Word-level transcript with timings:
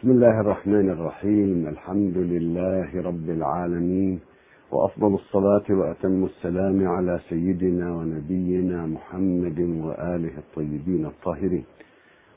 بسم 0.00 0.10
الله 0.10 0.40
الرحمن 0.40 0.90
الرحيم. 0.90 1.68
الحمد 1.68 2.16
لله 2.16 3.02
رب 3.02 3.30
العالمين 3.30 4.20
وأفضل 4.72 5.14
الصلاة 5.14 5.64
وأتم 5.70 6.24
السلام 6.24 6.88
على 6.88 7.20
سيدنا 7.28 7.92
ونبينا 7.96 8.86
محمد 8.86 9.60
وآله 9.60 10.38
الطيبين 10.38 11.06
الطاهرين. 11.06 11.64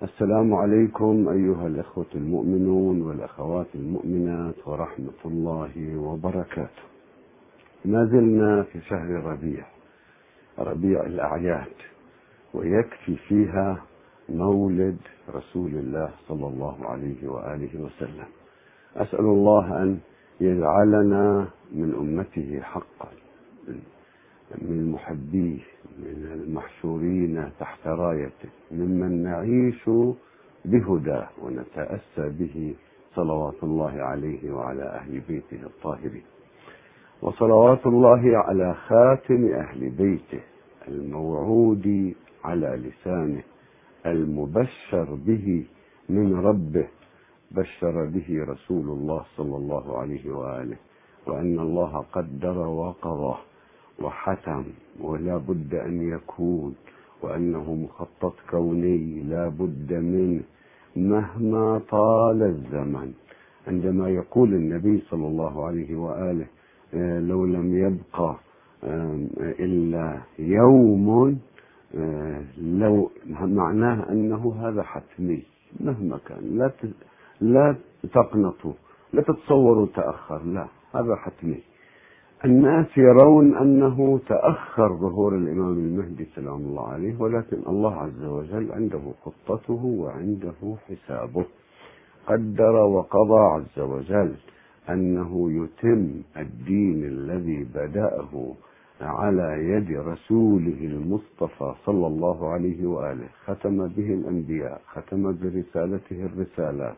السلام 0.03 0.53
عليكم 0.53 1.29
أيها 1.29 1.67
الإخوة 1.67 2.05
المؤمنون 2.15 3.01
والأخوات 3.01 3.67
المؤمنات 3.75 4.67
ورحمة 4.67 5.21
الله 5.25 5.97
وبركاته. 5.97 6.83
ما 7.85 8.05
زلنا 8.05 8.63
في 8.63 8.81
شهر 8.81 9.09
ربيع 9.09 9.65
ربيع 10.59 11.05
الأعياد 11.05 11.77
ويكفي 12.53 13.15
فيها 13.27 13.83
مولد 14.29 14.97
رسول 15.35 15.71
الله 15.71 16.09
صلى 16.27 16.47
الله 16.47 16.85
عليه 16.85 17.27
وآله 17.27 17.81
وسلم. 17.81 18.27
أسأل 18.95 19.25
الله 19.25 19.83
أن 19.83 19.99
يجعلنا 20.41 21.47
من 21.71 21.93
أمته 21.95 22.59
حقا 22.61 23.07
من 24.61 24.91
محبيه 24.91 25.59
من 25.99 26.29
المحشورين 26.33 27.49
تحت 27.59 27.87
رايته 27.87 28.49
ممن 28.71 29.23
نعيش 29.23 29.89
بهداه 30.65 31.29
ونتأسى 31.41 32.29
به 32.39 32.75
صلوات 33.15 33.63
الله 33.63 34.01
عليه 34.01 34.51
وعلى 34.51 34.83
أهل 34.83 35.19
بيته 35.19 35.63
الطاهرين. 35.63 36.23
وصلوات 37.21 37.85
الله 37.85 38.37
على 38.37 38.73
خاتم 38.73 39.53
أهل 39.53 39.89
بيته 39.89 40.43
الموعود 40.87 42.13
على 42.43 42.67
لسانه 42.67 43.43
المبشر 44.05 45.07
به 45.27 45.63
من 46.09 46.35
ربه 46.35 46.87
بشر 47.51 48.05
به 48.05 48.27
رسول 48.47 48.89
الله 48.89 49.21
صلى 49.37 49.55
الله 49.55 49.97
عليه 49.97 50.31
وآله 50.31 50.77
وأن 51.27 51.59
الله 51.59 52.05
قدر 52.13 52.57
وقضى 52.57 53.35
وحتم 54.01 54.63
ولا 55.01 55.37
بد 55.37 55.75
أن 55.75 56.09
يكون 56.09 56.75
وأنه 57.21 57.73
مخطط 57.75 58.33
كوني 58.49 59.23
لا 59.23 59.47
بد 59.49 59.93
منه 59.93 60.41
مهما 60.95 61.81
طال 61.89 62.43
الزمن. 62.43 63.13
عندما 63.67 64.09
يقول 64.09 64.53
النبي 64.53 64.99
صلى 65.09 65.27
الله 65.27 65.65
عليه 65.65 65.95
وآله 65.95 66.45
لو 67.29 67.45
لم 67.45 67.77
يبقى 67.77 68.35
إلا 69.59 70.21
يوم 70.39 71.39
لو 72.57 73.11
معناه 73.41 74.09
أنه 74.11 74.55
هذا 74.59 74.83
حتمي 74.83 75.43
مهما 75.79 76.19
كان. 76.27 76.57
لا 76.57 76.71
لا 77.41 77.75
تقنطوا 78.13 78.73
لا 79.13 79.21
تتصوروا 79.21 79.87
تأخر 79.95 80.43
لا 80.43 80.67
هذا 80.95 81.15
حتمي. 81.15 81.59
الناس 82.45 82.97
يرون 82.97 83.55
أنه 83.57 84.19
تأخر 84.27 84.95
ظهور 84.95 85.35
الإمام 85.35 85.73
المهدي 85.73 86.25
سلام 86.35 86.55
الله 86.55 86.87
عليه 86.87 87.21
ولكن 87.21 87.57
الله 87.67 87.95
عز 87.95 88.23
وجل 88.23 88.71
عنده 88.71 89.01
خطته 89.25 89.85
وعنده 89.85 90.75
حسابه. 90.87 91.45
قدر 92.27 92.75
وقضى 92.75 93.39
عز 93.39 93.79
وجل 93.79 94.35
أنه 94.89 95.51
يتم 95.51 96.21
الدين 96.37 97.03
الذي 97.03 97.67
بدأه 97.75 98.53
على 99.03 99.69
يد 99.69 99.91
رسوله 99.91 100.79
المصطفى 100.81 101.73
صلى 101.85 102.07
الله 102.07 102.49
عليه 102.49 102.87
وآله. 102.87 103.27
ختم 103.45 103.87
به 103.87 104.13
الأنبياء 104.13 104.81
ختم 104.87 105.23
برسالته 105.41 106.25
الرسالات 106.25 106.97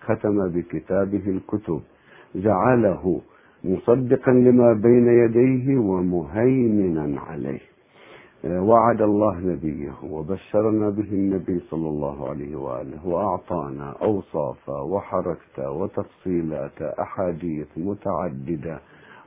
ختم 0.00 0.48
بكتابه 0.48 1.24
الكتب. 1.26 1.80
جعله 2.34 3.20
مصدقا 3.64 4.32
لما 4.32 4.72
بين 4.72 5.06
يديه 5.08 5.78
ومهيمنا 5.78 7.20
عليه. 7.20 7.60
وعد 8.44 9.02
الله 9.02 9.38
نبيه 9.40 9.92
وبشرنا 10.10 10.90
به 10.90 11.10
النبي 11.12 11.60
صلى 11.70 11.88
الله 11.88 12.28
عليه 12.28 12.56
وآله 12.56 13.06
وأعطانا 13.06 13.94
أوصافا 14.02 14.80
وحركتا 14.80 15.68
وتفصيلات 15.68 16.82
أحاديث 16.82 17.66
متعددة 17.76 18.80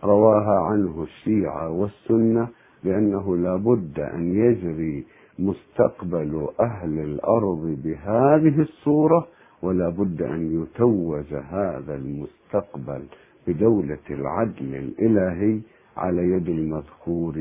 رواها 0.05 0.59
عنه 0.59 1.03
الشيعة 1.03 1.69
والسنة 1.69 2.47
بأنه 2.83 3.37
لا 3.37 3.55
بد 3.55 3.99
أن 3.99 4.35
يجري 4.35 5.05
مستقبل 5.39 6.47
أهل 6.59 6.99
الأرض 6.99 7.77
بهذه 7.83 8.61
الصورة 8.61 9.27
ولا 9.61 9.89
بد 9.89 10.21
أن 10.21 10.63
يتوج 10.63 11.33
هذا 11.33 11.95
المستقبل 11.95 13.01
بدولة 13.47 14.05
العدل 14.09 14.75
الإلهي 14.75 15.59
على 15.97 16.21
يد 16.31 16.49
المذكور 16.49 17.35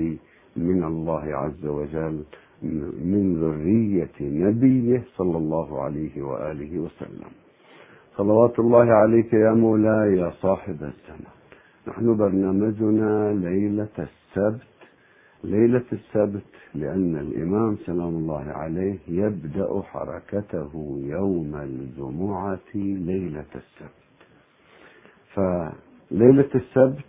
من 0.57 0.85
الله 0.85 1.23
عز 1.37 1.67
وجل 1.67 2.25
من 3.05 3.37
ذرية 3.41 4.17
نبيه 4.21 5.03
صلى 5.17 5.37
الله 5.39 5.83
عليه 5.83 6.23
وآله 6.23 6.79
وسلم. 6.79 7.31
صلوات 8.17 8.59
الله 8.59 8.93
عليك 8.93 9.33
يا 9.33 9.51
مولاي 9.53 10.17
يا 10.19 10.31
صاحب 10.31 10.75
الزمان 10.75 11.35
نحن 11.89 12.17
برنامجنا 12.17 13.33
ليلة 13.33 13.89
السبت. 13.99 14.63
ليلة 15.45 15.85
السبت 15.93 16.43
لأن 16.75 17.17
الإمام 17.17 17.77
سلام 17.87 18.09
الله 18.09 18.45
عليه 18.45 18.99
يبدأ 19.09 19.83
حركته 19.83 20.73
يوم 21.05 21.55
الجمعة 21.55 22.59
ليلة 22.75 23.45
السبت. 23.55 24.05
فليلة 25.35 26.51
السبت 26.55 27.05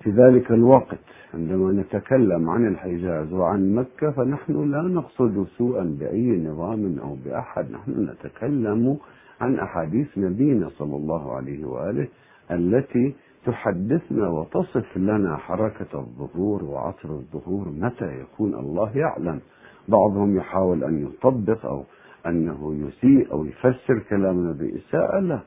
في 0.00 0.10
ذلك 0.10 0.50
الوقت 0.50 0.98
عندما 1.34 1.72
نتكلم 1.72 2.50
عن 2.50 2.66
الحجاز 2.68 3.32
وعن 3.32 3.74
مكة 3.74 4.10
فنحن 4.10 4.70
لا 4.70 4.82
نقصد 4.82 5.46
سوءا 5.58 5.96
بأي 6.00 6.44
نظام 6.44 6.98
أو 6.98 7.16
بأحد. 7.24 7.70
نحن 7.70 8.10
نتكلم 8.10 8.96
عن 9.40 9.58
أحاديث 9.58 10.18
نبينا 10.18 10.68
صلى 10.68 10.96
الله 10.96 11.32
عليه 11.36 11.64
وآله 11.64 12.08
التي 12.50 13.14
تحدثنا 13.46 14.28
وتصف 14.28 14.96
لنا 14.96 15.36
حركة 15.36 15.98
الظهور 16.00 16.64
وعصر 16.64 17.08
الظهور 17.08 17.68
متى 17.68 18.20
يكون 18.20 18.54
الله 18.54 18.96
يعلم. 18.96 19.40
بعضهم 19.88 20.36
يحاول 20.36 20.84
أن 20.84 21.06
يطبق 21.06 21.66
أو 21.66 21.84
أنه 22.26 22.74
يسيء 22.74 23.32
أو 23.32 23.44
يفسر 23.44 23.98
كلامنا 24.10 24.52
بإساءة 24.52 25.20
لا 25.20 25.40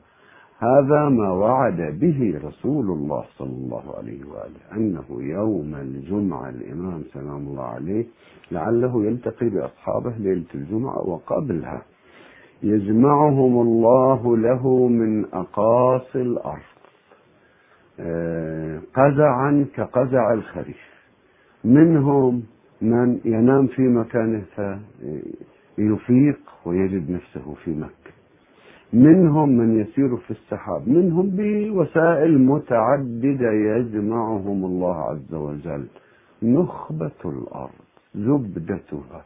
هذا 0.58 1.08
ما 1.08 1.32
وعد 1.32 1.98
به 2.00 2.40
رسول 2.44 2.90
الله 2.90 3.24
صلى 3.38 3.48
الله 3.48 3.96
عليه 3.96 4.20
وآله 4.24 4.76
أنه 4.76 5.04
يوم 5.10 5.74
الجمعة 5.74 6.48
الإمام 6.48 7.02
سلام 7.12 7.36
الله 7.36 7.62
عليه 7.62 8.06
لعله 8.50 9.04
يلتقي 9.04 9.48
بأصحابه 9.48 10.10
ليلة 10.18 10.44
الجمعة 10.54 11.08
وقبلها. 11.08 11.82
يجمعهم 12.62 13.60
الله 13.60 14.36
له 14.36 14.88
من 14.88 15.24
أقاصي 15.24 16.22
الأرض. 16.22 16.75
قزعا 18.94 19.66
كقزع 19.74 20.32
الخريف. 20.32 20.96
منهم 21.64 22.42
من 22.82 23.20
ينام 23.24 23.66
في 23.66 23.82
مكانه 23.82 24.44
فيفيق 25.76 26.38
ويجد 26.64 27.10
نفسه 27.10 27.54
في 27.64 27.70
مكة. 27.70 28.10
منهم 28.92 29.48
من 29.48 29.80
يسير 29.80 30.16
في 30.16 30.30
السحاب. 30.30 30.88
منهم 30.88 31.30
بوسائل 31.30 32.38
متعددة 32.38 33.52
يجمعهم 33.52 34.64
الله 34.64 34.96
عز 34.96 35.34
وجل. 35.34 35.86
نخبة 36.42 37.10
الأرض 37.24 37.70
زبدتها 38.14 39.24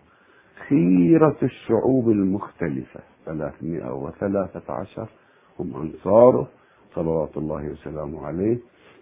خيرة 0.68 1.36
الشعوب 1.42 2.10
المختلفة. 2.10 3.00
313 3.26 5.08
هم 5.58 5.76
أنصاره. 5.76 6.48
صلوات 6.94 7.36
الله 7.36 7.70
وسلامه 7.70 8.26
عليه 8.26 8.58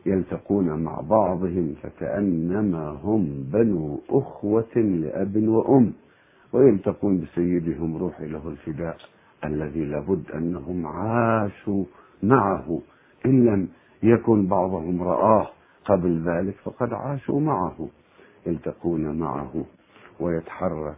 يلتقون 0.07 0.83
مع 0.85 1.01
بعضهم 1.01 1.75
فكأنما 1.83 2.89
هم 3.05 3.45
بنو 3.53 4.01
أخوة 4.11 4.77
لأب 4.77 5.49
وأم 5.49 5.93
ويلتقون 6.53 7.21
بسيدهم 7.21 7.97
روح 7.97 8.21
له 8.21 8.49
الفداء 8.49 8.97
الذي 9.45 9.85
لابد 9.85 10.31
أنهم 10.31 10.87
عاشوا 10.87 11.85
معه. 12.23 12.81
إن 13.27 13.45
لم 13.45 13.69
يكن 14.03 14.47
بعضهم 14.47 15.03
رآه 15.03 15.47
قبل 15.85 16.23
ذلك 16.25 16.55
فقد 16.65 16.93
عاشوا 16.93 17.41
معه. 17.41 17.89
يلتقون 18.47 19.19
معه 19.19 19.65
ويتحرك 20.21 20.97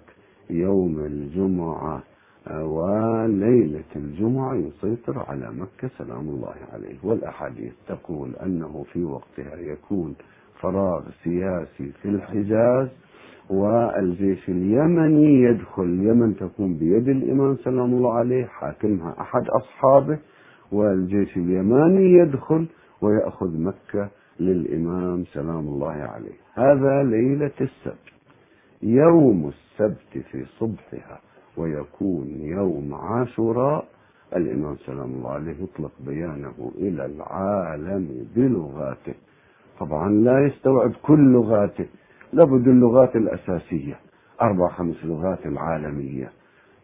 يوم 0.51 0.99
الجمعة 0.99 2.03
وليلة 2.49 3.85
الجمعة 3.97 4.55
يسيطر 4.55 5.19
على 5.29 5.51
مكة 5.51 5.89
سلام 5.99 6.29
الله 6.29 6.55
عليه. 6.73 6.97
والأحاديث 7.03 7.73
تقول 7.89 8.37
أنه 8.37 8.85
في 8.93 9.05
وقتها 9.05 9.57
يكون 9.57 10.15
فراغ 10.61 11.03
سياسي 11.25 11.93
في 12.03 12.09
الحجاز 12.09 12.89
والجيش 13.51 14.49
اليمني 14.49 15.43
يدخل 15.43 15.83
اليمن 15.83 16.37
تكون 16.37 16.75
بيد 16.75 17.09
الإمام 17.09 17.57
سلام 17.57 17.95
الله 17.95 18.13
عليه 18.13 18.45
حاكمها 18.45 19.15
أحد 19.21 19.49
أصحابه 19.49 20.19
والجيش 20.73 21.37
اليماني 21.37 22.13
يدخل 22.19 22.67
ويأخذ 23.03 23.59
مكة 23.61 24.09
للإمام 24.41 25.25
سلام 25.25 25.69
الله 25.69 25.93
عليه. 25.93 26.37
هذا 26.55 27.03
ليلة 27.03 27.53
السبت 27.61 28.11
يوم 28.83 29.49
السبت 29.49 30.25
في 30.31 30.45
صبحها. 30.59 31.21
ويكون 31.61 32.27
يوم 32.41 32.95
عاشوراء 32.95 33.85
الإمام 34.37 34.77
سلام 34.87 35.11
الله 35.13 35.31
عليه 35.31 35.55
يطلق 35.63 35.93
بيانه 36.07 36.73
إلى 36.79 37.07
العالم 37.07 38.27
بلغاته. 38.37 39.15
طبعا 39.81 40.09
لا 40.13 40.47
يستوعب 40.47 40.93
كل 41.03 41.33
لغاته 41.33 41.87
لابد 42.33 42.69
اللغات 42.69 43.17
الأساسية 43.17 43.97
أربع 44.43 44.69
خمس 44.69 45.05
لغات 45.05 45.47
العالمية 45.47 46.31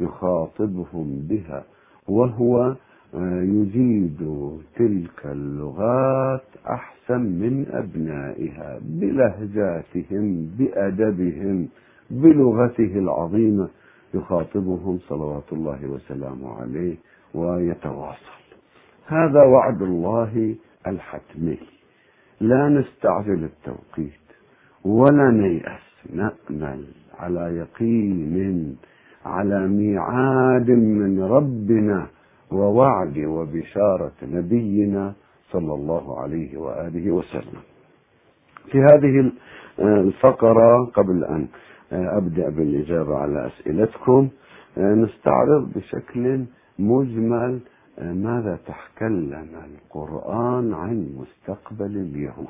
يخاطبهم 0.00 1.26
بها 1.28 1.64
وهو 2.08 2.76
آه، 3.14 3.42
يجيد 3.42 4.18
تلك 4.76 5.26
اللغات 5.26 6.42
أحسن 6.66 7.20
من 7.20 7.66
أبنائها 7.70 8.78
بلهجاتهم 8.82 10.50
بأدبهم 10.58 11.68
بلغته 12.10 12.98
العظيمة. 12.98 13.68
يخاطبهم 14.16 14.98
صلوات 15.08 15.52
الله 15.52 15.80
وسلامه 15.86 16.60
عليه 16.60 16.96
ويتواصل. 17.34 18.40
هذا 19.06 19.42
وعد 19.42 19.82
الله 19.82 20.54
الحتمي. 20.86 21.58
لا 22.40 22.68
نستعجل 22.68 23.44
التوقيت 23.44 24.26
ولا 24.84 25.30
نيأس. 25.30 25.86
نأمل 26.12 26.84
على 27.18 27.56
يقين 27.56 28.76
على 29.24 29.68
ميعاد 29.68 30.70
من 30.70 31.22
ربنا 31.22 32.06
ووعد 32.52 33.18
وبشارة 33.18 34.18
نبينا 34.22 35.12
صلى 35.52 35.74
الله 35.74 36.20
عليه 36.20 36.56
وآله 36.56 37.10
وسلم. 37.10 37.62
في 38.70 38.78
هذه 38.78 39.32
الفقرة 39.78 40.84
قبل 40.84 41.24
أن 41.24 41.46
أبدأ 41.92 42.48
بالإجابة 42.48 43.16
على 43.16 43.46
أسئلتكم. 43.46 44.28
نستعرض 44.78 45.72
بشكل 45.76 46.44
مجمل 46.78 47.60
ماذا 48.02 48.58
تكلم 48.66 49.48
القرآن 49.64 50.74
عن 50.74 51.08
مستقبل 51.16 51.96
اليهود؟ 51.96 52.46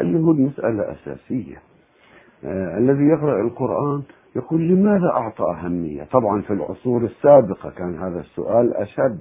اليهود 0.00 0.38
مسألة 0.40 0.92
أساسية. 0.92 1.56
الذي 2.78 3.04
يقرأ 3.04 3.40
القرآن 3.40 4.02
يقول 4.36 4.68
لماذا 4.68 5.06
أعطى 5.06 5.44
أهمية؟ 5.44 6.04
طبعا 6.04 6.40
في 6.40 6.52
العصور 6.52 7.04
السابقة 7.04 7.70
كان 7.70 7.98
هذا 7.98 8.20
السؤال 8.20 8.74
أشد 8.74 9.20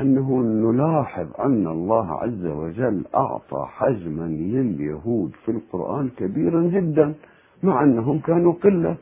أنه 0.00 0.42
نلاحظ 0.42 1.26
أن 1.40 1.66
الله 1.66 2.22
عز 2.22 2.46
وجل 2.46 3.04
أعطى 3.14 3.66
حجما 3.68 4.26
لليهود 4.26 5.32
في 5.44 5.50
القرآن 5.50 6.08
كبيرا 6.08 6.62
جدا. 6.62 7.14
مع 7.62 7.82
أنهم 7.82 8.18
كانوا 8.18 8.52
قلة. 8.52 8.96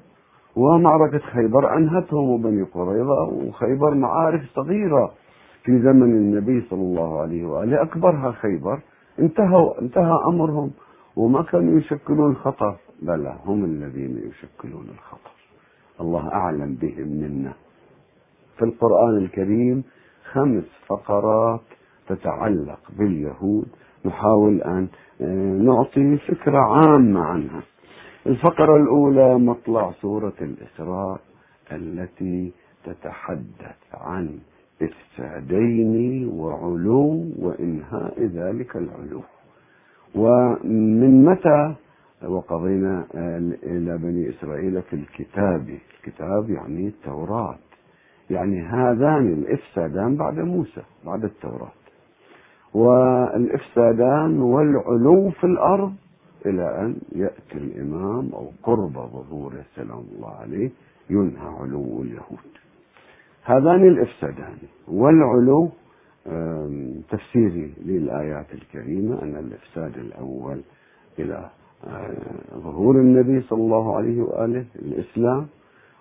ومعركة 0.57 1.19
خيبر 1.19 1.77
أنهتهم 1.77 2.31
وبني 2.31 2.63
قريظة 2.63 3.23
وخيبر 3.23 3.95
معارك 3.95 4.43
صغيرة. 4.55 5.13
في 5.65 5.79
زمن 5.79 6.03
النبي 6.03 6.61
صلى 6.71 6.81
الله 6.81 7.21
عليه 7.21 7.47
وآله 7.47 7.83
أكبرها 7.83 8.33
خيبر. 8.33 8.81
انتهوا 9.19 9.81
انتهى 9.81 10.19
أمرهم. 10.27 10.71
وما 11.17 11.43
كانوا 11.43 11.79
يشكلون 11.79 12.37
خطر 12.37 12.77
بلى 13.03 13.37
هم 13.45 13.65
الذين 13.65 14.31
يشكلون 14.31 14.87
الخطر. 14.95 15.31
الله 16.01 16.33
أعلم 16.33 16.75
بهم 16.75 17.09
منا. 17.09 17.53
في 18.59 18.65
القرآن 18.65 19.17
الكريم 19.17 19.85
خمس 20.33 20.65
فقرات 20.87 21.61
تتعلق 22.09 22.81
باليهود. 22.99 23.67
نحاول 24.05 24.63
أن 24.63 24.89
آه، 25.21 25.53
نعطي 25.53 26.17
فكرة 26.17 26.59
عامة 26.59 27.21
عنها. 27.21 27.63
الفقرة 28.27 28.77
الأولى 28.77 29.39
مطلع 29.39 29.93
سورة 29.93 30.33
الإسراء 30.41 31.21
التي 31.73 32.53
تتحدث 32.85 33.77
عن 33.95 34.39
إفسادين 34.83 36.29
وعلو 36.29 37.25
وإنهاء 37.39 38.23
ذلك 38.23 38.77
العلو. 38.77 39.23
ومن 40.15 41.25
متى 41.25 41.75
وقضينا 42.29 43.05
إلى 43.63 43.99
بني 43.99 44.29
إسرائيل 44.31 44.83
في 44.83 44.97
الكتاب؟ 44.97 45.69
الكتاب 45.99 46.51
يعني 46.51 46.87
التوراة. 46.87 47.57
يعني 48.31 48.63
هذان 48.63 49.27
الإفسادان 49.27 50.17
بعد 50.17 50.39
موسى 50.39 50.83
بعد 51.07 51.25
التوراة. 51.25 51.73
والإفسادان 52.75 54.41
والعلو 54.41 55.31
في 55.31 55.45
الأرض 55.45 55.93
إلى 56.47 56.81
أن 56.81 56.97
يأتي 57.13 57.55
الإمام 57.55 58.31
أو 58.33 58.51
قرب 58.63 58.93
ظهوره 58.93 59.65
سلام 59.77 60.05
الله 60.17 60.31
عليه 60.31 60.71
ينهى 61.11 61.49
علو 61.61 62.03
اليهود. 62.03 62.51
هذان 63.45 63.89
الإفسادان. 63.89 64.57
والعلو 64.89 65.71
تفسيري 67.11 67.73
للآيات 67.85 68.47
الكريمة 68.55 69.23
أن 69.23 69.37
الإفساد 69.37 69.99
الأول 69.99 70.61
إلى 71.19 71.51
آه، 71.85 72.11
ظهور 72.55 72.97
النبي 73.01 73.41
صلى 73.41 73.59
الله 73.61 73.97
عليه 73.97 74.23
وآله 74.23 74.65
الإسلام 74.77 75.47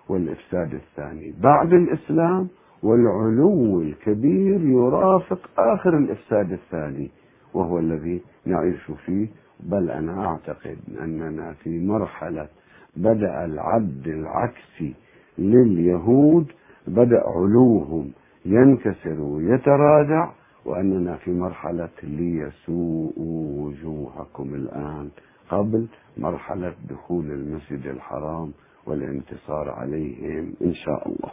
والإفساد 0.08 0.74
الثاني 0.74 1.34
بعد 1.42 1.72
الإسلام 1.72 2.48
والعلو 2.82 3.80
الكبير 3.80 4.60
يرافق 4.60 5.50
آخر 5.58 5.98
الإفساد 5.98 6.52
الثاني 6.52 7.10
وهو 7.54 7.78
الذي 7.78 8.20
نعيش 8.46 8.90
فيه 9.06 9.28
بل 9.62 9.90
أنا 9.90 10.26
أعتقد 10.26 10.76
أننا 11.00 11.52
في 11.52 11.86
مرحلة 11.86 12.48
بدأ 12.96 13.44
العد 13.44 14.02
العكسي 14.08 14.94
لليهود 15.38 16.46
بدأ 16.86 17.20
علوهم 17.26 18.10
ينكسر 18.44 19.20
ويتراجع 19.20 20.30
وأننا 20.64 21.16
في 21.16 21.30
مرحلة 21.30 21.88
ليسوءوا 22.02 23.64
وجوهكم 23.66 24.54
الآن 24.54 25.08
قبل 25.50 25.86
مرحلة 26.18 26.74
دخول 26.90 27.24
المسجد 27.30 27.86
الحرام 27.86 28.52
والانتصار 28.86 29.70
عليهم 29.70 30.52
إن 30.62 30.74
شاء 30.74 31.08
الله. 31.08 31.30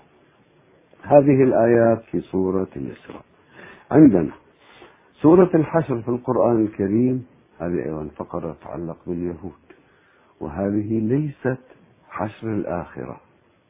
هذه 1.01 1.43
الآيات 1.43 2.01
في 2.11 2.19
سورة 2.21 2.67
الإسراء 2.75 3.21
عندنا 3.91 4.31
سورة 5.21 5.49
الحشر 5.55 6.01
في 6.01 6.07
القرآن 6.09 6.61
الكريم 6.65 7.25
هذه 7.59 7.85
أيضا 7.85 8.07
فقرة 8.15 8.53
تتعلق 8.61 8.97
باليهود. 9.07 9.51
وهذه 10.41 10.99
ليست 10.99 11.63
حشر 12.09 12.53
الآخرة 12.53 13.21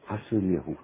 حشر 0.06 0.36
اليهود. 0.36 0.76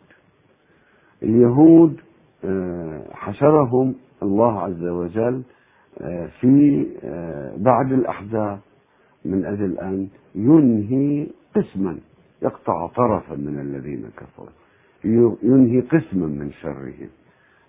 اليهود 1.22 2.00
آه، 2.44 3.04
حشرهم 3.12 3.94
الله 4.22 4.60
عز 4.60 4.84
وجل 4.84 5.42
آه، 6.00 6.26
في 6.40 6.86
آه، 7.04 7.56
بعد 7.56 7.92
الأحزاب. 7.92 8.60
من 9.24 9.44
أجل 9.44 9.78
أن 9.78 10.08
ينهي 10.34 11.26
قسما 11.56 11.98
يقطع 12.42 12.86
طرفا 12.86 13.34
من 13.34 13.60
الذين 13.60 14.10
كفروا 14.16 15.34
ينهي 15.42 15.80
قسما 15.80 16.26
من 16.26 16.52
شرهم. 16.52 17.08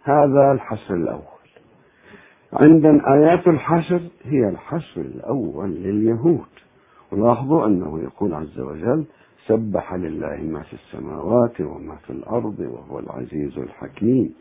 هذا 0.04 0.52
الحشر 0.52 0.96
الأول 0.96 1.35
عندنا 2.64 3.14
آيات 3.14 3.48
الحشر 3.48 4.02
هي 4.24 4.50
الحشر 4.50 5.02
الأول 5.02 5.70
لليهود. 5.70 6.40
ولاحظوا 7.12 7.66
أنه 7.68 8.00
يقول 8.00 8.34
عز 8.34 8.60
وجل 8.60 9.04
سبح 9.48 9.94
لله 9.94 10.38
ما 10.44 10.62
في 10.62 10.74
السماوات 10.74 11.62
وما 11.62 11.96
في 11.96 12.10
الأرض 12.10 12.60
وهو 12.60 13.00
العزيز 13.00 13.58
الحكيم. 13.58 14.34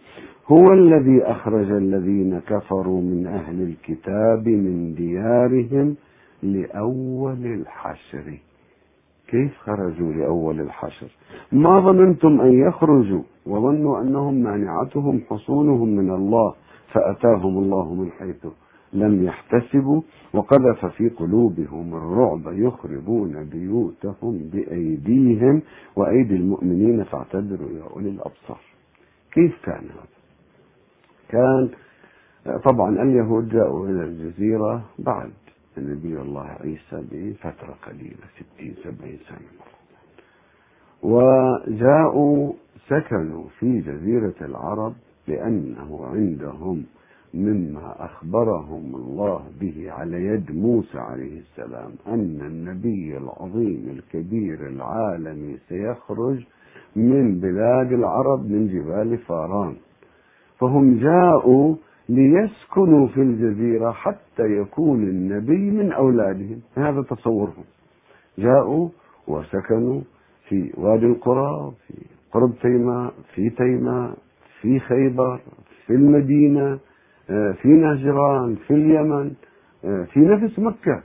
هو 0.46 0.72
الذي 0.72 1.22
أخرج 1.22 1.70
الذين 1.70 2.38
كفروا 2.38 3.02
من 3.02 3.26
أهل 3.26 3.62
الكتاب 3.62 4.48
من 4.48 4.94
ديارهم 4.94 5.96
لأول 6.42 7.46
الحشر. 7.46 8.38
كيف 9.28 9.58
خرجوا 9.58 10.12
لأول 10.12 10.60
الحشر؟ 10.60 11.08
ما 11.52 11.80
ظننتم 11.80 12.40
أن 12.40 12.52
يخرجوا 12.52 13.22
وظنوا 13.46 14.00
أنهم 14.00 14.34
مانعتهم 14.34 15.20
حصونهم 15.30 15.88
من 15.88 16.10
الله. 16.10 16.54
فأتاهم 16.94 17.58
الله 17.58 17.94
من 17.94 18.10
حيث 18.12 18.46
لم 18.92 19.24
يحتسبوا 19.24 20.02
وقذف 20.34 20.86
في 20.86 21.08
قلوبهم 21.08 21.94
الرعب 21.94 22.42
يخربون 22.46 23.44
بيوتهم 23.44 24.38
بأيديهم 24.52 25.62
وأيدي 25.96 26.36
المؤمنين 26.36 27.04
فاعتبروا 27.04 27.70
يا 27.70 27.82
أولي 27.94 28.08
الأبصار. 28.08 28.60
كيف 29.32 29.64
كان 29.64 29.84
هذا؟ 29.84 30.14
كان 31.28 31.70
طبعا 32.64 33.02
اليهود 33.02 33.48
جاءوا 33.48 33.86
إلى 33.88 34.04
الجزيرة 34.04 34.84
بعد 34.98 35.32
نبي 35.78 36.20
الله 36.20 36.46
عيسى 36.46 37.04
بفترة 37.12 37.74
قليلة 37.86 38.26
ستين 38.36 38.74
سبعين 38.84 39.18
سنة. 39.28 39.64
وجاءوا 41.02 42.52
سكنوا 42.88 43.44
في 43.58 43.80
جزيرة 43.80 44.34
العرب 44.40 44.94
لأنه 45.28 46.06
عندهم 46.06 46.84
مما 47.34 48.04
أخبرهم 48.04 48.94
الله 48.94 49.42
به 49.60 49.92
على 49.92 50.24
يد 50.24 50.56
موسى 50.56 50.98
عليه 50.98 51.38
السلام 51.38 51.90
أن 52.06 52.40
النبي 52.40 53.16
العظيم 53.16 53.84
الكبير 53.90 54.66
العالمي 54.68 55.56
سيخرج 55.68 56.44
من 56.96 57.40
بلاد 57.40 57.92
العرب 57.92 58.50
من 58.50 58.68
جبال 58.68 59.18
فاران. 59.18 59.74
فهم 60.60 60.98
جاءوا 60.98 61.74
ليسكنوا 62.08 63.06
في 63.06 63.20
الجزيرة 63.20 63.90
حتى 63.90 64.42
يكون 64.42 65.02
النبي 65.02 65.70
من 65.70 65.92
أولادهم. 65.92 66.60
هذا 66.76 67.02
تصورهم. 67.02 67.64
جاءوا 68.38 68.88
وسكنوا 69.28 70.00
في 70.48 70.72
وادي 70.76 71.06
القرى 71.06 71.72
في 71.86 71.94
قرب 72.32 72.52
تيماء 72.62 73.14
في 73.34 73.50
تيماء 73.50 74.16
في 74.64 74.80
خيبر 74.80 75.40
في 75.86 75.92
المدينة 75.94 76.78
آه، 77.30 77.52
في 77.52 77.68
نجران 77.68 78.56
في 78.66 78.74
اليمن 78.74 79.32
آه، 79.84 80.04
في 80.04 80.20
نفس 80.20 80.58
مكة. 80.58 81.02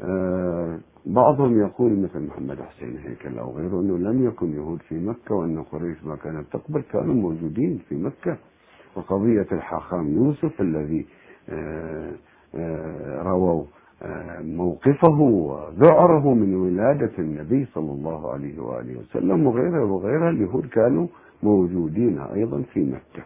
آه، 0.00 0.78
بعضهم 1.06 1.60
يقول 1.60 1.92
مثل 1.98 2.20
محمد 2.26 2.58
حسين 2.62 2.98
هيكل 2.98 3.38
أو 3.38 3.56
غيره 3.56 3.80
أنه 3.80 3.98
لم 3.98 4.26
يكن 4.26 4.52
يهود 4.52 4.82
في 4.82 4.94
مكة 4.94 5.34
وأن 5.34 5.62
قريش 5.62 6.04
ما 6.04 6.16
كانت 6.16 6.46
تقبل 6.52 6.80
كانوا 6.92 7.14
موجودين 7.14 7.80
في 7.88 7.94
مكة. 7.94 8.36
وقضية 8.96 9.46
الحاخام 9.52 10.08
يوسف 10.14 10.60
الذي 10.60 11.06
رووا 13.22 13.64
موقفه 14.40 15.20
وذعره 15.20 16.34
من 16.34 16.54
ولادة 16.54 17.12
النبي 17.18 17.64
صلى 17.64 17.92
الله 17.92 18.32
عليه 18.32 18.60
وآله 18.60 18.98
وسلم 18.98 19.46
وغيره 19.46 19.84
وغيره 19.84 20.30
اليهود 20.30 20.66
كانوا 20.66 21.06
موجودين 21.42 22.18
أيضا 22.18 22.62
في 22.72 22.80
مكة. 22.80 23.22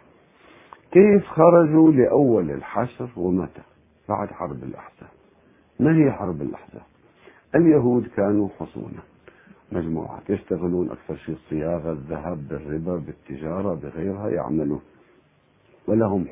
كيف 0.92 1.26
خرجوا 1.26 1.92
لأول 1.92 2.50
الحشر 2.50 3.08
ومتى؟ 3.16 3.62
بعد 4.08 4.28
حرب 4.28 4.62
الأحزاب. 4.62 5.08
ما 5.80 5.96
هي 5.96 6.12
حرب 6.12 6.42
الأحزاب؟ 6.42 6.82
اليهود 7.54 8.06
كانوا 8.06 8.48
حصونا. 8.58 9.02
مجموعات 9.72 10.30
يشتغلون 10.30 10.90
أكثر 10.90 11.16
شيء 11.16 11.34
الصياغة 11.34 11.92
الذهب 11.92 12.48
بالربا 12.48 12.96
بالتجارة 12.96 13.74
بغيرها 13.74 14.28
يعملون. 14.28 14.80
ولهم 15.88 16.26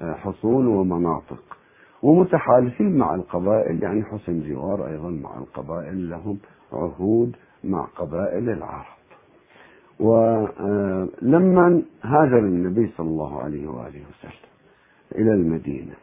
حصون 0.00 0.66
ومناطق. 0.66 1.59
ومتحالفين 2.02 2.98
مع 2.98 3.14
القبائل 3.14 3.82
يعني 3.82 4.04
حسن 4.04 4.42
جوار 4.42 4.86
أيضا 4.86 5.10
مع 5.10 5.38
القبائل 5.38 6.10
لهم 6.10 6.38
عهود 6.72 7.36
مع 7.64 7.84
قبائل 7.96 8.50
العرب. 8.50 9.00
ولما 10.00 11.82
هاجر 12.02 12.38
النبي 12.38 12.90
صلى 12.96 13.06
الله 13.06 13.42
عليه 13.42 13.66
وآله 13.68 14.00
وسلم 14.10 14.50
إلى 15.14 15.32
المدينة 15.32 15.94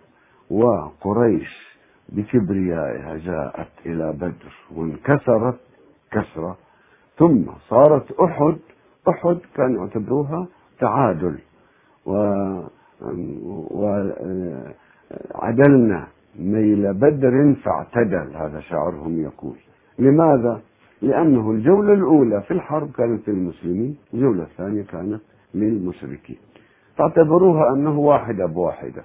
وقريش 0.52 1.78
بكبريائها 2.10 3.18
جاءت 3.18 3.70
إلى 3.86 4.14
بدر 4.14 4.54
وانكسرت 4.76 5.60
كسرة 6.12 6.58
ثم 7.18 7.44
صارت 7.70 8.12
أحد 8.12 8.58
أحد 9.10 9.38
كانوا 9.56 9.86
يعتبروها 9.86 10.48
تعادل. 10.80 11.40
و 12.06 12.14
وعدلنا 15.36 16.08
ميل 16.40 16.94
بدر 16.94 17.56
فاعتدل 17.64 18.36
هذا 18.36 18.60
شعرهم 18.60 19.22
يقول. 19.22 19.56
لماذا؟ 20.00 20.62
لأنه 21.02 21.52
الجولة 21.52 21.94
الأولى 21.94 22.42
في 22.42 22.52
الحرب 22.52 22.92
كانت 22.92 23.30
للمسلمين 23.30 23.98
الجولة 24.14 24.44
الثانية 24.44 24.82
كانت 24.84 25.22
للمشركين 25.54 26.38
فاعتبروها 26.96 27.74
أنه 27.74 28.00
واحدة 28.00 28.46
بواحدة. 28.46 29.04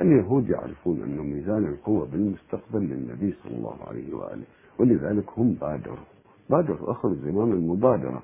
اليهود 0.00 0.50
يعرفون 0.50 1.02
أن 1.02 1.18
ميزان 1.18 1.66
القوة 1.66 2.06
بالمستقبل 2.12 2.80
للنبي 2.80 3.34
صلى 3.42 3.56
الله 3.56 3.76
عليه 3.88 4.14
وآله 4.14 4.44
ولذلك 4.78 5.24
هم 5.36 5.56
بادروا. 5.60 6.06
بادروا 6.50 6.90
أخذوا 6.90 7.14
زمام 7.14 7.52
المبادرة. 7.52 8.22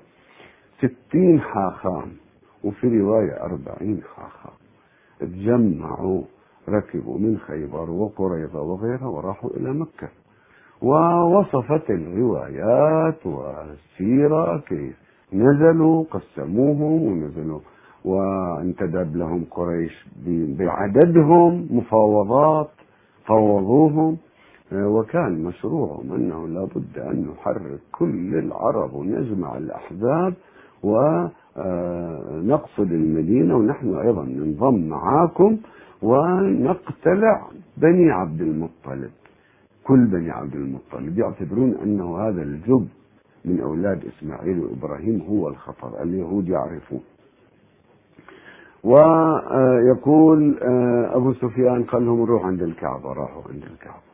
ستين 0.77 1.39
حاخام 1.39 2.11
وفي 2.63 2.99
رواية 2.99 3.43
أربعين 3.43 4.01
حاخام. 4.15 4.53
تجمعوا 5.19 6.21
ركبوا 6.69 7.17
من 7.17 7.37
خيبر 7.37 7.89
وقريظة 7.89 8.61
وغيرها 8.61 9.07
وراحوا 9.07 9.49
إلى 9.49 9.73
مكة. 9.73 10.09
ووصفت 10.81 11.89
الروايات 11.89 13.25
والسيرة 13.25 14.57
كيف 14.57 14.95
نزلوا 15.33 16.03
قسموهم 16.11 17.03
ونزلوا. 17.03 17.59
وانتدب 18.05 19.15
لهم 19.15 19.45
قريش 19.51 20.07
بعددهم 20.59 21.67
مفاوضات 21.71 22.69
فوضوهم. 23.25 24.17
وكان 24.73 25.43
مشروعهم 25.43 26.13
أنه 26.13 26.47
لابد 26.47 26.97
أن 26.97 27.27
نحرك 27.31 27.79
كل 27.91 28.35
العرب 28.35 28.93
ونجمع 28.93 29.57
الأحزاب 29.57 30.33
ونقصد 31.59 32.91
المدينة 32.91 33.57
ونحن 33.57 33.95
أيضا 33.95 34.23
ننضم 34.23 34.87
معاكم 34.89 35.57
ونقتلع 36.01 37.47
بني 37.77 38.11
عبد 38.11 38.41
المطلب. 38.41 39.11
كل 39.83 40.05
بني 40.05 40.31
عبد 40.31 40.55
المطلب 40.55 41.19
يعتبرون 41.19 41.75
أنه 41.83 42.17
هذا 42.17 42.41
الجب 42.41 42.87
من 43.45 43.59
أولاد 43.59 44.05
إسماعيل 44.05 44.59
وإبراهيم 44.59 45.21
هو 45.29 45.47
الخطر 45.47 46.03
اليهود 46.03 46.49
يعرفون 46.49 47.01
ويقول 48.83 50.57
آه، 50.61 51.15
أبو 51.17 51.33
سفيان 51.33 51.83
قال 51.83 52.05
لهم 52.05 52.23
روح 52.23 52.45
عند 52.45 52.61
الكعبة 52.61 53.13
راحوا 53.13 53.41
عند 53.49 53.63
الكعبة. 53.63 54.09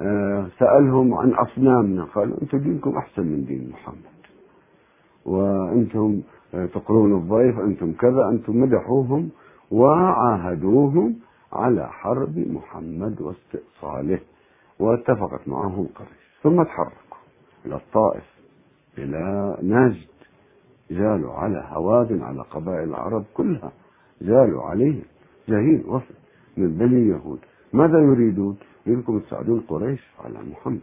آه، 0.00 0.46
سألهم 0.58 1.14
عن 1.14 1.30
أصنامنا 1.30 2.04
قالوا 2.04 2.36
أنتم 2.42 2.58
دينكم 2.58 2.96
أحسن 2.96 3.22
من 3.22 3.44
دين 3.44 3.70
محمد. 3.72 4.14
وأنتم 5.24 6.20
آه، 6.20 6.43
تقرون 6.74 7.12
الضيف 7.12 7.58
أنتم 7.58 7.92
كذا 7.92 8.28
أنتم 8.28 8.60
مدحوهم 8.60 9.30
وعاهدوهم 9.70 11.16
على 11.52 11.88
حرب 11.88 12.38
محمد 12.38 13.20
واستئصاله 13.20 14.20
واتفقت 14.78 15.48
معه 15.48 15.86
قريش. 15.94 16.40
ثم 16.42 16.62
تحركوا 16.62 17.18
إلى 17.66 17.74
الطائف 17.74 18.24
إلى 18.98 19.56
نجد 19.62 20.14
جالوا 20.90 21.32
على 21.32 21.64
هواد 21.68 22.20
على 22.22 22.42
قبائل 22.42 22.88
العرب 22.88 23.24
كلها 23.34 23.72
جالوا 24.22 24.62
عليهم. 24.62 25.04
جاهين 25.48 25.84
وفد 25.86 26.14
من 26.56 26.78
بني 26.78 27.08
يهود. 27.08 27.38
ماذا 27.72 27.98
يريدون؟ 27.98 28.56
يريدكم 28.86 29.18
تساعدون 29.18 29.60
قريش 29.60 30.00
على 30.24 30.38
محمد. 30.50 30.80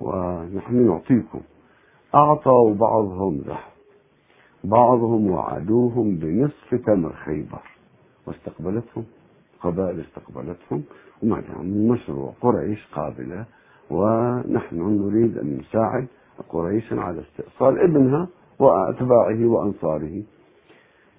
ونحن 0.00 0.86
نعطيكم. 0.86 1.40
أعطوا 2.14 2.74
بعضهم 2.74 3.36
ذهب 3.36 3.71
بعضهم 4.64 5.30
وعدوهم 5.30 6.16
بنصف 6.16 6.74
تمر 6.74 7.12
خيبر. 7.12 7.62
واستقبلتهم 8.26 9.04
قبائل 9.60 10.00
استقبلتهم 10.00 10.82
ومعهم 11.22 11.88
مشروع 11.88 12.32
قريش 12.40 12.86
قابلة 12.92 13.44
ونحن 13.90 14.76
نريد 14.76 15.38
أن 15.38 15.58
نساعد 15.58 16.06
قريشا 16.48 17.00
على 17.00 17.20
استئصال 17.20 17.78
ابنها 17.80 18.28
وأتباعه 18.58 19.46
وأنصاره. 19.46 20.22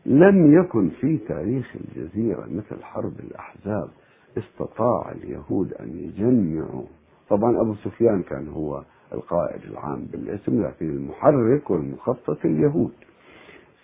لم 0.05 0.53
يكن 0.53 0.89
في 0.89 1.17
تاريخ 1.17 1.75
الجزيرة 1.75 2.45
مثل 2.51 2.83
حرب 2.83 3.13
الأحزاب 3.19 3.89
استطاع 4.37 5.11
اليهود 5.11 5.73
أن 5.73 5.89
يجمعوا. 5.89 6.85
طبعا 7.29 7.61
أبو 7.61 7.73
سفيان 7.73 8.21
كان 8.23 8.47
هو 8.47 8.83
القائد 9.13 9.61
العام 9.71 10.05
بالاسم 10.11 10.63
لكن 10.63 10.89
المحرك 10.89 11.69
والمخطط 11.69 12.45
اليهود. 12.45 12.91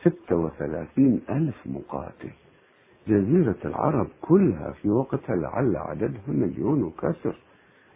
ستة 0.01 0.35
وثلاثين 0.35 1.21
ألف 1.29 1.55
مقاتل. 1.65 2.29
جزيرة 3.07 3.55
العرب 3.65 4.07
كلها 4.21 4.71
في 4.71 4.89
وقتها 4.89 5.35
لعل 5.35 5.75
عددها 5.77 6.21
مليون 6.27 6.83
وكسر 6.83 7.35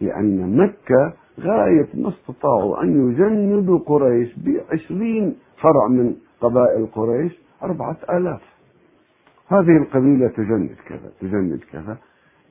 لأن 0.02 0.58
مكة 0.58 1.14
غاية 1.40 1.88
ما 1.94 2.10
استطاعوا 2.10 2.84
أن 2.84 3.12
يجندوا 3.12 3.80
قريش 3.80 4.30
بعشرين 4.40 5.36
فرع 5.62 5.88
من 5.88 6.16
قبائل 6.42 6.86
قريش 6.86 7.40
أربعة 7.64 7.98
آلاف. 8.10 8.42
هذه 9.48 9.78
القبيلة 9.78 10.28
تجند 10.28 10.76
كذا 10.88 11.12
تجند 11.22 11.60
كذا. 11.72 11.98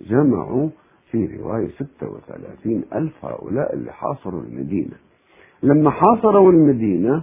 جمعوا 0.00 0.68
في 1.10 1.36
رواية 1.36 1.68
ستة 1.68 2.10
وثلاثين 2.10 2.84
ألف 2.94 3.24
هؤلاء 3.24 3.74
اللي 3.74 3.92
حاصروا 3.92 4.42
المدينة. 4.42 4.96
لما 5.62 5.90
حاصروا 5.90 6.52
المدينة 6.52 7.22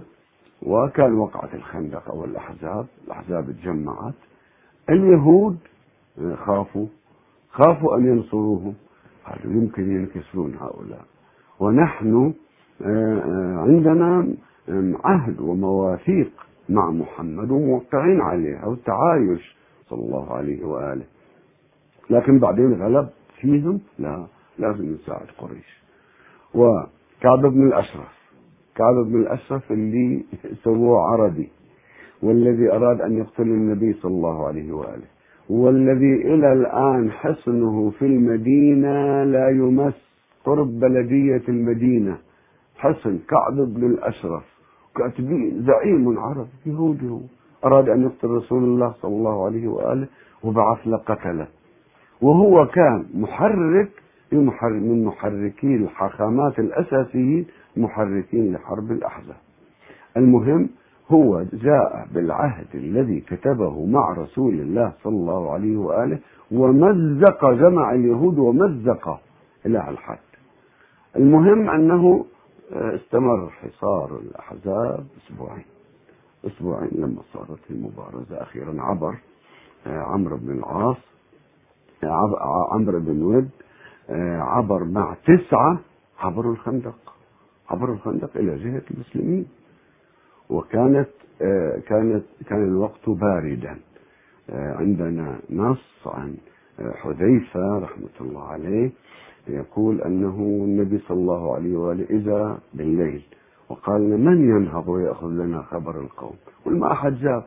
وكان 0.62 1.12
وقعة 1.12 1.48
الخندق 1.54 2.08
أو 2.08 2.24
الأحزاب 2.24 2.86
الأحزاب 3.06 3.52
تجمعت. 3.52 4.14
اليهود 4.90 5.58
خافوا 6.34 6.86
خافوا 7.50 7.96
أن 7.96 8.06
ينصروهم. 8.06 8.74
قالوا 9.26 9.52
يمكن 9.52 9.90
ينكسرون 9.90 10.54
هؤلاء. 10.54 11.04
ونحن 11.60 12.34
آه، 12.82 13.18
آه، 13.18 13.58
عندنا 13.58 14.26
عهد 15.04 15.40
ومواثيق 15.40 16.32
مع 16.68 16.90
محمد 16.90 17.50
وموقعين 17.50 18.20
عليها 18.20 18.66
والتعايش 18.66 19.56
صلى 19.88 20.00
الله 20.00 20.32
عليه 20.32 20.64
وآله. 20.64 21.04
لكن 22.10 22.38
بعدين 22.38 22.82
غلب 22.82 23.08
فيهم. 23.40 23.80
لا 23.98 24.26
لازم 24.58 24.94
نساعد 24.94 25.26
قريش. 25.38 25.80
وكعب 26.54 27.40
بن 27.40 27.66
الأشرف 27.66 28.19
كعب 28.80 28.94
بن 28.94 29.20
الأشرف 29.20 29.72
اللي 29.72 30.24
سووه 30.64 31.00
عربي 31.00 31.48
والذي 32.22 32.72
أراد 32.72 33.00
أن 33.00 33.18
يقتل 33.18 33.42
النبي 33.42 33.92
صلى 33.92 34.10
الله 34.12 34.46
عليه 34.46 34.72
وآله 34.72 35.08
والذي 35.50 36.14
إلى 36.34 36.52
الآن 36.52 37.10
حصنه 37.10 37.90
في 37.90 38.06
المدينة 38.06 39.24
لا 39.24 39.48
يمس 39.50 39.94
قرب 40.44 40.80
بلدية 40.80 41.42
المدينة. 41.48 42.18
حصن 42.76 43.18
كعب 43.28 43.56
بن 43.56 43.86
الأشرف 43.86 44.42
كاتبين 44.96 45.62
زعيم 45.66 46.18
عربي 46.18 46.48
يهودي 46.66 47.08
هو. 47.08 47.20
أراد 47.64 47.88
أن 47.88 48.02
يقتل 48.02 48.28
رسول 48.28 48.64
الله 48.64 48.94
صلى 49.02 49.16
الله 49.16 49.44
عليه 49.46 49.68
وآله 49.68 50.06
وبعث 50.44 50.78
له 50.86 50.96
قتله 50.96 51.46
وهو 52.22 52.66
كان 52.66 53.04
محرك 53.14 53.90
من 54.32 55.04
محركي 55.04 55.74
الحاخامات 55.76 56.58
الأساسيين 56.58 57.46
محركين 57.80 58.52
لحرب 58.52 58.92
الأحزاب. 58.92 59.36
المهم 60.16 60.68
هو 61.10 61.44
جاء 61.52 62.08
بالعهد 62.14 62.66
الذي 62.74 63.20
كتبه 63.20 63.86
مع 63.86 64.12
رسول 64.12 64.54
الله 64.54 64.92
صلى 65.02 65.14
الله 65.14 65.52
عليه 65.52 65.76
وآله 65.76 66.18
ومزق 66.50 67.50
جمع 67.50 67.92
اليهود 67.92 68.38
ومزق 68.38 69.20
إلى 69.66 69.90
الحد. 69.90 70.18
المهم 71.16 71.70
أنه 71.70 72.24
استمر 72.72 73.50
حصار 73.50 74.18
الأحزاب 74.18 75.06
أسبوعين. 75.16 75.64
أسبوعين 76.46 76.90
لما 76.94 77.22
صارت 77.32 77.70
المبارزة. 77.70 78.42
أخيرا 78.42 78.82
عبر 78.82 79.14
عمرو 79.86 80.36
بن 80.36 80.50
العاص 80.50 80.96
عمرو 82.72 83.00
بن 83.00 83.22
ود 83.22 83.50
عبر 84.38 84.84
مع 84.84 85.14
تسعة 85.26 85.78
عبروا 86.18 86.52
الخندق. 86.52 87.09
عبروا 87.70 87.94
الخندق 87.94 88.36
إلى 88.36 88.56
جهة 88.58 88.82
المسلمين. 88.90 89.46
وكانت 90.50 91.08
كانت 91.86 92.24
كان 92.46 92.62
الوقت 92.68 93.08
باردا. 93.08 93.78
عندنا 94.52 95.38
نص 95.50 96.06
عن 96.06 96.34
حذيفة 96.94 97.78
رحمة 97.78 98.16
الله 98.20 98.44
عليه 98.48 98.90
يقول 99.48 100.00
أنه 100.00 100.36
النبي 100.64 100.98
صلى 100.98 101.16
الله 101.18 101.54
عليه 101.54 101.76
وآله 101.76 102.06
إذا 102.10 102.58
بالليل 102.74 103.22
وقال 103.68 104.20
من 104.20 104.50
ينهض 104.50 104.88
ويأخذ 104.88 105.28
لنا 105.28 105.62
خبر 105.62 106.00
القوم؟ 106.00 106.34
قل 106.64 106.76
ما 106.76 106.92
أحد 106.92 107.14
جاب. 107.14 107.44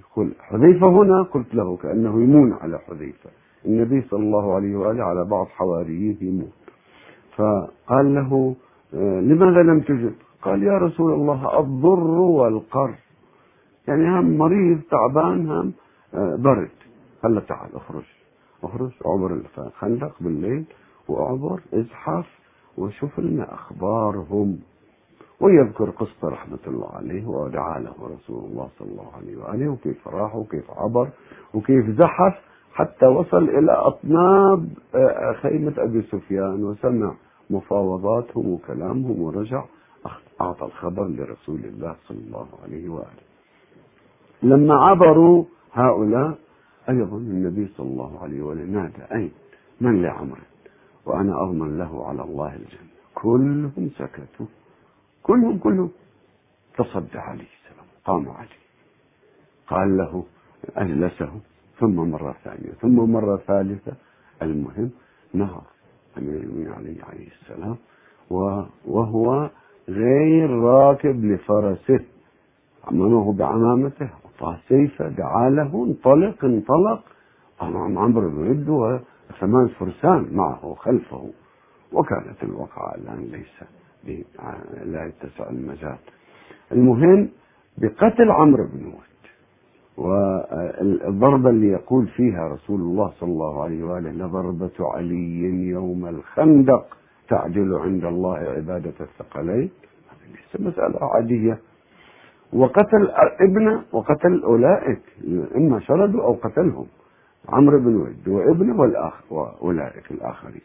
يقول 0.00 0.32
حذيفة 0.40 0.88
هنا؟ 0.88 1.22
قلت 1.22 1.54
له 1.54 1.76
كأنه 1.76 2.22
يمون 2.22 2.52
على 2.52 2.78
حذيفة. 2.78 3.30
النبي 3.66 4.02
صلى 4.10 4.20
الله 4.22 4.54
عليه 4.54 4.76
وآله 4.76 5.04
على 5.04 5.24
بعض 5.24 5.46
حواريه 5.46 6.16
يمون 6.20 6.50
فقال 7.36 8.14
له 8.14 8.54
لماذا 8.92 9.62
لم 9.62 9.80
تجب؟ 9.80 10.14
قال 10.42 10.62
يا 10.62 10.78
رسول 10.78 11.12
الله 11.12 11.60
الضر 11.60 12.10
والقر. 12.20 12.94
يعني 13.88 14.08
هم 14.08 14.38
مريض 14.38 14.80
تعبان 14.90 15.50
هم 15.50 15.72
برد. 16.42 16.70
قال 17.22 17.34
له 17.34 17.40
تعال 17.40 17.74
اخرج. 17.74 18.04
اخرج 18.64 18.90
عبر 19.06 19.40
الخندق 19.58 20.12
بالليل 20.20 20.64
واعبر 21.08 21.60
ازحف 21.74 22.26
وشوف 22.78 23.20
لنا 23.20 23.54
أخبارهم. 23.54 24.58
ويذكر 25.40 25.90
قصة 25.90 26.28
رحمة 26.28 26.58
الله 26.66 26.90
عليه 26.94 27.26
ودعا 27.26 27.78
له 27.78 27.94
رسول 28.02 28.44
الله 28.44 28.68
صلى 28.78 28.88
الله 28.88 29.10
عليه 29.16 29.36
وآله 29.36 29.68
وكيف 29.68 30.08
راح 30.08 30.36
وكيف 30.36 30.70
عبر 30.70 31.08
وكيف 31.54 31.90
زحف 31.90 32.34
حتى 32.74 33.06
وصل 33.06 33.48
إلى 33.48 33.72
أطناب 33.72 34.68
خيمة 35.42 35.74
أبي 35.78 36.02
سفيان. 36.02 36.64
وسمع 36.64 37.14
مفاوضاتهم 37.50 38.48
وكلامهم 38.52 39.22
ورجع 39.22 39.64
أعطى 40.40 40.64
الخبر 40.64 41.08
لرسول 41.08 41.60
الله 41.64 41.96
صلى 42.08 42.18
الله 42.26 42.48
عليه 42.62 42.88
وآله. 42.88 43.26
لما 44.42 44.74
عبروا 44.74 45.44
هؤلاء 45.72 46.38
أيضا 46.88 47.16
النبي 47.16 47.68
صلى 47.76 47.86
الله 47.86 48.22
عليه 48.22 48.42
وآله 48.42 48.64
نادى 48.64 49.02
أين؟ 49.14 49.32
من 49.80 50.02
لعمر 50.02 50.38
وأنا 51.06 51.42
أضمن 51.42 51.78
له 51.78 52.08
على 52.08 52.22
الله 52.22 52.54
الجنة. 52.54 52.96
كلهم 53.14 53.90
سكتوا. 53.98 54.46
كلهم 55.22 55.58
كلهم. 55.58 55.90
تصدى 56.78 57.18
عليه 57.18 57.48
السلام 57.58 57.86
قام 58.04 58.28
عليه. 58.28 58.60
قال 59.66 59.96
له 59.96 60.24
أجلسه 60.76 61.30
ثم 61.80 61.96
مرة 61.96 62.36
ثانية 62.44 62.72
ثم 62.80 62.96
مرة 62.96 63.36
ثالثة. 63.36 63.92
المهم 64.42 64.90
نهر. 65.34 65.62
أمير 66.18 66.40
المؤمنين 66.40 66.72
عليه 66.72 67.04
عليه 67.04 67.28
السلام. 67.40 67.76
وهو 68.86 69.50
غير 69.88 70.50
راكب 70.50 71.24
لفرسه. 71.24 72.04
عمله 72.84 73.32
بعمامته 73.32 74.08
أعطاه 74.24 74.58
سيفة 74.68 75.08
دعا 75.08 75.50
له 75.50 75.84
انطلق 75.84 76.44
انطلق. 76.44 77.02
أمام 77.62 77.98
عمرو 77.98 78.30
بن 78.30 78.50
ود 78.50 78.68
وثمان 78.68 79.68
فرسان 79.68 80.28
معه 80.32 80.74
خلفه. 80.74 81.30
وكانت 81.92 82.42
الوقعة 82.42 82.94
الآن 82.94 83.22
ليس 83.32 83.56
لا 84.84 85.06
يتسع 85.06 85.50
المجال. 85.50 85.98
المهم 86.72 87.28
بقتل 87.78 88.30
عمرو 88.30 88.64
بن 88.72 88.86
ود 88.86 89.15
والضربة 89.96 91.50
اللي 91.50 91.68
يقول 91.68 92.06
فيها 92.06 92.48
رسول 92.48 92.80
الله 92.80 93.12
صلى 93.20 93.28
الله 93.28 93.62
عليه 93.64 93.84
وآله 93.84 94.10
لضربة 94.10 94.70
علي 94.80 95.40
يوم 95.68 96.06
الخندق 96.06 96.96
تعدل 97.28 97.74
عند 97.74 98.04
الله 98.04 98.36
عبادة 98.36 98.94
الثقلين؟ 99.00 99.70
ليس 100.30 100.60
مسألة 100.60 100.98
عادية. 101.14 101.58
وقتل 102.52 103.08
ابنه 103.40 103.82
وقتل 103.92 104.42
أولئك 104.44 105.00
إما 105.56 105.80
شردوا 105.80 106.22
أو 106.22 106.32
قتلهم. 106.32 106.86
عمرو 107.48 107.78
بن 107.78 107.96
ود 107.96 108.28
وابنه 108.28 108.80
والأخ 108.80 109.32
وأولئك 109.32 110.10
الآخرين. 110.10 110.60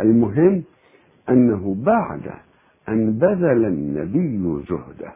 المهم 0.00 0.62
أنه 1.28 1.76
بعد 1.78 2.30
أن 2.88 3.12
بذل 3.12 3.64
النبي 3.64 4.62
جهده 4.70 5.12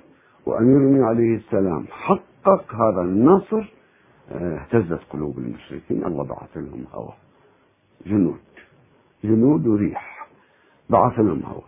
وأمير 0.49 1.05
عليه 1.05 1.37
السلام 1.37 1.85
حقق 1.91 2.75
هذا 2.75 3.01
النصر 3.01 3.75
اهتزت 4.33 5.01
قلوب 5.11 5.39
المشركين 5.39 6.05
الله 6.05 6.25
بعث 6.25 6.57
لهم 6.57 6.85
هواء 6.93 7.17
جنود. 8.07 8.41
جنود 9.25 9.67
وريح 9.67 10.29
بعث 10.91 11.19
لهم 11.19 11.43
هواء 11.43 11.65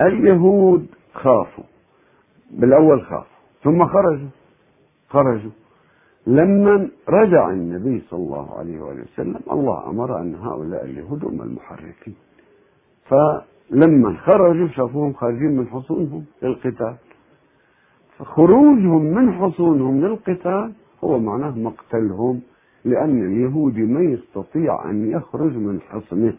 اليهود 0.00 0.86
خافوا. 1.14 1.64
بالأول 2.50 3.02
خافوا. 3.02 3.36
ثم 3.62 3.86
خرجوا. 3.86 4.28
خرجوا. 5.08 5.50
لما 6.26 6.88
رجع 7.08 7.50
النبي 7.50 8.02
صلى 8.10 8.20
الله 8.20 8.58
عليه 8.58 8.80
وآله 8.80 9.02
وسلم 9.02 9.40
الله 9.50 9.90
أمر 9.90 10.20
أن 10.20 10.34
هؤلاء 10.34 10.84
اليهود 10.84 11.24
هم 11.24 11.42
المحركين. 11.42 12.14
فلما 13.04 14.16
خرجوا 14.16 14.68
شافوهم 14.68 15.12
خارجين 15.12 15.56
من 15.56 15.68
حصونهم 15.68 16.24
للقتال. 16.42 16.96
فخروجهم 18.20 19.02
من 19.02 19.32
حصونهم 19.32 20.00
للقتال 20.00 20.72
هو 21.04 21.18
معناه 21.18 21.58
مقتلهم 21.58 22.40
لأن 22.84 23.26
اليهودي 23.26 23.82
ما 23.82 24.00
يستطيع 24.00 24.90
أن 24.90 25.10
يخرج 25.10 25.56
من 25.56 25.80
حصنه. 25.80 26.34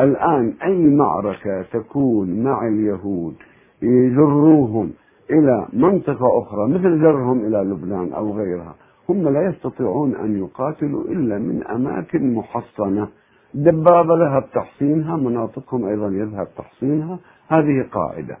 الآن 0.00 0.54
أي 0.64 0.86
معركة 0.86 1.62
تكون 1.62 2.42
مع 2.42 2.68
اليهود 2.68 3.34
يجروهم 3.82 4.90
إلى 5.30 5.66
منطقة 5.72 6.42
أخرى 6.42 6.68
مثل 6.68 7.00
جرهم 7.00 7.40
إلى 7.46 7.58
لبنان 7.58 8.12
أو 8.12 8.32
غيرها 8.32 8.74
هم 9.08 9.28
لا 9.28 9.42
يستطيعون 9.42 10.16
أن 10.16 10.38
يقاتلوا 10.38 11.04
إلا 11.04 11.38
من 11.38 11.66
أماكن 11.66 12.34
محصنة. 12.34 13.08
دبابة 13.54 14.14
ذهب 14.14 14.44
تحصينها 14.54 15.16
مناطقهم 15.16 15.84
أيضا 15.84 16.08
يذهب 16.08 16.48
تحصينها 16.56 17.18
هذه 17.48 17.86
قاعدة. 17.92 18.36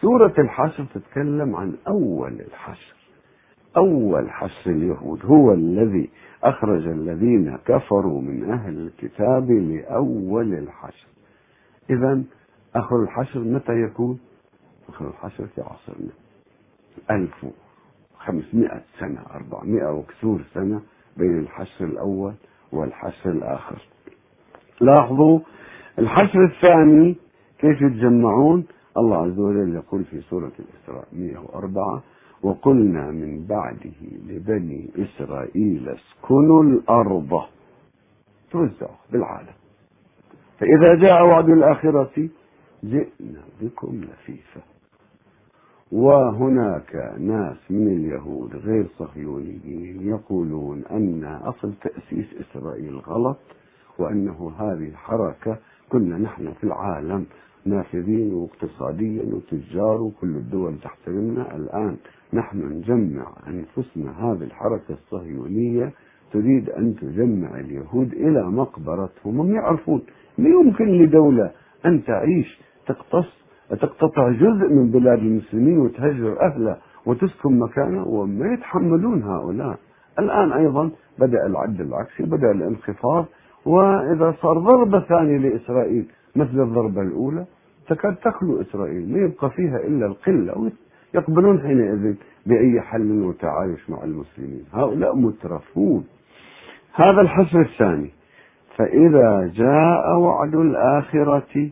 سورة 0.00 0.34
الحشر 0.38 0.84
تتكلم 0.94 1.56
عن 1.56 1.74
أول 1.88 2.40
الحشر. 2.40 2.94
أول 3.76 4.30
حشر 4.30 4.70
اليهود 4.70 5.26
هو 5.26 5.52
الذي 5.52 6.10
أخرج 6.42 6.86
الذين 6.86 7.56
كفروا 7.56 8.20
من 8.20 8.50
أهل 8.50 8.78
الكتاب 8.78 9.50
لأول 9.50 10.54
الحشر. 10.54 11.06
إذا 11.90 12.22
آخر 12.76 13.02
الحشر 13.02 13.40
متى 13.40 13.72
يكون؟ 13.72 14.18
آخر 14.88 15.08
الحشر 15.08 15.46
في 15.46 15.60
عصرنا. 15.60 16.12
ألف 17.10 17.46
وخمسمائة 18.14 18.80
سنة 18.98 19.22
أربعمائة 19.34 19.92
وكسور 19.92 20.40
سنة 20.54 20.82
بين 21.16 21.38
الحشر 21.38 21.84
الأول 21.84 22.34
والحشر 22.72 23.30
الآخر. 23.30 23.82
لاحظوا 24.80 25.40
الحشر 25.98 26.44
الثاني 26.44 27.16
كيف 27.58 27.82
يتجمعون؟ 27.82 28.64
الله 28.96 29.16
عز 29.16 29.38
وجل 29.38 29.74
يقول 29.74 30.04
في 30.04 30.20
سورة 30.20 30.52
الإسراء 30.58 31.08
104 31.12 32.02
وقلنا 32.42 33.10
من 33.10 33.46
بعده 33.46 34.00
لبني 34.28 34.90
إسرائيل 34.96 35.88
اسكنوا 35.88 36.62
الأرض. 36.62 37.42
توزعوا 38.50 38.96
بالعالم. 39.12 39.54
فإذا 40.58 40.94
جاء 40.94 41.22
وعد 41.26 41.48
الآخرة 41.48 42.28
جئنا 42.84 43.42
بكم 43.60 44.00
لفيفا 44.00 44.60
وهناك 45.92 47.14
ناس 47.18 47.56
من 47.70 47.88
اليهود 47.88 48.56
غير 48.56 48.86
صهيونيين 48.98 50.08
يقولون 50.08 50.84
أن 50.90 51.24
أصل 51.24 51.72
تأسيس 51.80 52.26
إسرائيل 52.40 52.96
غلط 52.96 53.38
وأنه 53.98 54.52
هذه 54.58 54.92
حركة 54.94 55.58
كنا 55.88 56.18
نحن 56.18 56.52
في 56.52 56.64
العالم 56.64 57.26
نافذين 57.66 58.34
واقتصاديا 58.34 59.22
وتجار 59.22 60.02
وكل 60.02 60.28
الدول 60.28 60.74
تحترمنا 60.82 61.56
الآن 61.56 61.96
نحن 62.32 62.58
نجمع 62.58 63.26
أنفسنا 63.48 64.10
هذه 64.10 64.42
الحركة 64.42 64.90
الصهيونية. 64.90 65.92
تريد 66.32 66.70
أن 66.70 66.96
تجمع 66.96 67.60
اليهود 67.60 68.12
إلى 68.12 68.50
مقبرتهم. 68.50 69.40
هم 69.40 69.54
يعرفون 69.54 70.02
لا 70.38 70.48
يمكن 70.48 70.84
لدولة 70.84 71.50
أن 71.86 72.04
تعيش 72.04 72.60
تقتص 72.86 73.38
تقتطع 73.70 74.30
جزء 74.30 74.68
من 74.68 74.90
بلاد 74.90 75.18
المسلمين 75.18 75.78
وتهجر 75.78 76.40
أهلها 76.40 76.78
وتسكن 77.06 77.58
مكانه 77.58 78.06
وما 78.06 78.52
يتحملون 78.52 79.22
هؤلاء. 79.22 79.78
الآن 80.18 80.52
أيضا 80.52 80.90
بدأ 81.18 81.46
العد 81.46 81.80
العكسي 81.80 82.22
بدأ 82.22 82.50
الانخفاض. 82.50 83.24
وإذا 83.66 84.34
صار 84.42 84.58
ضربة 84.58 85.00
ثانية 85.00 85.38
لإسرائيل 85.38 86.06
مثل 86.38 86.60
الضربة 86.60 87.02
الأولى 87.02 87.44
تكاد 87.88 88.16
تخلو 88.16 88.60
إسرائيل 88.60 89.12
ما 89.12 89.18
يبقى 89.18 89.50
فيها 89.50 89.76
إلا 89.76 90.06
القلة 90.06 90.72
يقبلون 91.14 91.60
حينئذ 91.60 92.14
بأي 92.46 92.80
حل 92.80 93.22
وتعايش 93.22 93.90
مع 93.90 94.04
المسلمين. 94.04 94.64
هؤلاء 94.72 95.16
مترفون. 95.16 96.04
هذا 96.94 97.20
الحصر 97.20 97.60
الثاني. 97.60 98.10
فإذا 98.76 99.50
جاء 99.54 100.16
وعد 100.18 100.54
الآخرة 100.54 101.70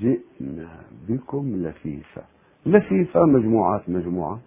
جئنا 0.00 0.68
بكم 1.08 1.52
لفيفا 1.56 2.22
لفيفا 2.66 3.24
مجموعات 3.24 3.88
مجموعات. 3.88 4.38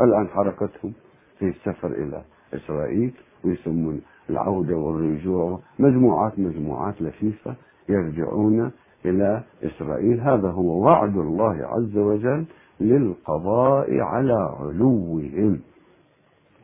الآن 0.00 0.28
حركتهم 0.28 0.92
في 1.38 1.48
السفر 1.48 1.88
إلى 1.88 2.22
إسرائيل 2.54 3.12
ويسمون 3.44 4.00
العودة 4.30 4.76
والرجوع. 4.76 5.60
مجموعات 5.78 6.38
مجموعات 6.38 7.02
لفيفة. 7.02 7.54
يرجعون 7.88 8.72
إلى 9.04 9.42
إسرائيل. 9.64 10.20
هذا 10.20 10.48
هو 10.48 10.84
وعد 10.84 11.16
الله 11.16 11.66
عز 11.66 11.96
وجل 11.98 12.44
للقضاء 12.80 14.00
على 14.00 14.56
علوهم. 14.60 15.60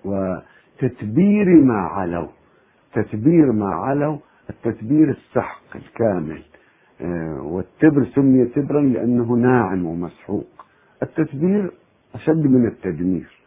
وتتبير 0.04 1.64
ما 1.64 1.80
علوا 1.80 2.28
تتبير 2.94 3.52
ما 3.52 3.74
علوا 3.74 4.16
التتبير 4.50 5.10
السحق 5.10 5.76
الكامل. 5.76 6.42
آه، 7.00 7.42
والتبر 7.42 8.04
سمي 8.14 8.44
تبرا 8.44 8.80
لأنه 8.80 9.32
ناعم 9.32 9.86
ومسحوق. 9.86 10.46
التتبير 11.02 11.72
أشد 12.14 12.46
من 12.46 12.66
التدمير. 12.66 13.40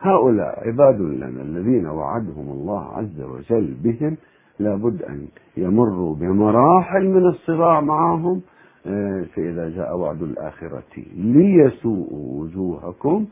هؤلاء 0.00 0.68
عباد 0.68 1.00
لنا 1.00 1.42
الذين 1.42 1.86
وعدهم 1.86 2.48
الله 2.50 2.96
عز 2.96 3.20
وجل 3.20 3.74
بهم 3.84 4.16
لابد 4.58 5.02
أن 5.02 5.26
يمروا 5.56 6.14
بمراحل 6.14 7.08
من 7.08 7.26
الصراع 7.26 7.80
معهم 7.80 8.42
آه، 8.86 9.24
فإذا 9.34 9.68
جاء 9.68 9.96
وعد 9.96 10.22
الآخرة 10.22 10.82
ليسوءوا 11.16 12.40
وجوهكم. 12.42 13.26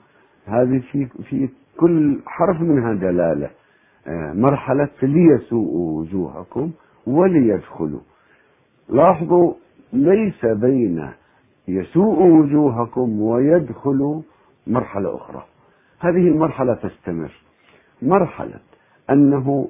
هذه 0.46 0.83
في 0.92 1.06
في 1.06 1.48
كل 1.80 2.20
حرف 2.26 2.61
منها 2.61 2.94
دلالة 2.94 3.50
آه، 4.06 4.33
مرحلة 4.33 4.88
ليسوءوا 5.02 6.00
وجوهكم 6.00 6.70
وليدخلوا. 7.06 8.00
لاحظوا 8.88 9.54
ليس 9.92 10.46
بين 10.46 11.09
يسوء 11.68 12.22
وجوهكم 12.22 13.20
ويدخل 13.20 14.22
مرحلة 14.66 15.16
أخرى. 15.16 15.44
هذه 16.00 16.28
المرحلة 16.28 16.74
تستمر. 16.74 17.33
مرحلة 18.02 18.61
أنه 19.11 19.68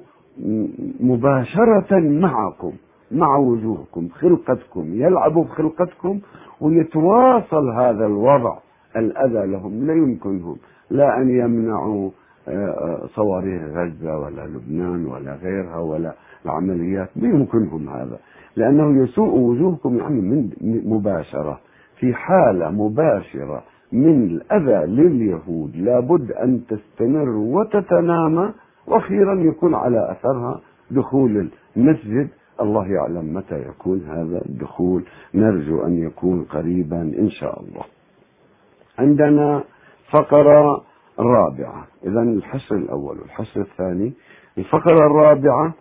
مباشرة 0.99 1.99
معكم 1.99 2.71
مع 3.11 3.37
وجوهكم 3.37 4.07
خلقتكم 4.09 4.93
يلعب 4.93 5.33
بخلقتكم 5.33 6.19
ويتواصل 6.61 7.69
هذا 7.69 8.05
الوضع 8.05 8.57
الأذى 8.95 9.51
لهم 9.51 9.87
لا 9.87 9.93
يمكنهم 9.93 10.57
لا 10.89 11.17
أن 11.21 11.29
يمنعوا 11.29 12.09
آه، 12.47 12.51
آه، 12.51 13.07
صواريخ 13.15 13.61
غزة 13.61 14.19
ولا 14.19 14.47
لبنان 14.47 15.05
ولا 15.05 15.35
غيرها 15.35 15.77
ولا 15.77 16.13
العمليات 16.45 17.09
ما 17.15 17.27
يمكنهم 17.27 17.89
هذا 17.89 18.19
لأنه 18.55 19.03
يسوء 19.03 19.39
وجوهكم 19.39 19.97
يعني 19.97 20.21
من 20.21 20.49
مباشرة 20.85 21.59
في 21.99 22.13
حالة 22.13 22.71
مباشرة 22.71 23.63
من 23.91 24.23
الأذى 24.23 24.85
لليهود 24.85 25.75
لابد 25.75 26.31
أن 26.31 26.61
تستمر 26.69 27.29
وتتنامى 27.29 28.53
وأخيرا 28.87 29.41
يكون 29.41 29.75
على 29.75 30.11
أثرها 30.11 30.61
دخول 30.91 31.51
المسجد. 31.77 32.29
الله 32.61 32.87
يعلم 32.87 33.33
متى 33.33 33.61
يكون 33.61 34.01
هذا 34.07 34.41
الدخول. 34.45 35.03
نرجو 35.33 35.85
أن 35.85 35.97
يكون 35.97 36.43
قريبا 36.43 37.01
إن 37.01 37.29
شاء 37.29 37.61
الله. 37.61 37.83
عندنا 38.99 39.63
فقرة 40.11 40.83
رابعة. 41.19 41.87
إذا 42.03 42.21
الحصر 42.21 42.75
الأول 42.75 43.19
والحصر 43.19 43.61
الثاني. 43.61 44.13
الفقرة 44.57 45.05
الرابعة 45.05 45.73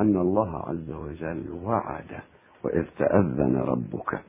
أن 0.00 0.16
الله 0.16 0.56
عز 0.56 0.90
وجل 0.90 1.44
وعد 1.64 2.10
وإذ 2.64 2.84
تأذن 2.98 3.56
ربك 3.56 4.20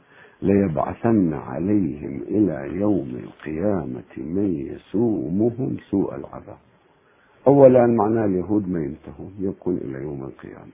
ليبعثن 0.42 1.34
عليهم 1.34 2.22
إلى 2.22 2.80
يوم 2.80 3.20
القيامة 3.24 4.18
من 4.18 4.56
يسومهم 4.56 5.78
سوء 5.92 6.15
العذاب. 6.15 6.69
أولا 7.47 7.88
معناه 7.88 8.25
اليهود 8.25 8.69
ما 8.69 8.80
ينتهون 8.80 9.34
يبقون 9.39 9.78
إلى 9.78 10.04
يوم 10.04 10.23
القيامة. 10.23 10.71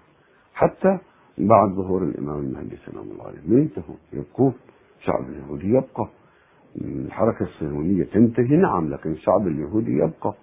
حتى 0.54 0.98
بعد 1.38 1.70
ظهور 1.70 2.04
الإمام 2.04 2.40
المهدي 2.40 2.76
سلام 2.86 3.04
الله 3.04 3.28
عليه 3.28 3.40
ما 3.48 3.60
ينتهون. 3.60 3.98
يبقون. 4.14 4.54
الشعب 5.00 5.30
اليهودي 5.30 5.68
يبقى. 5.68 6.08
الحركة 6.82 7.44
الصهيونية 7.44 8.04
تنتهي. 8.04 8.58
نعم 8.58 8.90
لكن 8.90 9.12
الشعب 9.12 9.48
اليهودي 9.48 9.92
يبقى. 9.92 10.34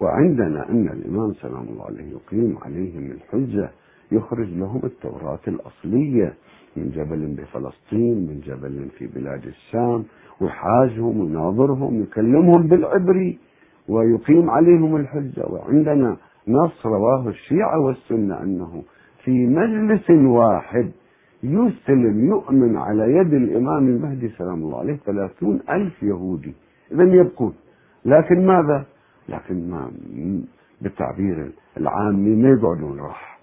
وعندنا 0.00 0.70
أن 0.70 0.88
الإمام 0.88 1.32
سلام 1.34 1.66
الله 1.68 1.84
عليه 1.84 2.12
يقيم 2.12 2.58
عليهم 2.62 3.10
الحجة. 3.10 3.70
يخرج 4.12 4.48
لهم 4.48 4.80
التوراة 4.84 5.40
الأصلية. 5.48 6.34
من 6.76 6.90
جبل 6.90 7.26
بفلسطين 7.26 8.16
من 8.26 8.40
جبل 8.46 8.88
في 8.98 9.06
بلاد 9.06 9.46
الشام. 9.46 10.04
ويحاجهم 10.40 11.20
ويناظرهم 11.20 11.96
ويكلمهم 11.96 12.66
بالعبري. 12.66 13.38
ويقيم 13.88 14.50
عليهم 14.50 14.96
الحجة. 14.96 15.46
وعندنا 15.46 16.16
نص 16.48 16.86
رواه 16.86 17.28
الشيعة 17.28 17.80
والسنة 17.80 18.42
أنه 18.42 18.82
في 19.24 19.46
مجلس 19.46 20.10
واحد 20.10 20.90
يسلم 21.42 22.26
يؤمن 22.28 22.76
على 22.76 23.12
يد 23.12 23.34
الإمام 23.34 23.86
المهدي 23.88 24.28
سلام 24.28 24.62
الله 24.62 24.78
عليه 24.78 24.96
ثلاثون 24.96 25.60
ألف 25.70 26.02
يهودي. 26.02 26.54
إذا 26.92 27.02
يبقون 27.02 27.54
لكن 28.04 28.46
ماذا؟ 28.46 28.84
لكن 29.28 29.70
ما 29.70 29.90
بالتعبير 30.80 31.50
العامي 31.76 32.36
ما 32.42 32.48
يقعدون 32.48 33.00
راح 33.00 33.38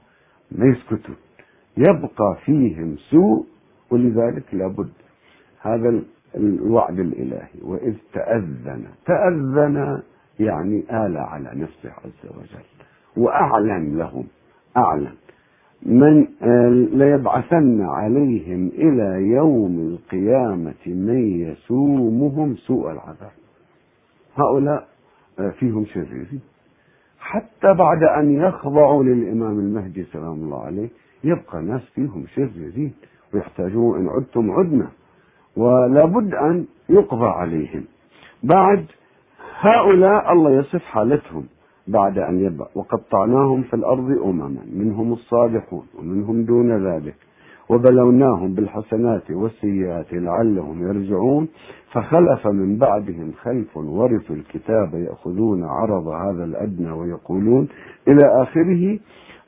ما 0.52 0.66
يسكتون. 0.66 1.16
يبقى 1.78 2.38
فيهم 2.46 2.96
سوء 2.98 3.46
ولذلك 3.92 4.44
لابد 4.54 4.90
هذا 5.62 6.02
الوعد 6.36 7.00
الإلهي. 7.00 7.62
وإذ 7.62 7.96
تأذن 8.14 8.84
تأذن 9.06 10.02
يعني 10.46 10.84
آل 10.92 11.18
على 11.18 11.52
نفسه 11.56 11.90
عز 12.06 12.30
وجل. 12.38 12.64
وأعلن 13.18 13.98
لهم 13.98 14.24
أعلن 14.78 15.14
من 15.86 16.28
آه، 16.42 16.70
ليبعثن 16.70 17.82
عليهم 17.82 18.68
إلى 18.68 19.28
يوم 19.28 19.80
القيامة 19.80 20.86
من 20.86 21.40
يسومهم 21.40 22.56
سوء 22.56 22.92
العذاب. 22.92 23.32
هؤلاء 24.36 24.88
آه، 25.40 25.50
فيهم 25.50 25.86
شريرين 25.86 26.42
حتى 27.20 27.74
بعد 27.74 28.04
أن 28.04 28.32
يخضعوا 28.34 29.04
للإمام 29.04 29.60
المهدي 29.60 30.04
سلام 30.04 30.34
الله 30.34 30.64
عليه 30.66 30.90
يبقى 31.24 31.62
ناس 31.62 31.82
فيهم 31.96 32.26
شريرين 32.36 32.94
ويحتاجون 33.34 34.00
إن 34.00 34.08
عدتم 34.08 34.52
عدنا. 34.52 34.88
ولا 35.58 36.06
بد 36.06 36.34
أن 36.34 36.66
يقضى 36.90 37.26
عليهم. 37.26 37.84
بعد 38.44 38.86
هؤلاء 39.60 40.34
الله 40.34 40.52
يصف 40.52 40.84
حالتهم 40.86 41.44
بعد 41.88 42.18
أن 42.18 42.40
يبقى. 42.40 42.70
وقطعناهم 42.76 43.62
في 43.62 43.74
الأرض 43.74 44.12
أمما 44.26 44.62
منهم 44.74 45.14
الصالحون 45.14 45.86
ومنهم 46.00 46.44
دون 46.44 46.88
ذلك. 46.88 47.16
وبلوناهم 47.70 48.54
بالحسنات 48.54 49.32
والسيئات 49.32 50.14
لعلهم 50.14 50.88
يرجعون. 50.88 51.48
فخلف 51.92 52.48
من 52.48 52.78
بعدهم 52.78 53.32
خلف 53.42 53.78
ورثوا 53.78 54.36
الكتاب 54.36 54.94
يأخذون 54.94 55.64
عرض 55.64 56.08
هذا 56.08 56.44
الأدنى 56.44 56.92
ويقولون 56.92 57.68
إلى 58.08 58.44
آخره 58.44 59.00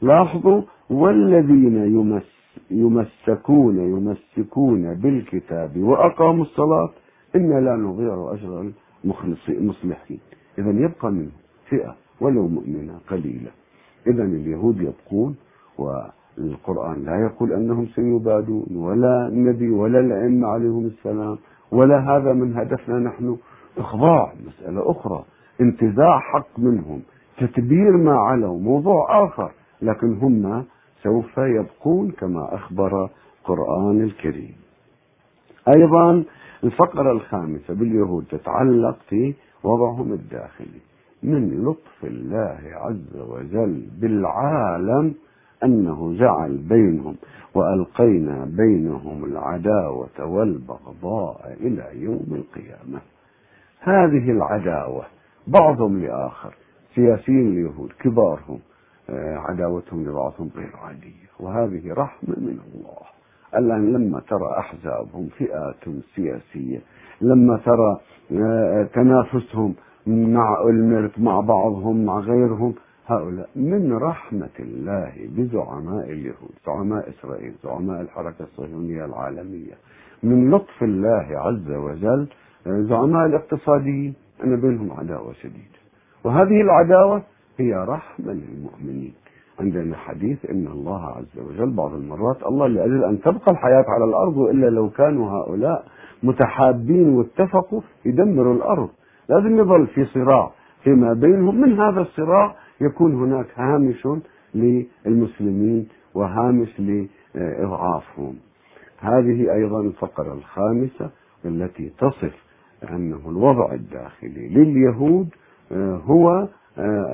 لاحظوا 0.01 0.61
والذين 0.89 1.75
يمس 1.75 2.35
يمسكون 2.71 3.77
يمسكون 3.77 4.93
بالكتاب 4.93 5.77
وأقاموا 5.77 6.43
الصلاة 6.43 6.89
إنا 7.35 7.59
لا 7.59 7.75
نضيع 7.75 8.31
أجر 8.33 8.71
المصلحين 9.49 10.19
إذا 10.57 10.69
يبقى 10.69 11.11
منهم 11.11 11.31
فئة 11.69 11.95
ولو 12.21 12.47
مؤمنة 12.47 12.99
قليلة. 13.09 13.51
إذا 14.07 14.23
اليهود 14.23 14.81
يبقون 14.81 15.35
والقرآن 15.77 17.03
لا 17.05 17.21
يقول 17.21 17.53
أنهم 17.53 17.85
سيبادون 17.85 18.67
ولا 18.75 19.27
النبي 19.27 19.69
ولا 19.69 19.99
الأئمة 19.99 20.47
عليهم 20.47 20.85
السلام 20.85 21.37
ولا 21.71 21.99
هذا 21.99 22.33
من 22.33 22.57
هدفنا 22.57 22.99
نحن. 22.99 23.37
إخضاع 23.77 24.33
مسألة 24.47 24.91
أخرى. 24.91 25.23
انتزاع 25.61 26.19
حق 26.19 26.59
منهم. 26.59 27.01
تتبير 27.37 27.97
ما 27.97 28.15
علوا 28.15 28.59
موضوع 28.59 29.25
آخر. 29.25 29.51
لكن 29.81 30.13
هم 30.17 30.63
سوف 31.03 31.37
يبقون 31.37 32.11
كما 32.11 32.55
أخبر 32.55 33.09
القرآن 33.41 34.01
الكريم. 34.01 34.64
أيضا 35.67 36.23
الفقرة 36.63 37.11
الخامسة 37.11 37.73
باليهود 37.73 38.25
تتعلق 38.31 38.97
في 39.09 39.33
وضعهم 39.63 40.13
الداخلي 40.13 40.81
من 41.23 41.63
لطف 41.63 42.03
الله 42.03 42.59
عز 42.63 43.17
وجل 43.29 43.87
بالعالم 44.01 45.13
أنه 45.63 46.13
جعل 46.17 46.57
بينهم 46.57 47.15
وألقينا 47.55 48.45
بينهم 48.45 49.25
العداوة 49.25 50.25
والبغضاء 50.25 51.57
إلى 51.59 51.85
يوم 51.93 52.27
القيامة. 52.31 53.01
هذه 53.79 54.31
العداوة 54.31 55.03
بعضهم 55.47 55.99
لآخر 56.01 56.55
سياسيين 56.95 57.47
اليهود 57.47 57.91
كبارهم 57.99 58.59
آه، 59.09 59.35
عداوتهم 59.37 60.03
لبعضهم 60.09 60.49
غير 60.55 60.71
عادية 60.83 61.25
وهذه 61.39 61.93
رحمة 61.93 62.35
من 62.37 62.59
الله. 62.73 63.14
الآن 63.57 63.93
لما 63.93 64.19
ترى 64.19 64.57
أحزابهم 64.57 65.27
فئات 65.37 66.03
سياسية 66.15 66.81
لما 67.21 67.57
ترى 67.57 67.99
آه، 68.31 68.83
تنافسهم 68.93 69.73
مع 70.07 70.61
الملك 70.69 71.19
مع 71.19 71.39
بعضهم 71.39 72.05
مع 72.05 72.19
غيرهم 72.19 72.73
هؤلاء 73.07 73.49
من 73.55 73.93
رحمة 73.93 74.49
الله 74.59 75.13
بزعماء 75.37 76.11
اليهود 76.11 76.51
زعماء 76.65 77.09
إسرائيل 77.09 77.53
زعماء 77.63 78.01
الحركة 78.01 78.43
الصهيونية 78.43 79.05
العالمية. 79.05 79.73
من 80.23 80.51
لطف 80.51 80.83
الله 80.83 81.27
عز 81.31 81.71
وجل 81.71 82.27
آه، 82.67 82.81
زعماء 82.81 83.25
الاقتصاديين 83.25 84.13
أن 84.43 84.61
بينهم 84.61 84.91
عداوة 84.91 85.33
شديدة. 85.33 85.79
وهذه 86.23 86.61
العداوة 86.61 87.23
هي 87.57 87.73
رحمة 87.73 88.33
للمؤمنين. 88.33 89.13
عندنا 89.59 89.95
حديث 89.95 90.45
إن 90.45 90.67
الله 90.67 91.05
عز 91.05 91.39
وجل 91.39 91.69
بعض 91.75 91.93
المرات 91.93 92.43
الله 92.45 92.67
لاجل 92.67 93.03
أن 93.03 93.21
تبقى 93.21 93.51
الحياة 93.51 93.85
على 93.87 94.05
الأرض 94.05 94.37
والا 94.37 94.69
لو 94.69 94.89
كانوا 94.89 95.29
هؤلاء 95.29 95.85
متحابين 96.23 97.09
واتفقوا 97.09 97.81
يدمروا 98.05 98.55
الأرض. 98.55 98.89
لازم 99.29 99.59
يظل 99.59 99.87
في 99.87 100.05
صراع 100.05 100.51
فيما 100.83 101.13
بينهم. 101.13 101.61
من 101.61 101.79
هذا 101.79 102.01
الصراع 102.01 102.55
يكون 102.81 103.15
هناك 103.15 103.47
هامش 103.55 104.07
للمسلمين 104.55 105.87
وهامش 106.13 106.79
لإضعافهم. 106.79 108.35
هذه 108.99 109.53
أيضا 109.53 109.81
الفقرة 109.81 110.33
الخامسة 110.33 111.09
التي 111.45 111.91
تصف 111.97 112.45
أنه 112.89 113.19
الوضع 113.29 113.73
الداخلي 113.73 114.47
لليهود 114.49 115.29
آه، 115.71 115.95
هو 115.95 116.47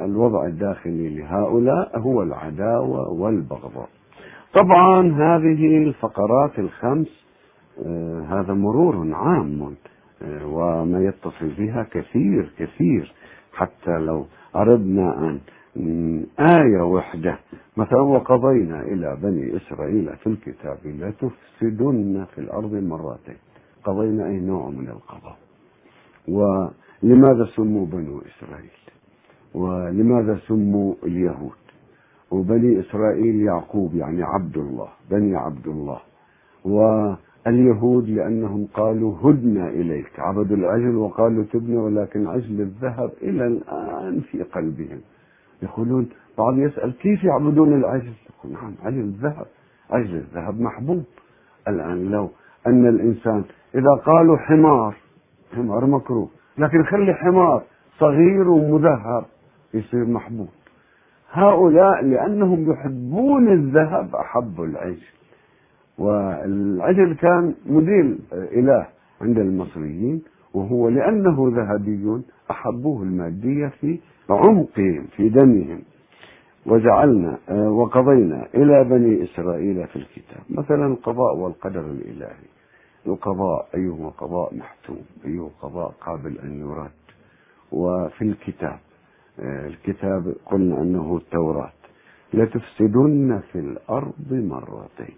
الوضع 0.06 0.46
الداخلي 0.46 1.10
لهؤلاء 1.10 2.00
هو 2.00 2.24
العداوة 2.24 3.10
والبغضاء. 3.10 3.90
طبعا 4.60 5.08
هذه 5.08 5.78
الفقرات 5.78 6.60
الخمس 6.60 7.22
آه، 7.86 8.22
هذا 8.30 8.54
مرور 8.54 9.14
عام 9.14 9.76
آه، 10.24 10.46
وما 10.48 11.04
يتصل 11.04 11.48
بها 11.58 11.88
كثير 11.92 12.52
كثير. 12.58 13.14
حتى 13.54 13.98
لو 13.98 14.26
أردنا 14.56 15.40
أن 15.78 16.26
آية 16.40 16.82
وحدة 16.82 17.38
مثلا 17.78 18.02
وقضينا 18.02 18.82
إلى 18.82 19.18
بني 19.24 19.58
إسرائيل 19.58 20.16
في 20.18 20.28
الكتاب 20.28 20.78
لتفسدن 20.86 22.26
في 22.36 22.42
الأرض 22.42 22.74
مرتين. 22.74 23.38
قضينا 23.84 24.28
أي 24.28 24.40
نوع 24.40 24.70
من 24.70 24.88
القضاء. 24.88 25.38
ولماذا 26.28 27.46
سموا 27.56 27.86
بنو 27.86 28.22
إسرائيل؟ 28.22 28.81
ولماذا 29.54 30.40
سموا 30.48 30.94
اليهود؟ 31.04 31.62
وبني 32.32 32.80
إسرائيل 32.80 33.42
يعقوب 33.42 33.96
يعني 33.96 34.24
عبد 34.24 34.58
الله 34.58 34.88
بني 35.12 35.36
عبد 35.36 35.68
الله 35.68 36.00
واليهود 36.66 38.10
لأنهم 38.10 38.68
قالوا 38.74 39.16
هدنا 39.24 39.70
إليك 39.70 40.20
عبدوا 40.20 40.58
العجل 40.58 40.96
وقالوا 40.96 41.44
تبني 41.54 41.78
ولكن 41.78 42.28
عجل 42.28 42.62
الذهب 42.62 43.12
إلى 43.22 43.48
الآن 43.48 44.20
في 44.20 44.44
قلبهم. 44.44 45.02
يقولون 45.64 46.10
بعض 46.38 46.58
يسأل 46.58 46.98
كيف 46.98 47.24
يعبدون 47.24 47.74
العجل؟ 47.74 48.14
يقول 48.30 48.54
نعم 48.54 48.74
عجل 48.84 49.00
الذهب. 49.00 49.46
عجل 49.90 50.16
الذهب 50.16 50.62
محبوب. 50.62 51.04
الآن 51.68 52.12
لو 52.12 52.30
أن 52.68 52.88
الإنسان 52.88 53.44
إذا 53.76 53.94
قالوا 54.06 54.38
حمار 54.38 54.96
حمار 55.56 55.86
مكروه 55.86 56.30
لكن 56.58 56.84
خلي 56.84 57.14
حمار 57.14 57.64
صغير 58.00 58.50
ومذهب. 58.50 59.26
يصير 59.74 60.06
محبوب. 60.06 60.50
هؤلاء 61.32 62.04
لأنهم 62.04 62.72
يحبون 62.72 63.54
الذهب 63.54 64.16
أحبوا 64.16 64.66
العجل 64.66 65.08
والعجل 65.98 67.16
كان 67.16 67.56
مديل 67.66 68.20
إله 68.34 68.88
عند 69.22 69.40
المصريين 69.40 70.22
وهو 70.54 70.90
لأنه 70.90 71.52
ذهبي 71.56 72.22
أحبوه 72.52 73.04
المادية 73.04 73.68
في 73.68 74.00
عمقهم 74.30 75.06
في 75.16 75.30
دمهم. 75.30 75.82
وجعلنا 76.66 77.38
وقضينا 77.52 78.48
إلى 78.56 78.84
بني 78.84 79.24
إسرائيل 79.24 79.88
في 79.88 79.96
الكتاب. 79.96 80.42
مثلا 80.50 80.86
القضاء 80.86 81.36
والقدر 81.36 81.80
الإلهي. 81.80 82.48
القضاء 83.08 83.68
أيهما 83.76 84.10
قضاء 84.10 84.56
محتوم 84.56 85.02
أيه 85.26 85.48
قضاء 85.62 85.94
قابل 86.02 86.40
أن 86.40 86.60
يرد. 86.60 86.92
وفي 87.72 88.22
الكتاب. 88.22 88.80
الكتاب 89.40 90.36
قلنا 90.46 90.82
أنه 90.82 91.18
التوراة. 91.18 91.72
لتفسدن 92.34 93.42
في 93.52 93.60
الأرض 93.60 94.32
مرتين. 94.32 95.16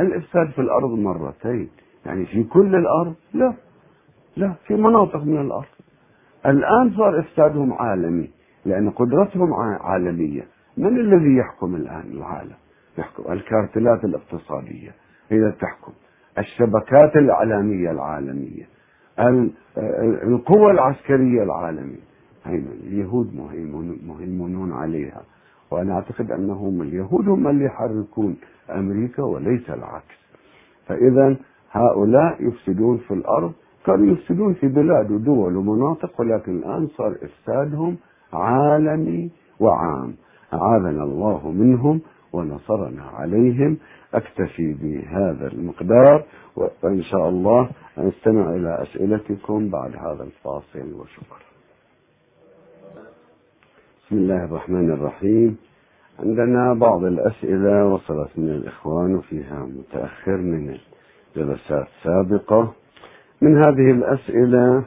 الإفساد 0.00 0.50
في 0.50 0.60
الأرض 0.60 0.90
مرتين. 0.90 1.68
يعني 2.06 2.26
في 2.26 2.44
كل 2.44 2.74
الأرض؟ 2.74 3.14
لا. 3.34 3.54
لا 4.36 4.54
في 4.66 4.74
مناطق 4.74 5.24
من 5.24 5.40
الأرض. 5.40 5.68
الآن 6.46 6.90
صار 6.96 7.20
إفسادهم 7.20 7.72
عالمي 7.72 8.30
لأن 8.64 8.90
قدرتهم 8.90 9.54
عالمية. 9.80 10.42
من 10.76 10.98
الذي 11.00 11.36
يحكم 11.36 11.74
الآن 11.74 12.10
العالم؟ 12.12 12.56
يحكم 12.98 13.32
الكارتلات 13.32 14.04
الاقتصادية. 14.04 14.94
هي 15.30 15.52
تحكم 15.52 15.92
الشبكات 16.38 17.16
الإعلامية 17.16 17.90
العالمية 17.90 18.68
القوى 20.22 20.70
العسكرية 20.70 21.42
العالمية. 21.42 22.09
اليهود 22.46 23.34
مهيمنون 24.06 24.72
عليها. 24.72 25.22
وأنا 25.70 25.94
أعتقد 25.94 26.30
أنهم 26.30 26.82
اليهود 26.82 27.28
هم 27.28 27.48
اللي 27.48 27.64
يحركون 27.64 28.36
أمريكا 28.70 29.22
وليس 29.22 29.70
العكس. 29.70 30.20
فإذا 30.86 31.36
هؤلاء 31.72 32.36
يفسدون 32.48 32.98
في 32.98 33.14
الأرض. 33.14 33.52
كانوا 33.86 34.06
يفسدون 34.06 34.54
في 34.54 34.68
بلاد 34.68 35.10
ودول 35.10 35.56
ومناطق 35.56 36.20
ولكن 36.20 36.56
الآن 36.56 36.86
صار 36.86 37.16
إفسادهم 37.22 37.96
عالمي 38.32 39.30
وعام. 39.60 40.14
أعاذنا 40.54 41.04
الله 41.04 41.50
منهم 41.50 42.00
ونصرنا 42.32 43.02
عليهم. 43.02 43.76
أكتفي 44.14 44.72
بهذا 44.72 45.46
المقدار 45.52 46.24
وإن 46.56 47.02
شاء 47.02 47.28
الله 47.28 47.70
نستمع 47.98 48.50
إلى 48.50 48.82
أسئلتكم 48.82 49.68
بعد 49.70 49.96
هذا 49.96 50.24
الفاصل 50.24 50.94
وشكرا. 50.94 51.49
بسم 54.10 54.18
الله 54.18 54.44
الرحمن 54.44 54.90
الرحيم. 54.90 55.56
عندنا 56.18 56.74
بعض 56.74 57.04
الأسئلة 57.04 57.86
وصلت 57.86 58.28
من 58.36 58.48
الإخوان 58.48 59.14
وفيها 59.14 59.66
متأخر 59.66 60.36
من 60.36 60.76
جلسات 61.36 61.86
سابقة. 62.02 62.72
من 63.40 63.56
هذه 63.56 63.90
الأسئلة 63.90 64.84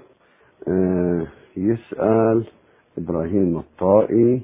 آه، 0.67 1.27
يسأل 1.57 2.47
إبراهيم 2.97 3.57
الطائي 3.57 4.41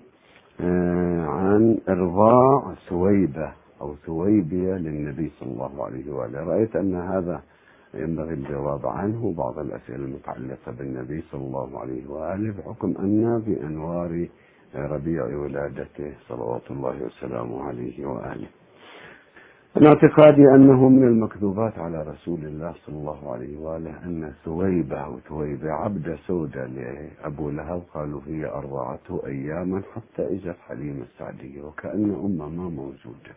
آه، 0.61 1.25
عن 1.25 1.77
إرضاع 1.89 2.73
سويبة 2.89 3.51
أو 3.81 3.95
سويبية 4.05 4.73
للنبي 4.73 5.31
صلى 5.39 5.49
الله 5.51 5.85
عليه 5.85 6.11
وآله. 6.11 6.43
رأيت 6.43 6.75
أن 6.75 6.95
هذا 6.95 7.41
ينبغي 7.93 8.33
الجواب 8.33 8.85
عنه. 8.85 9.33
بعض 9.37 9.59
الأسئلة 9.59 10.05
المتعلقة 10.05 10.71
بالنبي 10.79 11.23
صلى 11.31 11.41
الله 11.41 11.79
عليه 11.79 12.07
وآله 12.09 12.53
بحكم 12.57 12.93
أن 12.99 13.43
بأنوار 13.47 14.27
ربيع 14.75 15.25
ولادته 15.25 16.13
صلوات 16.27 16.71
الله 16.71 17.03
وسلامه 17.03 17.63
عليه 17.63 18.05
وآله. 18.05 18.47
من 19.75 19.87
اعتقادي 19.87 20.41
أنه 20.55 20.89
من 20.89 21.03
المكذوبات 21.07 21.79
على 21.79 22.03
رسول 22.03 22.39
الله 22.39 22.73
صلى 22.85 22.95
الله 22.95 23.33
عليه 23.33 23.57
وآله 23.57 24.03
أن 24.05 24.33
ثويبة 24.45 25.07
وثويبة 25.07 25.71
عبد 25.71 26.17
سودة 26.27 26.65
لأبو 26.65 27.49
لهب 27.49 27.81
قالوا 27.93 28.21
هي 28.27 28.45
أرضعته 28.45 29.21
أياما 29.27 29.81
حتى 29.95 30.33
إجت 30.33 30.55
حليمة 30.67 31.03
السعدية 31.03 31.61
وكأن 31.61 32.11
أمة 32.25 32.49
ما 32.49 32.69
موجودة. 32.69 33.33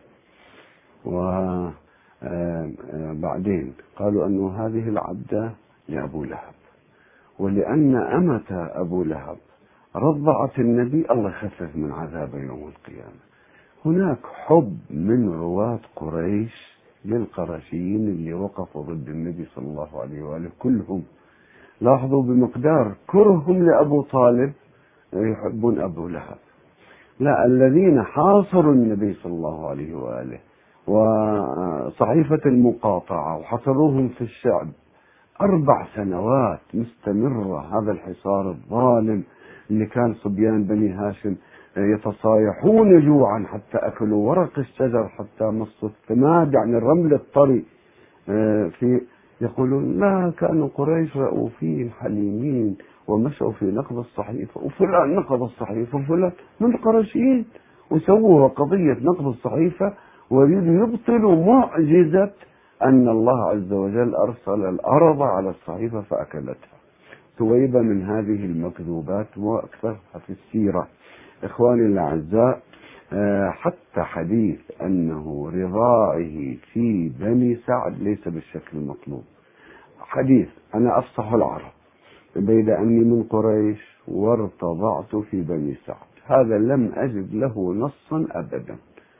وبعدين 3.11 3.73
قالوا 3.95 4.25
أن 4.25 4.47
هذه 4.47 4.89
العبدة 4.89 5.51
لأبو 5.89 6.23
لهب. 6.23 6.53
ولأن 7.39 7.95
أمة 7.95 8.69
أبو 8.75 9.03
لهب 9.03 9.37
رضعت 9.95 10.59
النبي 10.59 11.05
الله 11.11 11.29
يخفف 11.29 11.75
من 11.75 11.91
عذابه 11.91 12.37
يوم 12.37 12.67
القيامة. 12.67 13.23
هناك 13.85 14.19
حب 14.45 14.77
من 14.89 15.29
رواة 15.29 15.79
قريش 15.95 16.77
للقرشيين 17.05 18.07
اللي 18.07 18.33
وقفوا 18.33 18.83
ضد 18.83 19.09
النبي 19.09 19.45
صلى 19.45 19.65
الله 19.65 20.01
عليه 20.01 20.23
وآله 20.23 20.49
كلهم. 20.59 21.03
لاحظوا 21.81 22.23
بمقدار 22.23 22.95
كرههم 23.07 23.65
لأبو 23.65 24.01
طالب 24.01 24.53
يحبون 25.13 25.79
أبو 25.79 26.07
لهب. 26.07 26.37
لا 27.19 27.45
الذين 27.45 28.03
حاصروا 28.03 28.73
النبي 28.73 29.13
صلى 29.13 29.33
الله 29.33 29.69
عليه 29.69 29.95
وآله 29.95 30.39
وصحيفة 30.87 32.41
المقاطعة 32.45 33.37
وحصروهم 33.37 34.07
في 34.09 34.21
الشعب 34.21 34.67
أربع 35.41 35.87
سنوات 35.95 36.59
مستمرة. 36.73 37.79
هذا 37.79 37.91
الحصار 37.91 38.49
الظالم. 38.49 39.23
اللي 39.71 39.85
كان 39.85 40.13
صبيان 40.13 40.63
بني 40.63 40.89
هاشم 40.89 41.35
يتصايحون 41.77 43.05
جوعا 43.05 43.45
حتى 43.47 43.77
أكلوا 43.77 44.29
ورق 44.29 44.59
الشجر 44.59 45.07
حتى 45.07 45.45
مصوا 45.45 45.89
الثماد 45.89 46.53
يعني 46.53 46.77
الرمل 46.77 47.13
الطري 47.13 47.65
آه، 48.29 48.67
في 48.79 49.01
يقولون 49.41 49.99
لا 49.99 50.33
كانوا 50.37 50.67
قريش 50.75 51.17
رؤوفين 51.17 51.91
حليمين 51.91 52.77
ومشوا 53.07 53.51
في 53.51 53.65
نقض 53.65 53.97
الصحيفة 53.97 54.61
وفلان 54.61 55.15
نقض 55.15 55.43
الصحيفة 55.43 55.97
وفلان 55.97 56.31
من 56.59 56.75
القرشيين 56.75 57.45
وسووا 57.91 58.47
قضية 58.47 58.97
نقض 59.01 59.27
الصحيفة 59.27 59.93
ويريدوا 60.29 60.87
يبطلوا 60.87 61.45
معجزة 61.45 62.31
أن 62.83 63.07
الله 63.09 63.49
عز 63.49 63.73
وجل 63.73 64.15
أرسل 64.15 64.65
الأرض 64.69 65.21
على 65.21 65.49
الصحيفة 65.49 66.01
فأكلتها 66.01 66.72
ثويبة 67.37 67.79
من 67.81 68.01
هذه 68.01 68.45
المكذوبات 68.45 69.37
وأكثرها 69.37 70.19
في 70.27 70.33
السيرة. 70.33 70.87
إخواني 71.43 71.85
الأعزاء 71.85 72.61
آه، 73.13 73.49
حتى 73.49 74.01
حديث 74.01 74.59
أنه 74.81 75.51
رضاعه 75.53 76.55
في 76.73 77.11
بني 77.19 77.55
سعد 77.55 78.01
ليس 78.01 78.27
بالشكل 78.27 78.77
المطلوب. 78.77 79.23
حديث 79.99 80.47
أنا 80.75 80.99
أفصح 80.99 81.33
العرب 81.33 81.71
بيد 82.35 82.69
أني 82.69 82.99
من 83.03 83.23
قريش 83.23 83.97
وارتضعت 84.07 85.15
في 85.15 85.41
بني 85.41 85.75
سعد. 85.85 86.13
هذا 86.25 86.57
لم 86.57 86.91
أجد 86.95 87.33
له 87.33 87.73
نصا 87.73 88.27
أبدا. 88.31 88.77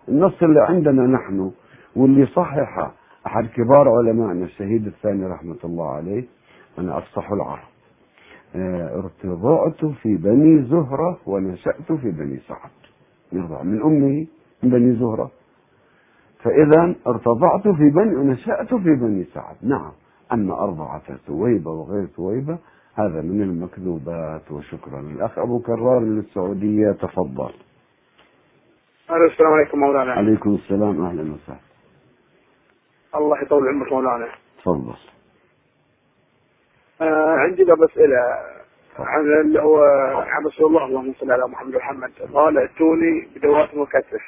النص 0.10 0.44
اللي 0.44 0.62
عندنا 0.62 1.08
نحن 1.08 1.52
واللي 1.96 2.26
صحح 2.26 2.92
أحد 3.28 3.46
كبار 3.46 3.90
علمائنا 3.90 4.46
الشهيد 4.46 4.88
الثاني 4.88 5.26
رحمة 5.26 5.58
الله 5.64 5.90
عليه 5.92 6.24
أنا 6.80 6.98
أفصح 6.98 7.32
العرب. 7.32 7.73
ارتضعت 8.56 9.86
في 9.86 10.18
بني 10.18 10.64
زهرة 10.64 11.18
ونشأت 11.26 11.92
في 11.92 12.12
بني 12.12 12.40
سعد. 12.48 12.72
يرضع 13.32 13.64
من 13.64 13.82
أمه 13.82 14.28
من 14.64 14.70
بني 14.70 14.96
زهرة. 14.96 15.32
فإذا 16.44 16.96
ارتضعت 17.08 17.68
في 17.68 17.90
بني 17.90 18.16
ونشأت 18.16 18.74
في 18.76 18.96
بني 18.96 19.24
سعد. 19.24 19.56
نعم 19.62 19.92
أما 20.34 20.64
أرضعة 20.64 21.18
ثويبة 21.28 21.72
وغير 21.72 22.06
ثويبة 22.06 22.58
هذا 22.96 23.22
من 23.22 23.42
المكذوبات. 23.42 24.52
وشكرا 24.52 25.00
الأخ 25.00 25.40
أبو 25.40 25.60
كرار 25.60 26.00
من 26.00 26.20
السعودية. 26.20 26.92
تفضل. 26.92 27.54
السلام 29.32 29.54
عليكم 29.54 29.80
مولانا. 29.80 30.12
عليكم 30.12 30.54
السلام. 30.54 31.06
أهلا 31.06 31.34
وسهلا. 31.34 31.60
الله 33.16 33.42
يطول 33.42 33.68
عمرك 33.68 33.92
مولانا. 33.92 34.28
تفضل. 34.58 34.96
آه 37.04 37.36
عندي 37.38 37.64
قبل 37.64 37.86
اسئله 37.86 38.20
عن 39.00 39.22
اللي 39.42 39.62
هو 39.62 39.84
عن 40.28 40.46
رسول 40.46 40.68
الله 40.68 40.86
اللهم 40.86 41.14
صل 41.14 41.32
على 41.32 41.48
محمد 41.48 41.76
محمد 41.76 42.12
قال 42.34 42.58
اتوني 42.58 43.28
بدوات 43.36 43.76
مكتف 43.76 44.22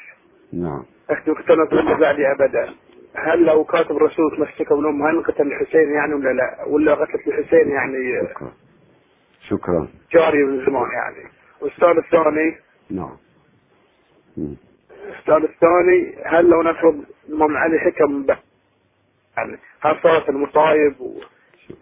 نعم. 0.53 0.83
اكتب 1.09 1.33
كتبت 1.33 1.73
من 1.73 1.93
بعدي 1.99 2.31
أبدا. 2.31 2.73
هل 3.15 3.45
لو 3.45 3.63
كاتب 3.63 3.91
الرسول 3.97 4.37
تمسك 4.37 4.71
ابن 4.71 4.85
ام 4.85 5.03
هل 5.03 5.23
قتل 5.23 5.47
الحسين 5.47 5.93
يعني 5.93 6.13
ولا 6.13 6.29
لا؟ 6.33 6.65
ولا 6.67 6.95
قتلت 6.95 7.27
الحسين 7.27 7.69
يعني 7.69 8.27
شكرا. 8.29 8.51
شكرا. 9.49 9.87
جاري 10.11 10.43
من 10.43 10.65
زمان 10.65 10.91
يعني. 10.91 11.29
والسؤال 11.61 11.97
الثاني؟ 11.97 12.57
نعم. 12.89 13.17
السؤال 15.19 15.43
الثاني 15.43 16.15
هل 16.25 16.49
لو 16.49 16.61
نفرض 16.61 17.03
الامام 17.29 17.57
علي 17.57 17.79
حكم 17.79 18.25
يعني 19.37 19.57
هل 19.81 19.99
صارت 20.03 20.29
المصايب 20.29 20.95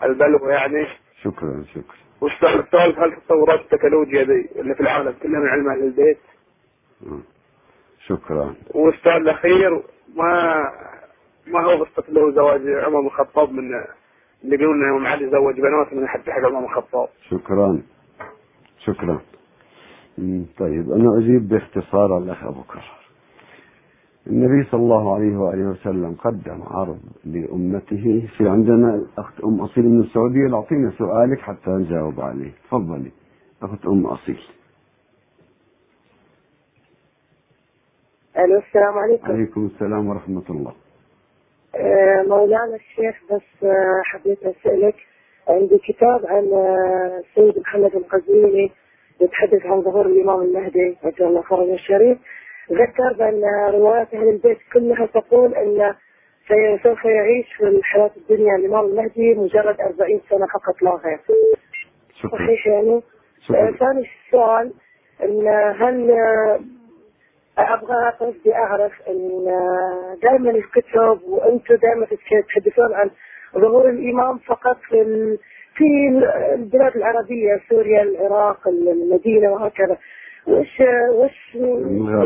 والبلوى 0.02 0.52
يعني. 0.52 0.88
شكرا 1.22 1.64
شكرا. 1.72 1.96
والسؤال 2.22 2.60
الثالث 2.60 3.00
هل 3.00 3.16
تطورات 3.26 3.60
التكنولوجيا 3.60 4.24
دي 4.24 4.50
اللي 4.62 4.76
في 4.76 4.82
العالم 4.82 5.14
كلها 5.24 5.40
من 5.40 5.48
علم 5.50 5.70
أهل 5.70 5.84
البيت. 5.84 6.18
شكرا. 8.08 8.56
والسؤال 8.72 9.18
الأخير 9.22 9.84
ما 10.16 10.64
ما 11.48 11.66
هو 11.66 11.84
قصة 11.84 12.04
له 12.10 12.32
زواج 12.32 12.62
عمر 12.68 13.02
بن 13.02 13.08
الخطاب 13.08 13.52
من 13.52 13.60
اللي 14.44 14.56
يقولون 14.56 14.76
ان 14.84 14.90
الامام 14.90 15.08
علي 15.08 15.30
زوج 15.30 15.56
بنات 15.56 15.94
من 15.94 16.08
حتى 16.08 16.32
حق 16.32 16.40
عمر 16.40 16.60
بن 16.60 16.66
الخطاب 16.66 17.08
شكرا. 17.30 17.82
شكرا. 18.80 19.22
طيب 20.60 20.92
أنا 20.92 21.18
أجيب 21.20 21.48
باختصار 21.50 22.14
على 22.14 22.24
الأخ 22.24 22.44
أبو 22.44 22.64
كرر 22.64 23.03
النبي 24.28 24.70
صلى 24.72 24.82
الله 24.82 25.16
عليه 25.16 25.38
وآله 25.38 25.70
وسلم 25.70 26.16
قدم 26.24 26.64
عرض 26.64 27.00
لأمته 27.26 28.28
في 28.38 28.50
عندنا 28.50 29.06
أخت 29.18 29.44
أم 29.44 29.62
أصيل 29.62 29.84
من 29.86 30.02
السعودية 30.02 30.56
أعطينا 30.56 30.92
سؤالك 30.98 31.40
حتى 31.40 31.70
نجاوب 31.70 32.22
عليه. 32.22 32.52
تفضلي 32.68 33.12
أخت 33.64 33.86
أم 33.86 34.06
أصيل. 34.06 34.40
ألو 38.38 38.60
السلام 38.60 38.98
عليكم. 38.98 39.32
عليكم 39.32 39.66
السلام 39.66 40.08
ورحمة 40.08 40.44
الله. 40.50 40.74
آه، 41.76 42.24
مولانا 42.28 42.76
الشيخ 42.76 43.16
بس 43.32 43.64
آه، 43.64 44.02
حبيت 44.04 44.44
أسألك. 44.44 44.96
عندي 45.50 45.78
كتاب 45.78 46.26
عن 46.26 46.50
آه، 46.54 47.20
السيد 47.20 47.60
محمد 47.62 47.96
القزويني 47.96 48.72
يتحدث 49.22 49.66
عن 49.66 49.82
ظهور 49.82 50.06
الإمام 50.06 50.42
المهدي 50.42 50.98
عجل 51.04 51.26
الله 51.26 51.42
فرجه 51.42 51.74
الشريف. 51.74 52.18
ذكر 52.72 53.14
بأن 53.18 53.44
روايات 53.74 54.14
أهل 54.14 54.30
البيت 54.30 54.58
كلها 54.74 55.06
تقول 55.06 55.56
أن 55.56 55.96
سي- 56.48 56.80
سوف 56.84 57.06
يعيش 57.06 57.54
في 57.58 57.64
الحياة 57.64 58.12
الدنيا 58.18 58.56
الإمام 58.56 58.86
المهدي 58.86 59.34
مجرد 59.36 59.82
40 59.82 60.22
سنة 60.30 60.46
فقط 60.54 60.82
لا 60.82 60.92
غير 60.92 61.20
شكرا 62.20 62.32
صحيح 62.32 62.68
يعني؟ 62.68 63.02
ثاني 63.80 64.08
سؤال 64.32 64.74
أن 65.24 65.48
هل 65.80 66.12
أبغى 67.58 68.10
قصدي 68.20 68.56
أعرف 68.56 68.92
أن 69.08 69.46
دائما 70.24 70.52
الكتب 70.52 71.20
وأنتم 71.28 71.76
دائما 71.76 72.06
تتحدثون 72.06 72.94
عن 72.94 73.10
ظهور 73.58 73.90
الإمام 73.90 74.38
فقط 74.38 74.78
في. 74.90 75.38
في 75.76 75.84
البلاد 76.54 76.96
العربية 76.96 77.62
سوريا 77.70 78.02
العراق 78.04 78.68
المدينة 78.68 79.52
وهكذا 79.52 79.98
وش 80.48 80.82
وش. 81.14 81.56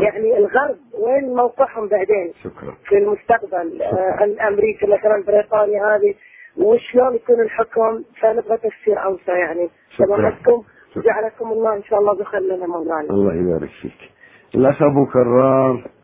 يعني 0.02 0.38
الغرب؟ 0.38 0.76
وين 0.98 1.34
موقعهم 1.34 1.88
بعدين؟ 1.88 2.32
شكرا. 2.44 2.74
في 2.88 2.98
المستقبل. 2.98 3.82
آه، 3.82 4.16
عن 4.20 4.40
أمريكا 4.40 4.86
مثلا 4.86 5.24
بريطانيا 5.26 5.96
هذه. 5.96 6.14
وشلون 6.56 7.14
يكون 7.14 7.40
الحكم؟ 7.40 8.02
فنبغى 8.20 8.56
تفسير 8.56 9.04
أوسع 9.04 9.36
يعني. 9.38 9.68
شكرا. 9.90 10.06
سماحتكم 10.06 10.62
شكرا. 10.90 11.02
جعلكم 11.02 11.52
الله 11.52 11.76
إن 11.76 11.82
شاء 11.82 11.98
الله 11.98 12.14
بخير 12.14 12.40
لنا 12.40 12.66
مولانا. 12.66 13.10
الله 13.10 13.34
يبارك 13.34 13.70
فيك. 13.82 14.10
الأخ 14.54 14.82
أبو 14.82 15.06
كرار. 15.06 15.74
آه، 15.74 15.97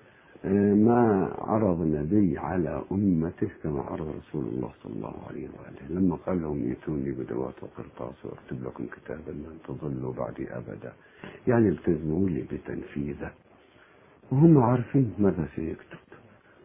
ما 0.74 1.30
عرض 1.38 1.80
النبي 1.80 2.38
على 2.38 2.82
أمته 2.92 3.48
كما 3.62 3.80
عرض 3.80 4.08
رسول 4.08 4.44
الله 4.44 4.70
صلى 4.82 4.92
الله 4.92 5.14
عليه 5.30 5.48
وآله. 5.48 6.00
لما 6.00 6.16
قال 6.16 6.42
لهم 6.42 6.68
ائتوني 6.68 7.10
بدوات 7.10 7.54
وقرطاس 7.62 8.24
وأكتب 8.24 8.64
لكم 8.64 8.86
كتابا 8.86 9.30
لن 9.30 9.58
تضلوا 9.68 10.12
بعدي 10.12 10.52
أبدا. 10.52 10.92
يعني 11.46 11.68
التزموا 11.68 12.28
لي 12.28 12.42
بتنفيذه. 12.52 13.30
وهم 14.32 14.58
عارفين 14.58 15.14
ماذا 15.18 15.48
سيكتب. 15.56 15.98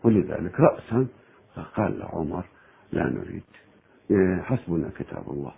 ولذلك 0.04 0.60
رأسا 0.60 1.08
قال 1.76 2.04
عمر 2.04 2.46
لا 2.92 3.10
نريد. 3.10 3.44
آه، 4.12 4.42
حسبنا 4.42 4.90
كتاب 5.00 5.24
الله. 5.30 5.52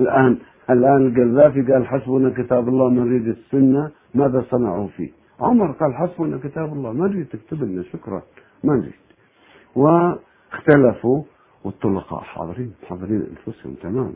الآن 0.00 0.38
الآن 0.70 1.06
القذافي 1.06 1.72
قال 1.72 1.86
حسبنا 1.86 2.30
كتاب 2.30 2.68
الله 2.68 2.90
نريد 2.90 3.28
السنة. 3.28 3.90
ماذا 4.14 4.44
صنعوا 4.50 4.88
فيه؟ 4.88 5.23
عمر 5.40 5.72
قال 5.72 5.94
حسبنا 5.94 6.38
كتاب 6.38 6.72
الله 6.72 6.92
ما 6.92 7.08
نريد 7.08 7.26
تكتب 7.26 7.62
لنا 7.62 7.82
شكرا 7.82 8.22
ما 8.64 8.74
نريد 8.76 8.92
واختلفوا 9.76 11.22
والطلقاء 11.64 12.20
حاضرين 12.20 12.72
حاضرين 12.88 13.22
أنفسهم 13.30 13.74
تماما. 13.74 14.12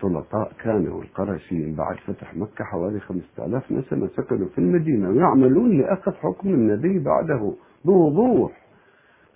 طلقاء 0.00 0.52
كانوا 0.62 1.02
القرشيين 1.02 1.74
بعد 1.74 1.96
فتح 1.96 2.34
مكة 2.34 2.64
حوالي 2.64 3.00
خمسة 3.00 3.46
آلاف 3.46 3.72
نسمة 3.72 4.08
سكنوا 4.16 4.48
في 4.48 4.58
المدينة 4.58 5.08
ويعملون 5.10 5.78
لأخذ 5.78 6.12
حكم 6.12 6.48
النبي 6.48 6.98
بعده 6.98 7.52
بوضوح. 7.84 8.52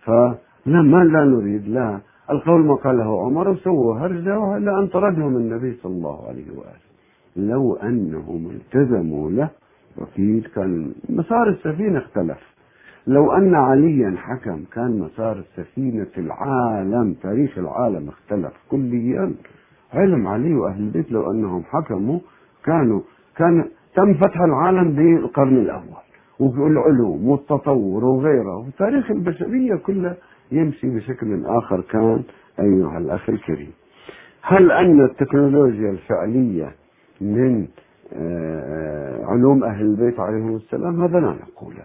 فلا 0.04 0.82
ما 0.82 1.04
لا 1.04 1.24
نريد 1.24 1.68
لا. 1.68 2.00
القول 2.30 2.66
ما 2.66 2.74
قاله 2.74 3.26
عمر 3.26 3.48
وسووا 3.48 3.98
هرجة 3.98 4.56
إلا 4.56 4.78
أن 4.78 4.86
طردهم 4.86 5.36
النبي 5.36 5.78
صلى 5.82 5.92
الله 5.92 6.28
عليه 6.28 6.50
وآله. 6.50 6.84
لو 7.36 7.76
أنهم 7.76 8.50
التزموا 8.50 9.30
له 9.30 9.50
وكيل 9.98 10.48
كان 10.54 10.92
مسار 11.08 11.48
السفينة 11.48 11.98
اختلف. 11.98 12.54
لو 13.06 13.32
أن 13.32 13.54
عليا 13.54 14.14
حكم 14.16 14.64
كان 14.72 14.98
مسار 14.98 15.38
السفينة 15.38 16.06
العالم 16.18 17.14
تاريخ 17.22 17.58
العالم 17.58 18.08
اختلف 18.08 18.52
كليا. 18.70 19.32
علم 19.92 20.26
علي 20.26 20.54
وأهل 20.54 20.82
البيت 20.82 21.12
لو 21.12 21.30
أنهم 21.30 21.62
حكموا 21.62 22.18
كانوا 22.64 23.00
كان 23.36 23.64
تم 23.96 24.14
فتح 24.14 24.40
العالم 24.40 24.92
بالقرن 24.92 25.56
الأول. 25.56 26.04
والعلوم 26.40 27.28
والتطور 27.28 28.04
وغيره. 28.04 28.56
وتاريخ 28.56 29.10
البشرية 29.10 29.74
كلها 29.74 30.16
يمشي 30.52 30.90
بشكل 30.90 31.46
آخر 31.46 31.80
كان 31.80 32.22
أيها 32.60 32.98
الأخ 32.98 33.30
الكريم. 33.30 33.72
هل 34.42 34.72
أن 34.72 35.04
التكنولوجيا 35.04 35.90
الفعلية 35.90 36.72
من 37.20 37.66
علوم 39.24 39.64
أهل 39.64 39.84
البيت 39.84 40.20
عليهم 40.20 40.56
السلام 40.56 41.02
هذا 41.02 41.20
لا 41.20 41.30
نقوله 41.30 41.84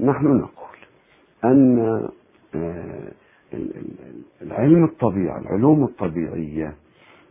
نحن 0.00 0.26
نقول 0.26 0.76
أن 1.44 2.08
العلم 4.42 4.84
الطبيعي 4.84 5.40
العلوم 5.40 5.84
الطبيعية 5.84 6.74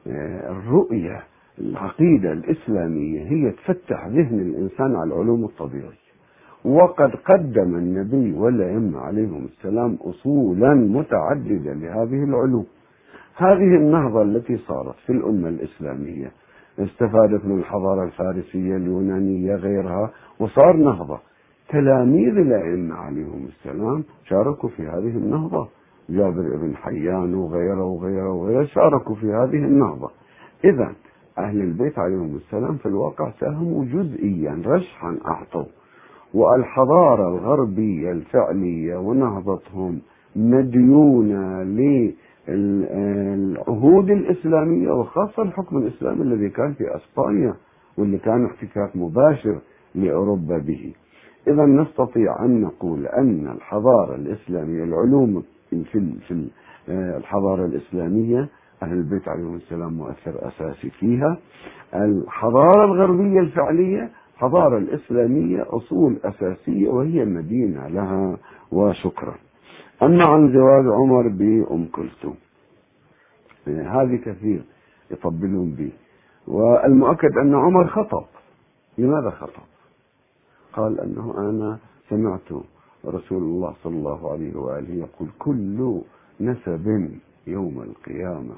الرؤية 0.08 1.24
العقيدة 1.60 2.32
الإسلامية 2.32 3.22
هي 3.22 3.52
تفتح 3.52 4.08
ذهن 4.08 4.40
الإنسان 4.40 4.96
على 4.96 5.14
العلوم 5.14 5.44
الطبيعية. 5.44 6.04
وقد 6.66 7.16
قدم 7.16 7.76
النبي 7.76 8.34
والأئمة 8.34 9.00
عليهم 9.00 9.46
السلام 9.46 9.98
أصولا 10.02 10.74
متعددة 10.74 11.74
لهذه 11.74 12.24
العلوم. 12.24 12.66
هذه 13.36 13.76
النهضة 13.76 14.22
التي 14.22 14.58
صارت 14.58 14.96
في 15.06 15.12
الأمة 15.12 15.50
الإسلامية 15.50 16.32
استفادت 16.80 17.46
من 17.46 17.60
الحضارة 17.60 18.04
الفارسية 18.04 18.76
اليونانية 18.76 19.56
غيرها 19.56 20.12
وصار 20.40 20.78
نهضة. 20.78 21.20
تلاميذ 21.70 22.38
الأئمة 22.38 22.96
عليهم 22.96 23.48
السلام 23.48 24.04
شاركوا 24.30 24.70
في 24.70 24.84
هذه 24.84 25.18
النهضة. 25.18 25.68
جابر 26.10 26.58
بن 26.58 26.76
حيان 26.76 27.34
وغيره 27.34 27.84
وغيره 27.84 28.32
وغيره 28.34 28.64
شاركوا 28.64 29.16
في 29.16 29.26
هذه 29.26 29.66
النهضة. 29.66 30.10
إذا 30.66 30.92
أهل 31.38 31.62
البيت 31.62 32.00
عليهم 32.00 32.36
السلام 32.36 32.78
في 32.78 32.86
الواقع 32.86 33.32
ساهموا 33.40 33.86
جزئيا 33.86 34.62
رشحا 34.66 35.18
أعطوا. 35.28 35.66
والحضارة 36.34 37.28
الغربية 37.28 38.12
الفعلية 38.12 38.98
ونهضتهم 38.98 40.02
مديونة 40.36 41.64
للعهود 42.48 44.10
الإسلامية 44.10 44.92
وخاصة 44.92 45.44
الحكم 45.44 45.78
الإسلامي 45.78 46.22
الذي 46.22 46.50
كان 46.50 46.74
في 46.74 46.96
أسبانيا 46.96 47.54
واللي 47.98 48.18
كان 48.18 48.46
احتكاك 48.46 48.96
مباشر 48.96 49.60
لأوروبا 49.96 50.58
به. 50.58 50.94
إذا 51.48 51.66
نستطيع 51.66 52.46
أن 52.46 52.62
نقول 52.62 53.06
أن 53.08 53.48
الحضارة 53.48 54.16
الإسلامية 54.16 54.84
العلوم 54.84 55.44
في 55.70 55.84
في 56.28 56.48
الحضارة 56.90 57.66
الإسلامية 57.66 58.50
أهل 58.84 58.98
البيت 58.98 59.28
عليهم 59.28 59.56
السلام 59.56 59.94
مؤثر 59.94 60.48
أساسي 60.48 60.90
فيها. 60.90 61.38
الحضارة 61.96 62.86
الغربية 62.86 63.40
الفعلية 63.40 64.10
الحضارة 64.34 64.78
الإسلامية 64.78 65.66
أصول 65.70 66.18
أساسية 66.24 66.90
وهي 66.90 67.26
مدينة 67.26 67.88
لها 67.88 68.38
وشكرا. 68.72 69.36
أما 70.02 70.28
عن 70.28 70.54
زواج 70.54 70.86
عمر 70.86 71.28
بأم 71.28 71.86
كلثوم. 71.86 72.36
هذه 73.68 74.16
كثير 74.16 74.64
يطبلون 75.12 75.72
به 75.72 75.92
والمؤكد 76.48 77.38
أن 77.38 77.56
عمر 77.56 77.88
خطب. 77.88 78.26
لماذا 78.98 79.30
خطب؟ 79.30 79.64
قال 80.74 81.00
أنه 81.00 81.34
أنا 81.38 81.80
سمعت 82.10 82.64
رسول 83.06 83.44
الله 83.44 83.74
صلى 83.84 83.94
الله 83.94 84.32
عليه 84.32 84.56
وآله 84.56 84.94
يقول 84.94 85.30
كل 85.40 86.02
نسب 86.42 87.12
يوم 87.48 87.82
القيامة 87.82 88.56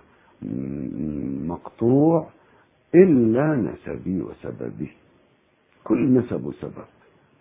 مقطوع 1.48 2.28
إلا 2.96 3.56
نسبي 3.56 4.22
وسببي. 4.22 4.92
كل 5.84 6.14
نسب 6.14 6.46
وسبب 6.46 6.86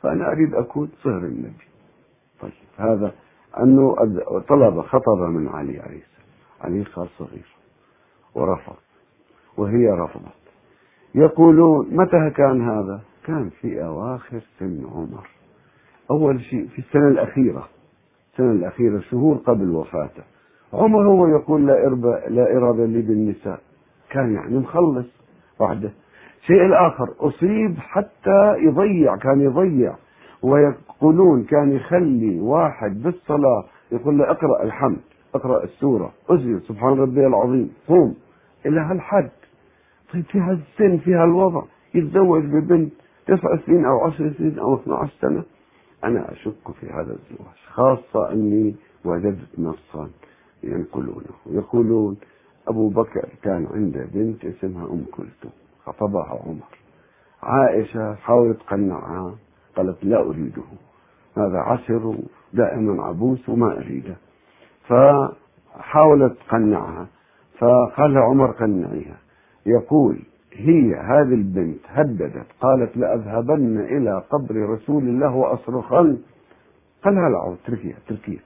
فأنا 0.03 0.33
أريد 0.33 0.55
أكون 0.55 0.89
صهر 1.03 1.25
النبي. 1.25 1.67
طيب 2.41 2.53
هذا 2.77 3.15
أنه 3.63 3.95
طلب 4.49 4.81
خطب 4.81 5.19
من 5.19 5.49
علي 5.49 5.81
عليه 5.81 6.01
السلام. 6.01 6.29
علي 6.61 6.85
صار 6.85 7.09
صغير 7.19 7.57
ورفض 8.35 8.77
وهي 9.57 9.89
رفضت. 9.89 10.45
يقولون 11.15 11.89
متى 11.91 12.31
كان 12.31 12.69
هذا؟ 12.71 13.01
كان 13.25 13.51
في 13.61 13.85
أواخر 13.85 14.41
سن 14.59 14.87
عمر. 14.95 15.29
أول 16.11 16.41
شيء 16.41 16.69
في 16.69 16.79
السنة 16.79 17.09
الأخيرة 17.09 17.69
السنة 18.33 18.51
الأخيرة 18.51 19.01
شهور 19.01 19.37
قبل 19.37 19.71
وفاته. 19.71 20.23
عمر 20.73 21.09
هو 21.09 21.27
يقول 21.27 21.67
لا 21.67 21.87
إربة 21.87 22.19
لا 22.29 22.57
إرادة 22.57 22.85
لي 22.85 23.03
بالنساء. 23.03 23.61
كان 24.11 24.35
يعني 24.35 24.59
مخلص. 24.59 25.07
وحده 25.59 25.93
الشيء 26.43 26.67
الآخر 26.67 27.15
أصيب 27.21 27.75
حتى 27.79 28.55
يضيع 28.59 29.17
كان 29.17 29.41
يضيع. 29.41 29.95
ويقولون 30.45 31.45
كان 31.45 31.73
يخلي 31.73 32.41
واحد 32.41 33.03
بالصلاة 33.03 33.65
يقول 33.93 34.19
له 34.19 34.31
اقرأ 34.31 34.63
الحمد 34.63 35.01
اقرأ 35.35 35.65
السورة 35.65 36.13
اسجد 36.31 36.63
سبحان 36.69 36.99
ربي 36.99 37.27
العظيم 37.27 37.73
صوم 37.87 38.15
إلى 38.67 38.81
هالحد. 38.81 39.31
طيب 40.13 40.25
في 40.25 40.39
هالسن 40.39 40.99
في 40.99 41.15
هالوضع 41.15 41.63
يتزوج 41.95 42.45
ببنت 42.45 42.93
تسع 43.27 43.57
سنين 43.67 43.85
أو 43.85 44.01
عشر 44.05 44.33
سنين 44.39 44.59
أو 44.59 44.75
12 44.75 45.13
سنة. 45.21 45.43
أنا 46.05 46.33
أشك 46.33 46.71
في 46.81 46.87
هذا 46.87 47.13
الزواج 47.13 47.57
خاصة 47.67 48.33
أني 48.33 48.75
وجدت 49.05 49.59
نصا 49.59 50.11
ينقلونه. 50.63 51.35
يقولون 51.47 52.17
أبو 52.69 52.89
بكر 52.89 53.29
كان 53.43 53.67
عنده 53.75 54.09
بنت 54.15 54.45
اسمها 54.45 54.85
أم 54.85 55.05
كلثوم 55.13 55.53
خطبها 55.87 56.41
عمر. 56.47 56.79
عائشة 57.43 58.15
حاولت 58.15 58.61
تقنعها 58.61 59.35
قالت 59.77 60.05
لا 60.05 60.21
أريده. 60.21 60.63
هذا 61.37 61.59
عسر 61.59 62.15
دائما 62.53 63.03
عبوس 63.03 63.49
وما 63.49 63.73
أريده. 63.73 64.17
فحاولت 64.89 66.37
تقنعها 66.49 67.07
فقال 67.59 68.19
عمر 68.19 68.51
قنعيها. 68.51 69.17
يقول 69.67 70.19
هي 70.53 70.95
هذه 70.95 71.35
البنت 71.35 71.81
هددت. 71.89 72.47
قالت 72.61 72.97
لأذهبن 72.97 73.81
إلى 73.81 74.23
قبر 74.31 74.55
رسول 74.69 75.03
الله 75.03 75.35
وأصرخن. 75.35 76.19
قال 77.05 77.15
لا 77.15 77.55
اتركيها 77.55 77.97
اتركيها. 78.07 78.43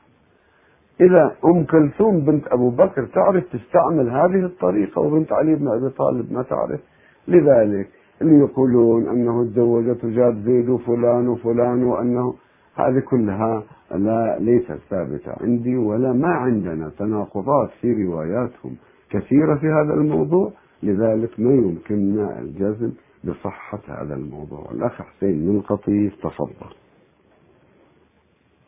إذا 1.00 1.36
أم 1.44 1.64
كلثوم 1.64 2.20
بنت 2.20 2.48
أبو 2.48 2.70
بكر 2.70 3.06
تعرف 3.06 3.44
تستعمل 3.52 4.10
هذه 4.10 4.44
الطريقة 4.44 5.00
وبنت 5.00 5.32
علي 5.32 5.54
بن 5.54 5.68
أبي 5.68 5.88
طالب 5.88 6.32
ما 6.32 6.42
تعرف. 6.42 6.80
لذلك 7.28 7.88
اللي 8.22 8.38
يقولون 8.38 9.08
أنه 9.08 9.44
تزوجت 9.44 10.04
وجاب 10.04 10.34
زيد 10.44 10.68
وفلان 10.68 11.28
وفلان 11.28 11.82
وأنه 11.84 12.34
هذه 12.74 13.00
كلها 13.10 13.62
لا 13.90 14.38
ليست 14.40 14.78
ثابتة 14.90 15.32
عندي 15.40 15.76
ولا 15.76 16.12
ما 16.12 16.28
عندنا. 16.28 16.90
تناقضات 16.98 17.70
في 17.80 18.04
رواياتهم 18.04 18.76
كثيرة 19.10 19.54
في 19.54 19.66
هذا 19.66 19.94
الموضوع 19.94 20.52
لذلك 20.82 21.40
ما 21.40 21.54
يمكننا 21.54 22.38
الجزم 22.40 22.92
بصحة 23.24 23.80
هذا 23.88 24.14
الموضوع. 24.14 24.70
الأخ 24.70 25.02
حسين 25.02 25.48
من 25.48 25.56
القطيف 25.56 26.14
تفضل. 26.22 26.72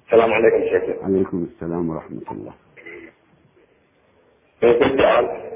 السلام 0.06 0.32
عليكم 0.32 0.58
شيخ. 0.58 1.04
عليكم 1.04 1.46
السلام 1.54 1.88
ورحمة 1.88 2.20
الله. 2.32 2.52
سؤال 4.60 5.49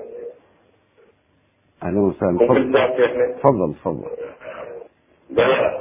أهلا 1.84 2.00
وسهلا 2.00 2.30
ممكن 2.32 2.46
تفضل. 2.72 3.34
تفضل 3.38 3.74
تفضل. 3.74 4.10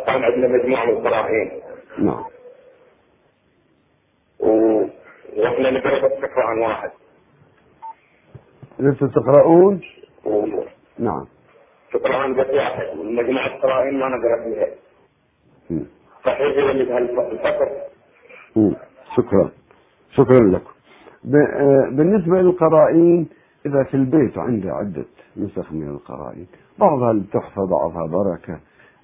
كان 0.05 0.23
عندنا 0.23 0.47
مجموعة 0.47 0.85
من 0.85 0.91
القراءين 0.97 1.51
نعم. 1.99 2.23
و- 4.39 4.85
وإحنا 5.37 5.71
نقرأ 5.71 5.99
بس 6.07 6.11
عن 6.37 6.57
واحد. 6.59 6.91
لسه 8.79 9.07
تقرؤون؟ 9.07 9.81
نعم. 10.99 11.25
عن 12.15 12.33
بس 12.33 12.47
واحد. 12.49 12.97
والمجموعة 12.97 13.47
القراءين 13.47 13.99
ما 13.99 14.07
نقرأ 14.07 14.43
فيها. 14.43 14.67
صحيح 16.25 16.57
يولد 16.57 16.91
هالفقر. 16.91 17.71
شكرا. 19.17 19.51
شكرا 20.11 20.39
لكم. 20.51 20.71
آه، 21.35 21.89
بالنسبة 21.91 22.37
للقرائن 22.41 23.25
إذا 23.65 23.83
في 23.83 23.93
البيت 23.93 24.37
عندي 24.37 24.69
عدة 24.69 25.05
نسخ 25.37 25.73
من 25.73 25.87
القرائن 25.87 26.45
بعضها 26.79 27.11
التحفة 27.11 27.65
بعضها 27.65 28.07
بركة 28.07 28.59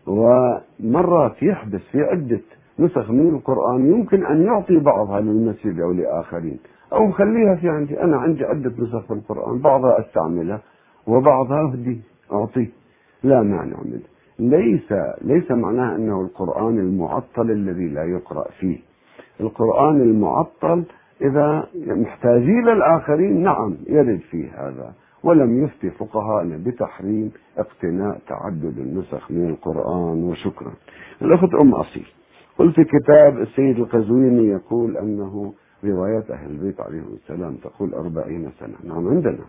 ومرات 0.07 1.43
يحدث 1.43 1.82
في 1.91 2.01
عدة 2.01 2.41
نسخ 2.80 3.10
من 3.12 3.36
القرآن 3.36 3.91
يمكن 3.91 4.26
أن 4.26 4.41
يعطي 4.41 4.80
بعضها 4.80 5.22
للمسجد 5.22 5.80
أو 5.80 5.91
لآخرين 5.91 6.60
أو 6.93 7.12
خليها 7.12 7.55
في 7.55 7.70
عندي. 7.70 8.01
أنا 8.01 8.18
عندي 8.18 8.45
عدة 8.45 8.74
نسخ 8.80 9.05
في 9.07 9.14
القرآن 9.14 9.60
بعضها 9.60 9.99
أستعملها 9.99 10.62
وبعضها 11.07 11.62
أهدي 11.62 12.01
أعطيه 12.34 12.70
لا 13.24 13.41
مانع 13.41 13.78
منه. 13.86 14.01
ليس 14.39 14.93
ليس 15.22 15.51
معناه 15.51 15.95
أنه 15.95 16.22
القرآن 16.22 16.80
المعطل 16.80 17.51
الذي 17.51 17.88
لا 17.88 18.03
يقرأ 18.03 18.47
فيه. 18.60 18.78
القرآن 19.41 20.01
المعطل 20.01 20.84
إذا 21.22 21.67
محتاجين 21.76 22.65
للآخرين 22.65 23.43
نعم 23.43 23.78
يرد 23.88 24.20
فيه 24.20 24.67
هذا. 24.67 24.93
ولم 25.24 25.63
يفتي 25.63 25.89
فقهاءنا 25.89 26.57
بتحريم 26.65 27.32
اقتناء 27.57 28.20
تعدد 28.28 28.78
النسخ 28.78 29.32
من 29.32 29.49
القرآن 29.49 30.24
وشكرا. 30.24 30.72
الأخت 31.22 31.53
أم 31.61 31.74
أصيل 31.76 32.05
قل 32.57 32.72
في 32.72 32.84
كتاب 32.84 33.38
السيد 33.38 33.80
القزويني 33.80 34.47
يقول 34.47 34.97
أنه 34.97 35.53
روايات 35.84 36.32
أهل 36.32 36.51
البيت 36.51 36.82
عليهم 36.82 37.13
السلام 37.13 37.55
تقول 37.55 37.93
أربعين 37.93 38.51
سنة. 38.59 38.93
نعم 38.93 39.07
عندنا. 39.07 39.45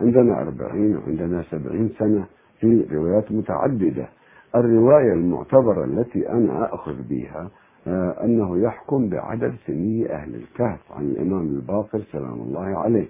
عندنا 0.00 0.42
أربعين 0.42 0.96
وعندنا 0.96 1.42
سبعين 1.50 1.90
سنة 1.98 2.24
في 2.60 2.86
روايات 2.92 3.32
متعددة. 3.32 4.08
الرواية 4.56 5.12
المعتبرة 5.12 5.84
التي 5.84 6.28
أنا 6.28 6.74
أخذ 6.74 6.94
بها 7.08 7.50
أنه 8.24 8.58
يحكم 8.58 9.08
بعدد 9.08 9.54
سني 9.66 10.12
أهل 10.12 10.34
الكهف. 10.34 10.80
عن 10.96 11.04
الإمام 11.04 11.42
الباقر 11.42 12.00
سلام 12.12 12.40
الله 12.40 12.78
عليه. 12.78 13.06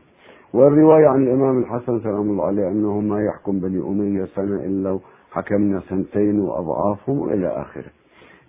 والرواية 0.53 1.07
عن 1.07 1.23
الإمام 1.23 1.59
الحسن 1.59 2.01
سلام 2.01 2.31
الله 2.31 2.45
عليه 2.45 2.69
أنه 2.69 3.01
ما 3.01 3.25
يحكم 3.25 3.61
بني 3.61 3.79
أمية 3.79 4.25
سنة 4.25 4.65
إلا 4.65 4.99
حكمنا 5.31 5.81
سنتين 5.81 6.41
وأضعافهم 6.41 7.29
إلى 7.29 7.49
آخره. 7.49 7.91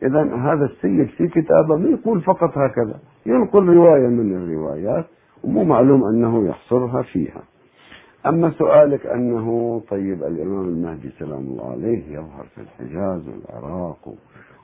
إذا 0.04 0.36
هذا 0.36 0.66
السيد 0.66 1.08
في 1.08 1.28
كتابه 1.28 1.78
ما 1.78 1.90
يقول 1.90 2.22
فقط 2.22 2.58
هكذا. 2.58 3.00
ينقل 3.26 3.66
رواية 3.66 4.08
من 4.08 4.36
الروايات 4.36 5.06
ومو 5.44 5.64
معلوم 5.64 6.04
أنه 6.04 6.48
يحصرها 6.48 7.02
فيها. 7.02 7.42
أما 8.26 8.52
سؤالك 8.52 9.06
أنه 9.06 9.82
طيب 9.90 10.24
الإمام 10.24 10.68
المهدي 10.68 11.10
سلام 11.20 11.40
الله 11.40 11.72
عليه 11.72 12.14
يظهر 12.14 12.46
في 12.56 12.62
الحجاز 12.62 13.22
والعراق 13.28 14.14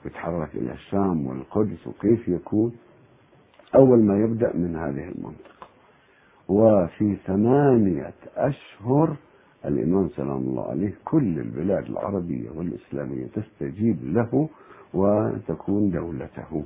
ويتحرك 0.05 0.55
إلى 0.55 0.71
الشام 0.71 1.27
والقدس 1.27 1.87
وكيف 1.87 2.27
يكون. 2.27 2.71
أول 3.75 4.03
ما 4.03 4.17
يبدأ 4.17 4.55
من 4.55 4.75
هذه 4.75 5.11
المنطقة. 5.11 5.67
وفي 6.49 7.15
ثمانية 7.15 8.13
أشهر 8.37 9.15
الإمام 9.65 10.09
سلام 10.09 10.37
الله 10.37 10.69
عليه 10.69 10.93
كل 11.05 11.39
البلاد 11.39 11.85
العربية 11.85 12.49
والإسلامية 12.55 13.25
تستجيب 13.25 13.97
له 14.03 14.49
وتكون 14.93 15.91
دولته. 15.91 16.63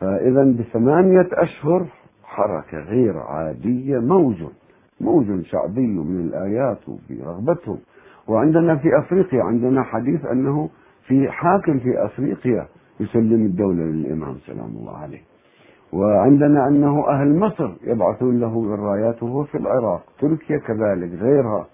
فإذا 0.00 0.44
بثمانية 0.44 1.28
أشهر 1.32 1.86
حركة 2.24 2.78
غير 2.78 3.18
عادية 3.18 3.98
موج 3.98 4.36
موج 5.00 5.44
شعبي 5.44 5.86
من 5.86 6.26
الآيات 6.26 6.78
وبرغبتهم. 6.88 7.78
وعندنا 8.28 8.76
في 8.76 8.88
أفريقيا 8.98 9.42
عندنا 9.42 9.82
حديث 9.82 10.24
أنه 10.24 10.70
في 11.06 11.30
حاكم 11.30 11.78
في 11.78 12.04
أفريقيا 12.04 12.66
يسلم 13.00 13.46
الدولة 13.46 13.84
للإمام 13.84 14.36
سلام 14.46 14.70
الله 14.76 14.96
عليه. 14.96 15.20
وعندنا 15.92 16.68
أنه 16.68 17.08
أهل 17.08 17.38
مصر 17.38 17.70
يبعثون 17.84 18.40
له 18.40 18.74
الرايات 18.74 19.22
وهو 19.22 19.44
في 19.44 19.58
العراق 19.58 20.02
تركيا 20.18 20.58
كذلك 20.58 21.12
غيرها. 21.12 21.66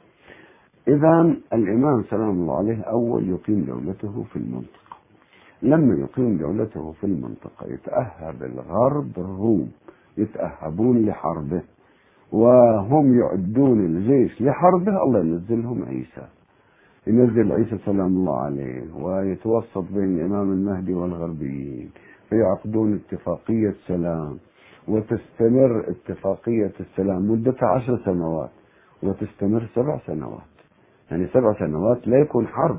إذا 0.88 1.36
الإمام 1.52 2.02
سلام 2.02 2.30
الله 2.30 2.58
عليه 2.58 2.82
أول 2.82 3.28
يقيم 3.28 3.64
دولته 3.64 4.22
في 4.22 4.36
المنطقة. 4.36 4.96
لما 5.62 5.94
يقيم 5.94 6.36
دولته 6.36 6.92
في 6.92 7.04
المنطقة 7.04 7.66
يتأهب 7.66 8.42
الغرب 8.42 9.10
الروم 9.18 9.68
يتأهبون 10.18 11.06
لحربه. 11.06 11.62
وهم 12.32 13.18
يعدون 13.18 13.86
الجيش 13.86 14.42
لحربه 14.42 15.02
الله 15.02 15.18
ينزلهم 15.18 15.84
عيسى. 15.84 16.28
ينزل 17.08 17.52
عيسى 17.52 17.78
سلام 17.86 18.06
الله 18.06 18.40
عليه 18.40 18.82
ويتوسط 18.94 19.84
بين 19.92 20.18
الإمام 20.18 20.52
المهدي 20.52 20.94
والغربيين 20.94 21.90
فيعقدون 22.28 22.94
اتفاقية 22.94 23.74
سلام 23.86 24.38
وتستمر 24.88 25.84
اتفاقية 25.88 26.72
السلام 26.80 27.30
مدتها 27.30 27.68
عشر 27.68 27.98
سنوات 28.04 28.50
وتستمر 29.02 29.66
سبع 29.74 29.98
سنوات. 30.06 30.52
يعني 31.10 31.26
سبع 31.26 31.58
سنوات 31.58 32.08
لا 32.08 32.18
يكون 32.20 32.46
حرب 32.46 32.78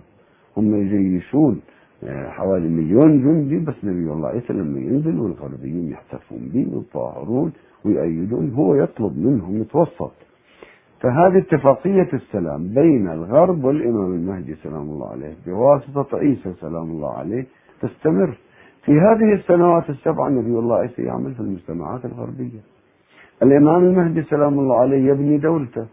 هم 0.57 0.75
يجيشون 0.75 1.61
آه، 2.03 2.29
حوالي 2.29 2.69
مليون 2.69 3.21
جندي 3.21 3.59
بس 3.65 3.75
نبي 3.83 4.11
الله 4.13 4.27
عيسى 4.29 4.53
لما 4.53 4.79
ينزل 4.79 5.19
والغربيين 5.19 5.91
يحتفون 5.91 6.49
به 6.53 6.77
ويتظاهرون 6.77 7.51
ويؤيدون 7.85 8.53
هو 8.53 8.75
يطلب 8.75 9.17
منهم 9.17 9.61
يتوسط. 9.61 10.11
فهذه 11.01 11.37
اتفاقية 11.37 12.09
السلام 12.13 12.67
بين 12.73 13.09
الغرب 13.09 13.63
والإمام 13.63 14.13
المهدي 14.13 14.55
سلام 14.55 14.81
الله 14.81 15.09
عليه 15.09 15.33
بواسطة 15.47 16.17
عيسى 16.17 16.53
سلام 16.53 16.89
الله 16.91 17.13
عليه 17.13 17.45
تستمر. 17.81 18.37
في 18.85 18.91
هذه 18.91 19.33
السنوات 19.33 19.89
السبعة 19.89 20.29
نبي 20.29 20.59
الله 20.59 20.75
عيسى 20.75 21.01
يعمل 21.01 21.33
في 21.33 21.39
المجتمعات 21.39 22.05
الغربية. 22.05 22.59
الإمام 23.43 23.83
المهدي 23.83 24.21
سلام 24.23 24.59
الله 24.59 24.75
عليه 24.75 25.11
يبني 25.11 25.37
دولته. 25.37 25.85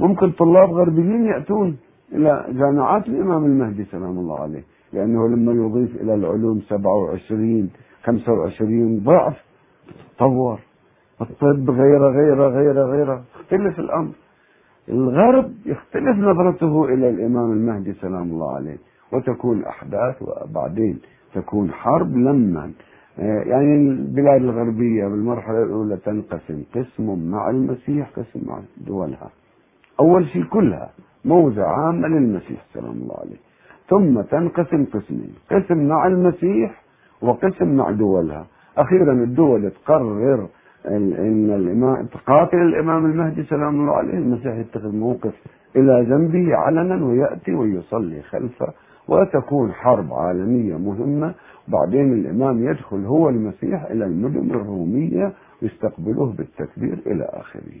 ممكن 0.00 0.30
طلاب 0.30 0.70
غربيين 0.70 1.24
يأتون 1.26 1.76
إلى 2.12 2.44
جامعات 2.48 3.08
الإمام 3.08 3.44
المهدي 3.44 3.84
سلام 3.84 4.18
الله 4.18 4.40
عليه 4.40 4.62
لأنه 4.92 5.28
لما 5.28 5.52
يضيف 5.52 6.02
إلى 6.02 6.14
العلوم 6.14 6.60
27 6.60 7.70
25 8.04 9.00
ضعف 9.00 9.44
تطور. 10.16 10.58
الطب 11.20 11.70
غيره 11.70 12.08
غيره 12.08 12.48
غيره 12.48 12.84
غيره 12.84 13.22
اختلف 13.40 13.78
الأمر. 13.78 14.12
الغرب 14.88 15.52
يختلف 15.66 16.16
نظرته 16.18 16.84
إلى 16.84 17.08
الإمام 17.10 17.52
المهدي 17.52 17.92
سلام 17.92 18.22
الله 18.22 18.54
عليه 18.56 18.76
وتكون 19.12 19.64
أحداث 19.64 20.22
وبعدين 20.22 20.98
تكون 21.34 21.70
حرب 21.70 22.16
لما 22.16 22.70
آه، 23.18 23.42
يعني 23.46 23.74
البلاد 23.76 24.42
الغربية 24.42 25.04
بالمرحلة 25.06 25.62
الأولى 25.62 25.96
تنقسم 25.96 26.62
قسم 26.74 27.30
مع 27.30 27.50
المسيح 27.50 28.10
قسم 28.10 28.40
مع 28.46 28.58
دولها. 28.86 29.30
أول 30.00 30.26
شيء 30.28 30.44
كلها 30.44 30.90
موجة 31.24 31.64
عامة 31.64 32.08
للمسيح 32.08 32.64
سلام 32.74 32.90
الله 32.92 33.16
عليه. 33.20 33.36
ثم 33.88 34.20
تنقسم 34.20 34.84
قسمين 34.84 35.34
قسم 35.50 35.88
مع 35.88 36.06
المسيح 36.06 36.82
وقسم 37.22 37.76
مع 37.76 37.90
دولها. 37.90 38.46
أخيرا 38.78 39.12
الدول 39.12 39.70
تقرر 39.70 40.48
ان 40.86 41.50
الامام 41.54 42.06
تقاتل 42.06 42.56
الإمام 42.56 43.06
المهدي 43.06 43.44
سلام 43.44 43.80
الله 43.80 43.96
عليه 43.96 44.12
المسيح 44.12 44.54
يتخذ 44.54 44.92
موقف 44.92 45.34
إلى 45.76 46.04
جنبه 46.04 46.56
علنا 46.56 47.06
ويأتي 47.06 47.54
ويصلي 47.54 48.22
خلفه 48.22 48.72
وتكون 49.08 49.72
حرب 49.72 50.12
عالمية 50.12 50.76
مهمة 50.76 51.34
بعدين 51.68 52.12
الإمام 52.12 52.68
يدخل 52.70 53.04
هو 53.04 53.28
المسيح 53.28 53.82
إلى 53.82 54.04
المدن 54.04 54.50
الرومية 54.50 55.32
ويستقبله 55.62 56.32
بالتكبير 56.32 56.98
إلى 57.06 57.24
آخره. 57.24 57.80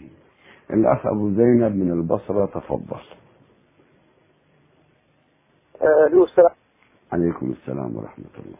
الأخ 0.70 1.06
أبو 1.06 1.30
زينب 1.30 1.76
من 1.76 1.90
البصرة 1.90 2.46
تفضل. 2.46 3.00
له 6.12 6.24
السلام 6.24 6.50
عليكم 7.12 7.50
السلام 7.50 7.96
ورحمة 7.96 8.34
الله. 8.38 8.58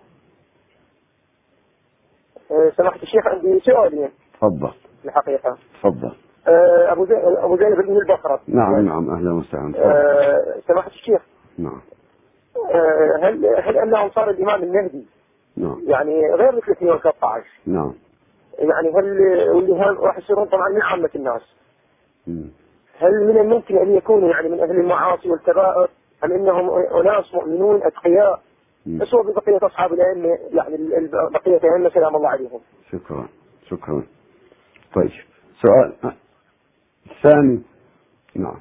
آه، 2.51 2.70
سماحة 2.76 3.03
الشيخ 3.03 3.26
عندي 3.26 3.61
سؤالين 3.61 4.11
تفضل. 4.41 4.70
الحقيقة. 5.05 5.57
تفضل. 5.82 6.12
آه، 6.49 6.93
أبو 6.93 7.07
زي- 7.07 7.22
أبو 7.24 7.57
زينب 7.57 7.76
بن 7.76 7.97
البصرة 7.97 8.41
نعم 8.49 8.80
نعم 8.87 9.11
أهلا 9.11 9.32
وسهلا. 9.32 9.72
آه، 9.78 10.55
سماحة 10.68 10.89
الشيخ. 10.89 11.22
نعم. 11.59 11.80
آه، 12.70 13.18
هل 13.28 13.47
هل 13.47 13.78
أنه 13.78 14.09
صار 14.11 14.30
الإمام 14.30 14.62
المهدي؟ 14.62 15.07
نعم. 15.57 15.80
يعني 15.87 16.35
غير 16.35 16.53
مثل 16.57 16.70
2013 16.70 17.45
نعم. 17.66 17.93
يعني 18.59 18.89
هل 18.89 19.18
واللي 19.51 19.72
هم 19.72 19.80
راح 19.99 20.18
يصيرون 20.18 20.45
طبعا 20.47 20.68
من 20.68 20.82
عامة 20.82 21.11
الناس؟ 21.14 21.43
مم. 22.26 22.51
هل 22.99 23.26
من 23.26 23.39
الممكن 23.39 23.76
أن 23.78 23.95
يكونوا 23.97 24.28
يعني 24.30 24.49
من 24.49 24.61
أهل 24.61 24.70
المعاصي 24.70 25.30
والكبائر؟ 25.30 25.89
أم 26.24 26.32
إنهم 26.32 26.70
أناس 26.70 27.35
مؤمنون 27.35 27.82
أتقياء؟ 27.82 28.41
مم. 28.87 28.99
بس 28.99 29.14
هو 29.14 29.22
ببقية 29.22 29.59
أصحاب 29.62 29.93
الأئمة 29.93 30.39
يعني 30.53 30.74
ال- 30.74 30.95
ال- 30.95 31.30
بقية 31.32 31.57
الأئمة 31.57 31.89
سلام 31.91 32.16
الله 32.16 32.28
عليهم. 32.28 32.61
شكرا 32.93 33.28
شكرا. 33.70 34.03
طيب. 34.95 35.11
سؤال 35.62 36.14
ثاني 37.22 37.62
نعم. 38.36 38.61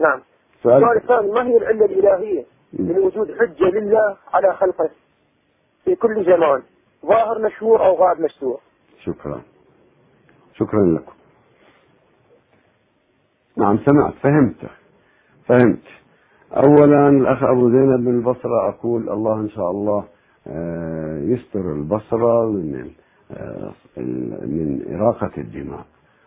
نعم. 0.00 0.20
سؤال. 0.62 0.76
السؤال 0.84 0.96
الثاني 0.96 1.32
ما 1.32 1.46
هي 1.46 1.56
العلة 1.56 1.84
الإلهية 1.84 2.44
من 2.72 2.98
وجود 2.98 3.34
حجة 3.38 3.64
لله 3.64 4.16
على 4.32 4.54
خلقه 4.54 4.90
في 5.84 5.94
كل 5.94 6.24
زمان؟ 6.24 6.62
ظاهر 7.06 7.38
مشهور 7.46 7.86
أو 7.86 7.94
غائب 7.94 8.20
مستور 8.20 8.60
شكرا. 9.04 9.42
شكرا 10.54 10.86
لكم. 10.86 11.12
نعم 13.56 13.78
سمعت 13.86 14.14
فهمت. 14.14 14.56
فهمت. 15.46 15.82
أولا 16.66 17.08
الأخ 17.08 17.42
أبو 17.42 17.70
زينب 17.70 18.00
من 18.00 18.18
البصرة 18.18 18.68
أقول 18.68 19.08
الله 19.08 19.40
إن 19.40 19.50
شاء 19.50 19.70
الله 19.70 20.04
آه، 20.46 21.18
يستر 21.18 21.72
البصرة 21.72 22.50
من 22.50 22.90
آه، 22.90 23.03
من 24.46 24.82
إراقة 24.94 25.30
الدماء. 25.38 25.84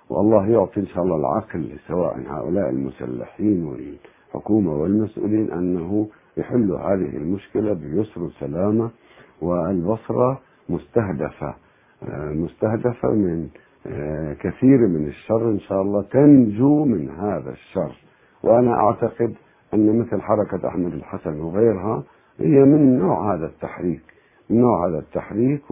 والله 0.09 0.47
يعطي 0.47 0.79
إن 0.79 0.87
شاء 0.87 1.03
الله 1.03 1.15
العقل 1.15 1.69
سواء 1.87 2.19
هؤلاء 2.27 2.69
المسلحين 2.69 3.63
والحكومة 3.65 4.73
والمسؤولين 4.73 5.51
أنه 5.51 6.07
يحلوا 6.37 6.79
هذه 6.79 7.17
المشكلة 7.17 7.73
بيسر 7.73 8.23
وسلامة 8.23 8.89
والبصرة 9.41 10.39
مستهدفة. 10.69 11.53
آه، 12.03 12.31
مستهدفة 12.33 13.09
من 13.09 13.47
كثير 14.39 14.87
من 14.87 15.07
الشر 15.07 15.49
إن 15.49 15.59
شاء 15.59 15.81
الله 15.81 16.01
تنجو 16.01 16.85
من 16.85 17.09
هذا 17.09 17.51
الشر. 17.51 17.91
وأنا 18.43 18.73
أعتقد 18.73 19.33
أن 19.73 19.99
مثل 19.99 20.21
حركة 20.21 20.67
أحمد 20.67 20.93
الحسن 20.93 21.39
وغيرها 21.41 22.03
هي 22.39 22.59
من 22.65 22.99
نوع 22.99 23.35
هذا 23.35 23.45
التحريك. 23.45 24.01
من 24.49 24.61
نوع 24.61 24.87
هذا 24.87 24.99
التحريك 24.99 25.71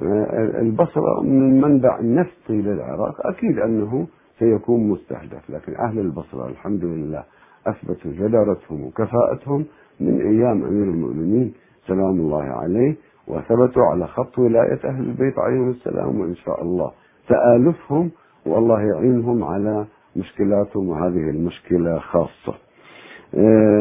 والبصرة 0.00 1.22
من 1.22 1.42
المنبع 1.42 1.98
النفطي 1.98 2.62
للعراق 2.62 3.26
أكيد 3.26 3.58
أنه 3.58 4.06
سيكون 4.38 4.88
مستهدف 4.88 5.50
لكن 5.50 5.74
أهل 5.76 5.98
البصرة 5.98 6.46
الحمد 6.48 6.84
لله 6.84 7.24
أثبتوا 7.66 8.10
جدارتهم 8.12 8.84
وكفاءتهم 8.84 9.64
من 10.00 10.20
أيام 10.20 10.64
أمير 10.64 10.84
المؤمنين 10.84 11.52
سلام 11.86 12.10
الله 12.20 12.42
عليه 12.42 12.96
وثبتوا 13.28 13.82
على 13.84 14.06
خط 14.06 14.38
ولاية 14.38 14.80
أهل 14.84 15.04
البيت 15.04 15.38
عليهم 15.38 15.70
السلام 15.70 16.20
وإن 16.20 16.34
شاء 16.34 16.62
الله 16.62 16.90
تآلفهم 17.28 18.10
والله 18.46 18.80
يعينهم 18.80 19.44
على 19.44 19.86
مشكلاتهم 20.16 20.88
وهذه 20.88 21.30
المشكلة 21.30 21.98
خاصة. 21.98 22.54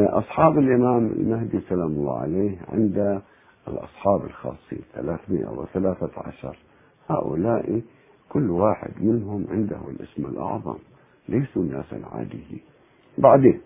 أصحاب 0.10 0.58
الإمام 0.58 1.06
المهدي 1.08 1.60
سلام 1.70 1.88
الله 1.92 2.20
عليه 2.20 2.56
عند 2.74 3.22
الأصحاب 3.68 4.26
الخاصين 4.26 4.82
313 4.94 6.58
هؤلاء 7.10 7.82
كل 8.30 8.50
واحد 8.52 8.92
منهم 9.02 9.46
عنده 9.52 9.80
الاسم 9.90 10.26
الأعظم 10.26 10.78
ليسوا 11.30 11.64
ناسا 11.64 12.02
عاديين 12.14 12.62
بعدين 13.18 13.62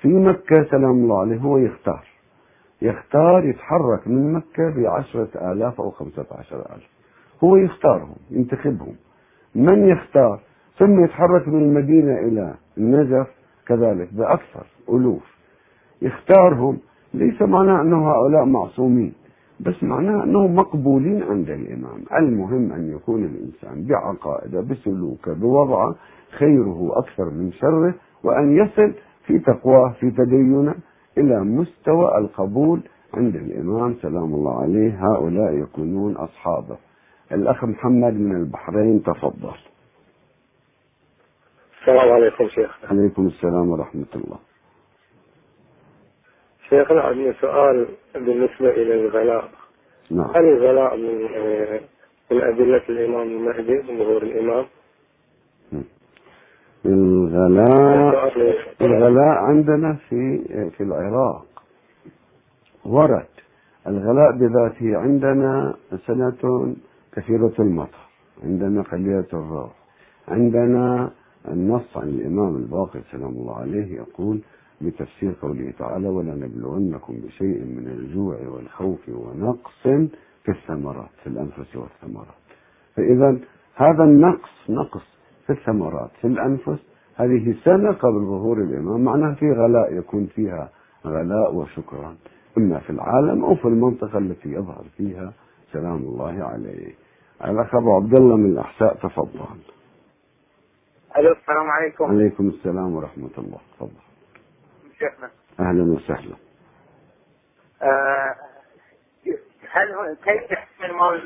في 0.00 0.08
مكة 0.08 0.64
سلام 0.70 0.90
الله 0.90 1.20
عليه 1.20 1.36
هو 1.38 1.58
يختار. 1.58 2.06
يختار 2.82 3.44
يتحرك 3.44 4.08
من 4.08 4.32
مكة 4.32 4.70
بعشرة 4.76 5.52
آلاف 5.52 5.80
أو 5.80 5.90
خمسة 5.90 6.26
عشر 6.30 6.56
ألف. 6.56 6.88
هو 7.44 7.56
يختارهم 7.56 8.16
ينتخبهم. 8.30 8.94
من 9.54 9.88
يختار؟ 9.88 10.40
ثم 10.78 11.04
يتحرك 11.04 11.48
من 11.48 11.62
المدينة 11.62 12.18
إلى 12.18 12.54
النجف 12.78 13.26
كذلك 13.66 14.14
بأكثر 14.14 14.66
ألوف. 14.88 15.36
يختارهم 16.02 16.78
ليس 17.14 17.42
معناه 17.42 17.82
أنه 17.82 18.10
هؤلاء 18.10 18.44
معصومين. 18.44 19.12
بس 19.60 19.82
معناه 19.82 20.24
أنهم 20.24 20.54
مقبولين 20.54 21.22
عند 21.22 21.50
الإمام. 21.50 22.04
المهم 22.18 22.72
أن 22.72 22.92
يكون 22.92 23.24
الإنسان 23.24 23.86
بعقائده 23.86 24.60
بسلوكه 24.60 25.32
بوضعه 25.34 25.94
خيره 26.38 26.92
أكثر 26.92 27.24
من 27.24 27.52
شره 27.52 27.94
وأن 28.24 28.56
يصل 28.56 28.92
في 29.26 29.38
تقواه 29.38 29.92
في 30.00 30.10
تدينه 30.10 30.74
إلى 31.18 31.40
مستوى 31.40 32.18
القبول 32.18 32.80
عند 33.14 33.36
الإمام. 33.36 33.94
سلام 34.02 34.34
الله 34.34 34.62
عليه. 34.62 35.06
هؤلاء 35.06 35.54
يكونون 35.54 36.16
أصحابه. 36.16 36.76
الأخ 37.32 37.64
محمد 37.64 38.14
من 38.14 38.36
البحرين 38.36 39.02
تفضل. 39.02 39.54
السلام 41.80 42.12
عليكم 42.12 42.48
شيخ. 42.48 42.78
عليكم 42.90 43.26
السلام 43.26 43.70
ورحمة 43.70 44.12
الله. 44.14 44.49
شيخنا 46.70 47.00
عندي 47.00 47.32
سؤال 47.40 47.88
بالنسبة 48.14 48.70
إلى 48.70 48.94
الغلاء. 48.94 49.48
نعم. 50.10 50.30
هل 50.34 50.44
الغلاء 50.44 50.96
من 50.96 51.28
آه، 51.36 51.80
من 52.30 52.40
أدلة 52.42 52.82
الإمام 52.88 53.28
المهدي 53.28 53.82
ظهور 53.82 54.22
الإمام؟ 54.22 54.64
الغلاء 56.86 58.32
الغلاء 58.80 59.38
عندنا 59.38 59.96
في 60.08 60.42
في 60.76 60.82
العراق. 60.82 61.46
ورد. 62.84 63.26
الغلاء 63.86 64.32
بذاته 64.32 64.96
عندنا 64.98 65.74
سنة 66.06 66.74
كثيرة 67.16 67.52
المطر. 67.58 67.98
عندنا 68.44 68.82
قليلة 68.82 69.26
الروح. 69.32 69.70
عندنا 70.28 71.10
النص 71.48 71.96
عن 71.96 72.08
الإمام 72.08 72.56
الباقر 72.56 73.00
سلام 73.12 73.28
الله 73.30 73.56
عليه 73.56 73.96
يقول 73.96 74.40
بتفسير 74.80 75.34
قوله 75.42 75.72
تعالى 75.78 76.08
ولنبلونكم 76.08 77.14
بشيء 77.20 77.64
من 77.64 77.88
الجوع 77.88 78.36
والخوف 78.48 79.08
ونقص 79.08 79.82
في 80.44 80.48
الثمرات 80.48 81.10
في 81.22 81.26
الأنفس 81.26 81.76
والثمرات. 81.76 82.40
فإذا 82.96 83.38
هذا 83.74 84.04
النقص 84.04 84.50
نقص 84.68 85.18
في 85.46 85.52
الثمرات 85.52 86.10
في 86.20 86.26
الأنفس 86.26 86.78
هذه 87.16 87.54
سنة 87.64 87.92
قبل 87.92 88.20
ظهور 88.20 88.58
الإمام 88.62 89.04
معناها 89.04 89.34
في 89.34 89.52
غلاء 89.52 89.94
يكون 89.94 90.26
فيها 90.26 90.70
غلاء 91.06 91.54
وشكرا 91.54 92.16
إما 92.58 92.78
في 92.78 92.90
العالم 92.90 93.44
أو 93.44 93.54
في 93.54 93.64
المنطقة 93.64 94.18
التي 94.18 94.48
يظهر 94.48 94.84
فيها. 94.96 95.32
سلام 95.72 95.96
الله 95.96 96.44
عليه. 96.44 96.94
الأخ 97.44 97.74
أبو 97.74 97.94
عبد 97.94 98.18
الله 98.18 98.36
من 98.36 98.50
الأحساء 98.50 98.94
تفضل. 98.94 99.40
ألو 101.16 101.32
السلام 101.32 101.70
عليكم. 101.70 102.04
عليكم 102.04 102.48
السلام 102.48 102.94
ورحمة 102.94 103.30
الله. 103.38 103.58
تفضل. 103.76 104.09
شيخنا. 105.00 105.30
أهلا 105.60 105.82
وسهلا. 105.82 106.36
آه 107.82 108.34
هل 109.72 110.16
كيف 110.24 110.50
يحسن 110.50 110.84
المول 110.84 111.20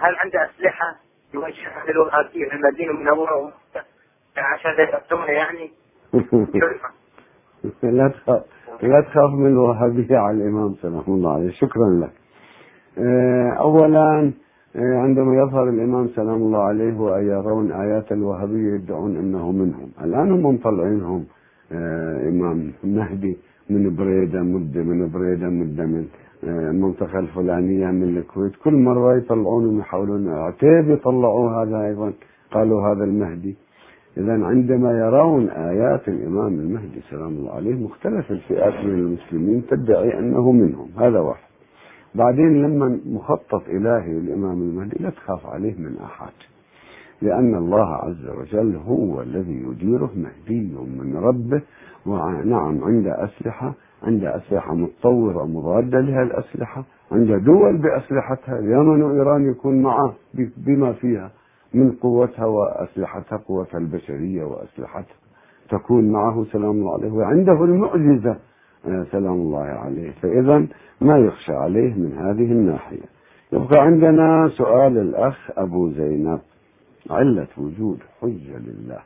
هل 0.00 0.16
عنده 0.16 0.50
أسلحة؟ 0.50 0.96
يوجهها 1.34 1.84
للوهابيه 1.88 2.48
في 2.48 2.54
المدينة 2.54 2.90
المنورة 2.90 3.52
عشان 4.36 4.70
يقتلونه 4.78 5.30
يعني؟ 5.30 5.70
لا 7.82 8.08
تخاف 8.08 8.42
لا 8.82 9.00
تخاف 9.00 9.30
من 9.30 9.46
الوهابية 9.46 10.18
على 10.18 10.36
الإمام 10.36 10.74
سلام 10.82 11.04
الله 11.08 11.34
عليه. 11.34 11.50
شكرا 11.50 11.90
لك. 12.00 12.12
آه، 12.98 13.50
أولا 13.58 14.32
آه، 14.76 14.96
عندما 15.02 15.34
يظهر 15.42 15.68
الإمام 15.68 16.08
سلام 16.08 16.34
الله 16.34 16.62
عليه 16.62 17.00
ويرون 17.00 17.72
آيات 17.72 18.12
الوهابية 18.12 18.74
يدعون 18.74 19.16
أنه 19.16 19.52
منهم. 19.52 19.90
الآن 20.00 20.32
هم 20.32 20.54
مطلعينهم 20.54 21.26
إمام 22.28 22.72
مهدي 22.84 23.36
من 23.70 23.96
بريدة 23.96 24.42
مدة 24.42 24.82
من 24.82 25.10
بريدة 25.10 25.48
مدة 25.48 25.86
من 25.86 26.06
آه، 26.44 26.70
المنطقة 26.70 27.18
الفلانية 27.18 27.86
من 27.86 28.18
الكويت. 28.18 28.52
كل 28.64 28.74
مرة 28.74 29.16
يطلعون 29.16 29.76
ويحاولون 29.76 30.28
عتيب 30.28 30.90
يطلعوا 30.90 31.50
هذا 31.50 31.86
أيضا. 31.86 32.12
قالوا 32.52 32.82
هذا 32.88 33.04
المهدي. 33.04 33.56
إذا 34.16 34.32
عندما 34.32 34.98
يرون 34.98 35.48
آيات 35.48 36.08
الإمام 36.08 36.54
المهدي 36.60 37.00
سلام 37.10 37.28
الله 37.28 37.52
عليه 37.52 37.74
مختلف 37.74 38.30
الفئات 38.30 38.84
من 38.84 38.94
المسلمين 38.94 39.66
تدعي 39.70 40.18
أنه 40.18 40.52
منهم. 40.52 40.88
هذا 40.98 41.20
واحد. 41.20 41.46
بعدين 42.14 42.62
لما 42.62 43.00
مخطط 43.06 43.62
إلهي 43.68 44.12
الإمام 44.12 44.62
المهدي 44.62 44.96
لا 45.00 45.10
تخاف 45.10 45.46
عليه 45.46 45.74
من 45.78 45.96
أحد. 46.04 46.32
لأن 47.22 47.54
الله 47.54 47.94
عز 47.94 48.28
وجل 48.28 48.76
هو 48.76 49.22
الذي 49.22 49.62
يديره 49.70 50.10
مهدي 50.16 50.72
من 51.00 51.16
ربه 51.16 51.62
ونعم 52.06 52.84
عند 52.84 53.06
أسلحة 53.06 53.74
عند 54.02 54.24
أسلحة 54.24 54.74
متطورة 54.74 55.44
مضادة 55.46 56.00
لها 56.00 56.22
الأسلحة 56.22 56.84
عند 57.12 57.32
دول 57.44 57.76
بأسلحتها 57.76 58.58
اليمن 58.58 59.02
وإيران 59.02 59.50
يكون 59.50 59.82
معه 59.82 60.14
بما 60.56 60.92
فيها 60.92 61.30
من 61.74 61.92
قوتها 61.92 62.46
وأسلحتها 62.46 63.36
قوتها 63.48 63.78
البشرية 63.78 64.44
وأسلحتها. 64.44 65.16
تكون 65.70 66.12
معه 66.12 66.44
سلام 66.52 66.70
الله 66.70 66.92
عليه 66.94 67.10
وعنده 67.12 67.64
المعجزة 67.64 68.36
آه، 68.88 69.06
سلام 69.12 69.32
الله 69.32 69.60
عليه. 69.64 70.10
فإذا 70.22 70.66
ما 71.00 71.18
يخشى 71.18 71.52
عليه 71.52 71.94
من 71.94 72.12
هذه 72.12 72.52
الناحية. 72.52 73.02
يبقى 73.52 73.80
عندنا 73.82 74.48
سؤال 74.48 74.98
الأخ 74.98 75.50
أبو 75.56 75.88
زينب. 75.90 76.40
علة 77.10 77.48
وجود 77.58 77.98
حجة 78.20 78.58
لله. 78.58 78.98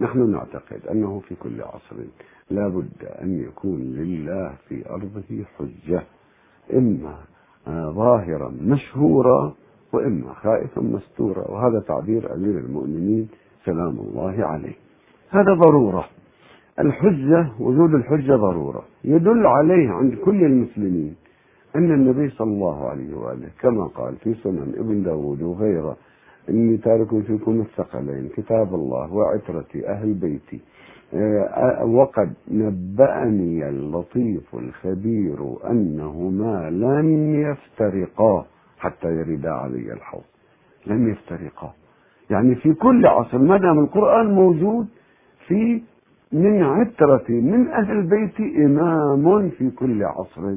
نحن 0.00 0.30
نعتقد 0.30 0.86
أنه 0.90 1.20
في 1.28 1.34
كل 1.34 1.62
عصر 1.62 1.96
لا 2.50 2.68
بد 2.68 3.04
أن 3.22 3.40
يكون 3.40 3.80
لله 3.80 4.52
في 4.68 4.90
أرضه 4.90 5.44
حجة 5.58 6.02
إما 6.74 7.14
آه، 7.68 7.90
ظاهرا 7.90 8.52
مشهورا 8.62 9.54
وإما 9.92 10.32
خائفا 10.32 10.80
مستورا 10.80 11.50
وهذا 11.50 11.80
تعبير 11.80 12.34
أمير 12.34 12.58
المؤمنين 12.58 13.28
سلام 13.64 13.98
الله 13.98 14.44
عليه. 14.44 14.74
هذا 15.30 15.54
ضرورة. 15.54 16.04
الحجة 16.78 17.52
وجود 17.60 17.94
الحجة 17.94 18.36
ضرورة. 18.36 18.84
يدل 19.04 19.46
عليه 19.46 19.90
عند 19.90 20.14
كل 20.14 20.44
المسلمين 20.44 21.14
أن 21.76 21.92
النبي 21.92 22.30
صلى 22.30 22.50
الله 22.50 22.88
عليه 22.88 23.14
وآله 23.14 23.48
كما 23.60 23.84
قال 23.84 24.16
في 24.16 24.34
سنن 24.34 24.72
ابن 24.76 25.02
داود 25.02 25.42
وغيره 25.42 25.96
إني 26.48 26.76
تارك 26.76 27.08
فيكم 27.26 27.60
الثقلين 27.60 28.28
كتاب 28.36 28.74
الله 28.74 29.12
وعترتي 29.12 29.88
أهل 29.88 30.14
بيتي. 30.14 30.60
آه، 31.14 31.84
وقد 31.84 32.32
نبأني 32.50 33.68
اللطيف 33.68 34.54
الخبير 34.54 35.56
أنهما 35.70 36.70
لن 36.70 37.34
يفترقا 37.34 38.46
حتى 38.78 39.08
يردا 39.08 39.50
علي 39.50 39.92
الحوض. 39.92 40.24
لن 40.86 41.08
يفترقا. 41.08 41.72
يعني 42.30 42.54
في 42.54 42.72
كل 42.74 43.06
عصر 43.06 43.38
ما 43.38 43.56
دام 43.58 43.78
القرآن 43.78 44.34
موجود 44.34 44.86
في 45.46 45.82
من 46.32 46.62
عترة 46.62 47.24
من 47.28 47.68
أهل 47.68 47.90
البيت 47.90 48.40
إمام 48.40 49.50
في 49.50 49.70
كل 49.70 50.04
عصر. 50.04 50.56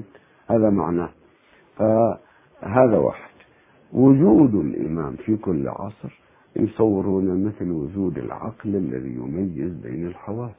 هذا 0.49 0.69
معناه. 0.69 1.09
فهذا 1.75 2.97
واحد. 2.97 3.26
وجود 3.93 4.55
الإمام 4.55 5.15
في 5.15 5.35
كل 5.37 5.67
عصر 5.67 6.19
يصورون 6.55 7.45
مثل 7.45 7.71
وجود 7.71 8.17
العقل 8.17 8.75
الذي 8.75 9.15
يميز 9.15 9.73
بين 9.83 10.07
الحواس. 10.07 10.51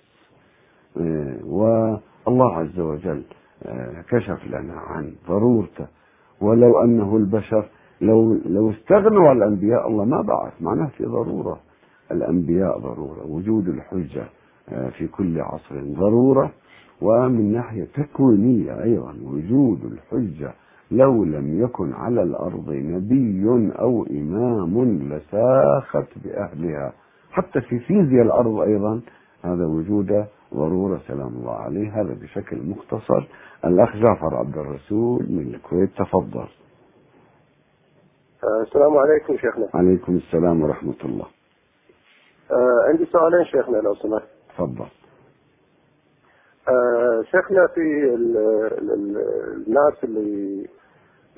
آه، 0.97 1.37
والله 1.45 2.55
عز 2.55 2.81
وجل 2.81 3.23
آه، 3.63 4.03
كشف 4.09 4.47
لنا 4.47 4.73
عن 4.73 5.13
ضرورته. 5.29 5.87
ولو 6.41 6.83
أنه 6.85 7.17
البشر 7.17 7.65
لو 8.01 8.35
لو 8.47 8.71
استغنوا 8.71 9.33
الأنبياء 9.33 9.89
الله 9.89 10.05
ما 10.05 10.23
بعث 10.23 10.53
معناه 10.63 10.87
في 10.87 11.05
ضرورة. 11.05 11.61
الأنبياء 12.11 12.79
ضرورة 12.79 13.27
وجود 13.27 13.69
الحجة 13.69 14.25
آه، 14.69 14.89
في 14.89 15.07
كل 15.07 15.41
عصر 15.41 15.83
ضرورة. 15.83 16.51
ومن 17.03 17.53
ناحية 17.53 17.85
تكوينية 17.95 18.83
أيضا 18.83 19.15
وجود 19.25 19.85
الحجة 19.85 20.53
لو 20.91 21.25
لم 21.25 21.65
يكن 21.65 21.93
على 21.93 22.23
الأرض 22.23 22.71
نبي 22.71 23.73
أو 23.79 24.07
إمام 24.11 24.99
لساخت 25.13 26.09
بأهلها. 26.25 26.93
حتى 27.31 27.61
في 27.61 27.79
فيزياء 27.79 28.23
الأرض 28.23 28.61
أيضا 28.61 29.01
هذا 29.43 29.67
وجود 29.67 30.27
ضرورة 30.55 31.01
سلام 31.09 31.29
الله 31.29 31.55
عليه. 31.55 32.01
هذا 32.01 32.17
بشكل 32.23 32.57
مختصر. 32.57 33.29
الأخ 33.65 33.97
جعفر 33.97 34.37
عبد 34.37 34.59
الرسول 34.59 35.27
من 35.29 35.55
الكويت 35.55 35.91
تفضل. 35.99 36.49
آه، 38.45 38.63
السلام 38.63 38.97
عليكم 38.97 39.37
شيخنا. 39.37 39.69
عليكم 39.75 40.17
السلام 40.17 40.63
ورحمة 40.63 40.95
الله. 41.05 41.27
آه، 42.51 42.89
عندي 42.89 43.05
سؤالين 43.05 43.45
شيخنا 43.45 43.77
لو 43.77 43.95
سمحت. 43.95 44.29
تفضل. 44.55 44.87
آه، 46.69 47.23
شيخنا 47.23 47.67
في 47.75 48.15
ال- 48.15 48.37
ال- 48.79 48.93
ال- 48.93 49.67
الناس 49.67 50.05
اللي 50.05 50.67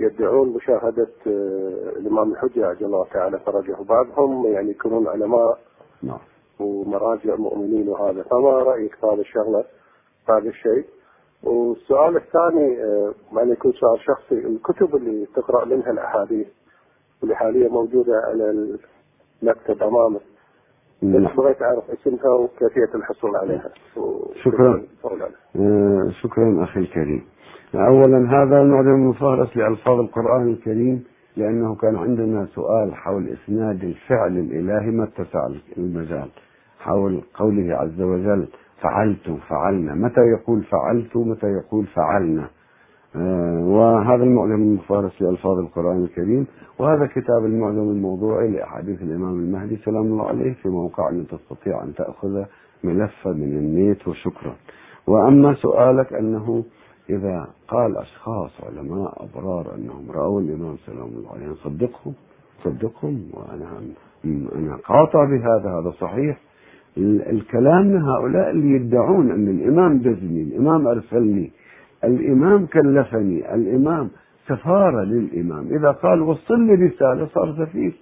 يدعون 0.00 0.48
مشاهدة 0.48 1.08
آه، 1.26 1.92
الإمام 1.96 2.32
الحجة 2.32 2.66
عجل 2.66 2.86
الله 2.86 3.06
تعالى 3.12 3.38
فرجه 3.38 3.76
بعضهم 3.88 4.46
يعني 4.46 4.70
يكونون 4.70 5.08
علماء 5.08 5.58
نعم. 6.02 6.18
ومراجع 6.60 7.36
مؤمنين 7.36 7.88
وهذا. 7.88 8.22
فما 8.22 8.50
رأيك 8.50 8.94
في 8.94 9.06
هذا 9.06 9.20
الشغلة؟ 9.20 9.64
في 10.26 10.32
هذا 10.32 10.48
الشيء؟ 10.48 10.84
والسؤال 11.44 12.16
الثاني 12.16 12.82
آه، 12.84 13.14
انه 13.32 13.52
يكون 13.52 13.72
سؤال 13.72 14.00
شخصي. 14.00 14.34
الكتب 14.34 14.96
اللي 14.96 15.26
تقرأ 15.26 15.64
منها 15.64 15.90
الأحاديث 15.90 16.46
واللي 17.20 17.36
حاليا 17.36 17.68
موجودة 17.68 18.12
على 18.24 18.50
المكتب 19.42 19.82
أمامك 19.82 20.20
نعم. 21.02 21.36
بغيت 21.36 21.62
أعرف 21.62 21.90
اسمها 21.90 22.28
وكيفية 22.34 22.94
الحصول 22.94 23.36
عليها. 23.36 23.70
شكراً. 24.44 24.82
آه، 25.56 26.10
شكرا 26.22 26.64
أخي 26.64 26.80
الكريم. 26.80 27.24
أولا 27.74 28.42
هذا 28.42 28.62
المعجم 28.62 28.88
المفهرس 28.94 29.56
لألفاظ 29.56 30.00
القرآن 30.00 30.48
الكريم 30.48 31.04
لأنه 31.36 31.74
كان 31.74 31.96
عندنا 31.96 32.46
سؤال 32.54 32.94
حول 32.94 33.28
إسناد 33.28 33.84
الفعل 33.84 34.38
الإلهي 34.38 34.90
ما 34.90 35.04
اتسع 35.04 35.48
المجال 35.78 36.28
حول 36.80 37.20
قوله 37.34 37.74
عز 37.74 38.00
وجل 38.00 38.46
فعلت 38.80 39.30
فعلنا. 39.48 39.94
متى 39.94 40.20
يقول 40.20 40.62
فعلت 40.62 41.16
متى 41.16 41.46
يقول 41.46 41.86
فعلنا 41.86 42.48
آه، 43.16 43.60
وهذا 43.64 44.24
المعجم 44.24 44.54
المفارس 44.62 45.22
لألفاظ 45.22 45.58
القرآن 45.58 46.04
الكريم 46.04 46.46
وهذا 46.78 47.06
كتاب 47.06 47.44
المعجم 47.44 47.90
الموضوعي 47.90 48.48
لأحاديث 48.48 49.02
الإمام 49.02 49.34
المهدي 49.34 49.76
سلام 49.76 50.02
الله 50.02 50.28
عليه 50.28 50.52
في 50.52 50.68
موقع 50.68 51.08
أن 51.08 51.26
تستطيع 51.26 51.82
أن 51.82 51.94
تأخذ 51.94 52.44
ملفا 52.84 53.30
من 53.30 53.56
النيت 53.58 54.08
وشكرا. 54.08 54.54
وأما 55.06 55.54
سؤالك 55.54 56.12
أنه 56.12 56.64
إذا 57.10 57.46
قال 57.68 57.96
أشخاص 57.96 58.50
علماء 58.64 59.24
أبرار 59.24 59.74
أنهم 59.74 60.10
رأوا 60.10 60.40
الإمام 60.40 60.76
سلام 60.86 61.08
الله 61.08 61.30
عليه 61.32 61.52
صدقهم 61.54 62.14
صدقهم 62.64 63.22
وأنا 63.32 63.80
أنا 64.56 64.76
قاطع 64.76 65.24
بهذا 65.24 65.78
هذا 65.80 65.90
صحيح. 66.00 66.40
ال- 66.98 67.22
الكلام 67.30 67.96
هؤلاء 67.96 68.50
اللي 68.50 68.70
يدعون 68.76 69.30
أن 69.30 69.48
الإمام 69.48 69.98
دزني 69.98 70.42
الإمام 70.42 70.86
أرسلني 70.86 71.50
الإمام 72.04 72.66
كلفني 72.66 73.54
الإمام 73.54 74.10
سفارة 74.46 75.04
للإمام. 75.04 75.66
إذا 75.66 75.90
قال 75.90 76.22
وصل 76.22 76.60
لي 76.66 76.74
رسالة 76.74 77.26
صار 77.26 77.66
سفير 77.66 77.92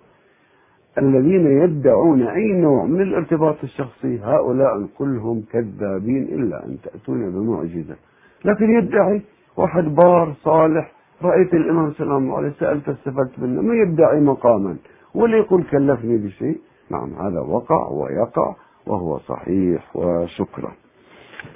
الذين 0.98 1.46
يدعون 1.46 2.22
أي 2.22 2.52
نوع 2.52 2.84
من 2.84 3.00
الارتباط 3.02 3.56
الشخصي 3.62 4.18
هؤلاء 4.18 4.86
كلهم 4.98 5.42
كذابين 5.52 6.22
إلا 6.22 6.66
أن 6.66 6.76
تأتون 6.82 7.30
بمعجزة. 7.30 7.96
لكن 8.44 8.70
يدعي 8.70 9.22
واحد 9.56 9.84
بار 9.94 10.34
صالح. 10.44 10.92
رأيت 11.22 11.54
الإمام 11.54 11.92
سلام 11.92 12.16
الله 12.24 12.36
عليه 12.36 12.50
سألت 12.60 12.88
استفدت 12.88 13.38
منه 13.38 13.62
ما 13.62 13.74
يدعي 13.74 14.20
مقاما؟ 14.20 14.76
ولا 15.14 15.36
يقول 15.36 15.62
كلفني 15.62 16.18
بشيء. 16.18 16.58
نعم 16.90 17.12
هذا 17.12 17.40
وقع 17.40 17.88
ويقع 17.88 18.54
وهو 18.86 19.18
صحيح 19.18 19.96
وشكرا. 19.96 20.72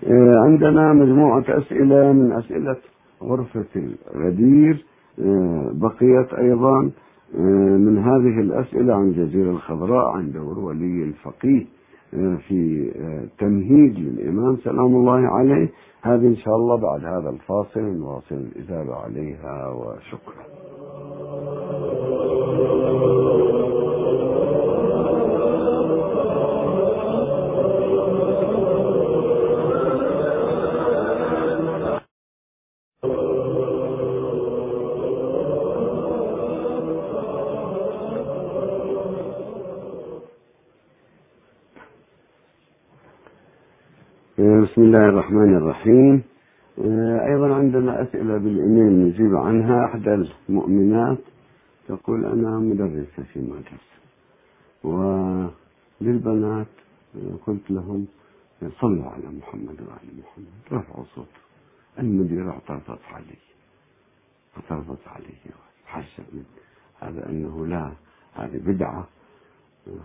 آه، 0.07 0.33
عندنا 0.37 0.93
مجموعة 0.93 1.45
أسئلة 1.49 2.13
من 2.13 2.33
أسئلة 2.33 2.77
غرفة 3.23 3.83
الغدير. 4.15 4.87
آه، 5.21 5.71
بقيت 5.75 6.35
أيضا 6.35 6.91
آه، 7.37 7.77
من 7.77 7.99
هذه 7.99 8.41
الأسئلة 8.41 8.95
عن 8.95 9.03
الجزيرة 9.03 9.51
الخضراء 9.51 10.09
عن 10.17 10.33
دور 10.33 10.59
ولي 10.59 11.03
الفقيه. 11.03 11.67
في 12.49 12.93
آه، 12.97 13.25
تمهيد 13.39 13.99
للإمام 13.99 14.57
سلام 14.57 14.87
الله 14.97 15.29
عليه 15.29 15.69
هذه 16.03 16.27
إن 16.27 16.37
شاء 16.37 16.57
الله 16.57 16.77
بعد 16.77 17.05
هذا 17.05 17.31
الفاصل 17.31 17.81
نواصل 17.81 18.35
الإجابة 18.35 18.95
عليها 18.95 19.69
وشكرا. 19.69 20.62
الرحمن 45.83 46.11
الرحيم 46.11 46.23
أيضا 47.21 47.55
عندنا 47.55 48.03
أسئلة 48.03 48.39
بالإيميل 48.39 49.09
نجيب 49.09 49.37
عنها. 49.37 49.85
إحدى 49.87 50.15
المؤمنات 50.49 51.19
تقول 51.89 52.25
أنا 52.25 52.59
مدرسة 52.59 53.23
في 53.33 53.41
مدرسة 53.41 53.93
وللبنات 54.85 56.67
قلت 57.47 57.71
لهم 57.71 58.07
صلوا 58.81 59.07
على 59.07 59.29
محمد 59.39 59.81
وعلى 59.81 60.11
محمد 60.23 60.47
رفعوا 60.73 61.05
صوت 61.15 61.27
المدير 61.99 62.51
اعترضت 62.51 63.05
علي 63.13 63.39
اعترضت 64.57 65.09
علي 65.09 65.35
حاشا 65.87 66.23
من 66.33 66.45
هذا 67.01 67.29
أنه 67.29 67.67
لا 67.67 67.93
هذه 68.35 68.59
بدعة. 68.67 69.09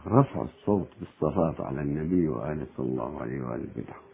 رفع 0.07 0.41
الصوت 0.41 0.87
بالصلاة 0.99 1.55
على 1.67 1.81
النبي 1.81 2.27
وآله 2.27 2.65
صلى 2.77 2.85
الله 2.85 3.21
عليه 3.21 3.41
وآله 3.41 3.67
بدعة. 3.75 4.06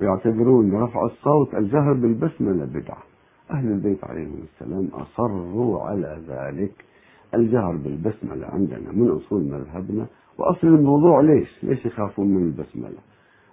ويعتبرون 0.00 0.82
رفع 0.82 1.04
الصوت 1.04 1.54
الجهر 1.54 1.92
بالبسملة 1.92 2.64
بدعة 2.64 3.02
أهل 3.50 3.68
البيت 3.72 4.04
عليهم 4.04 4.38
السلام 4.44 4.88
أصروا 4.92 5.82
على 5.82 6.18
ذلك. 6.28 6.72
الجهر 7.34 7.76
بالبسملة 7.76 8.46
عندنا 8.46 8.92
من 8.92 9.08
أصول 9.10 9.42
مذهبنا 9.42 10.06
وأصل 10.38 10.66
الموضوع 10.66 11.20
ليش؟ 11.20 11.64
ليش 11.64 11.86
يخافون 11.86 12.26
من 12.28 12.42
البسملة 12.42 12.98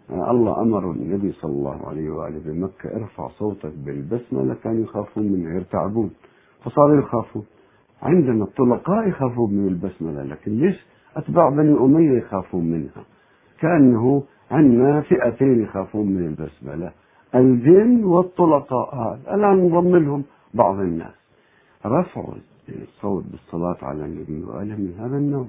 آه 0.09 0.31
الله 0.31 0.61
أمر 0.61 0.91
النبي 0.91 1.31
صلى 1.31 1.51
الله 1.51 1.87
عليه 1.87 2.09
وآله 2.09 2.39
بمكة 2.45 2.95
ارفع 2.95 3.27
صوتك 3.27 3.73
بالبسملة 3.85 4.55
كانوا 4.63 4.83
يخافون 4.83 5.23
منها 5.31 5.53
يرتعبون. 5.53 6.11
فصاروا 6.63 6.99
يخافون. 6.99 7.45
عندنا 8.01 8.43
الطلقاء 8.43 9.07
يخافون 9.07 9.53
من 9.53 9.67
البسملة 9.67 10.23
لكن 10.23 10.51
ليش 10.51 10.85
أتباع 11.15 11.49
بني 11.49 11.77
أمية 11.79 12.17
يخافون 12.17 12.65
منها؟ 12.65 13.03
كأنه 13.59 14.23
عندنا 14.51 15.01
فئتين 15.01 15.61
يخافون 15.63 16.07
من 16.07 16.25
البسملة 16.27 16.91
الجن 17.35 18.03
والطلقاء 18.03 19.19
الآن 19.33 19.59
انضم 19.59 19.95
لهم 19.95 20.23
بعض 20.53 20.79
الناس. 20.79 21.15
رفعوا 21.85 22.33
الصوت 22.69 23.23
بالصلاة 23.31 23.77
على 23.81 24.05
النبي 24.05 24.43
وآله 24.43 24.75
من 24.75 24.95
هذا 24.99 25.17
النوع. 25.17 25.45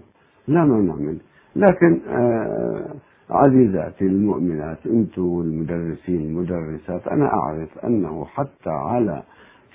لا 0.48 0.64
مانع 0.64 0.94
منه. 0.94 1.18
لكن 1.56 2.00
آه 2.08 2.94
عزيزاتي 3.30 4.04
المؤمنات 4.06 4.78
أنتم 4.86 5.22
المدرسين 5.22 6.20
المدرسات 6.20 7.08
أنا 7.08 7.34
أعرف 7.34 7.78
أنه 7.84 8.24
حتى 8.24 8.70
على 8.70 9.22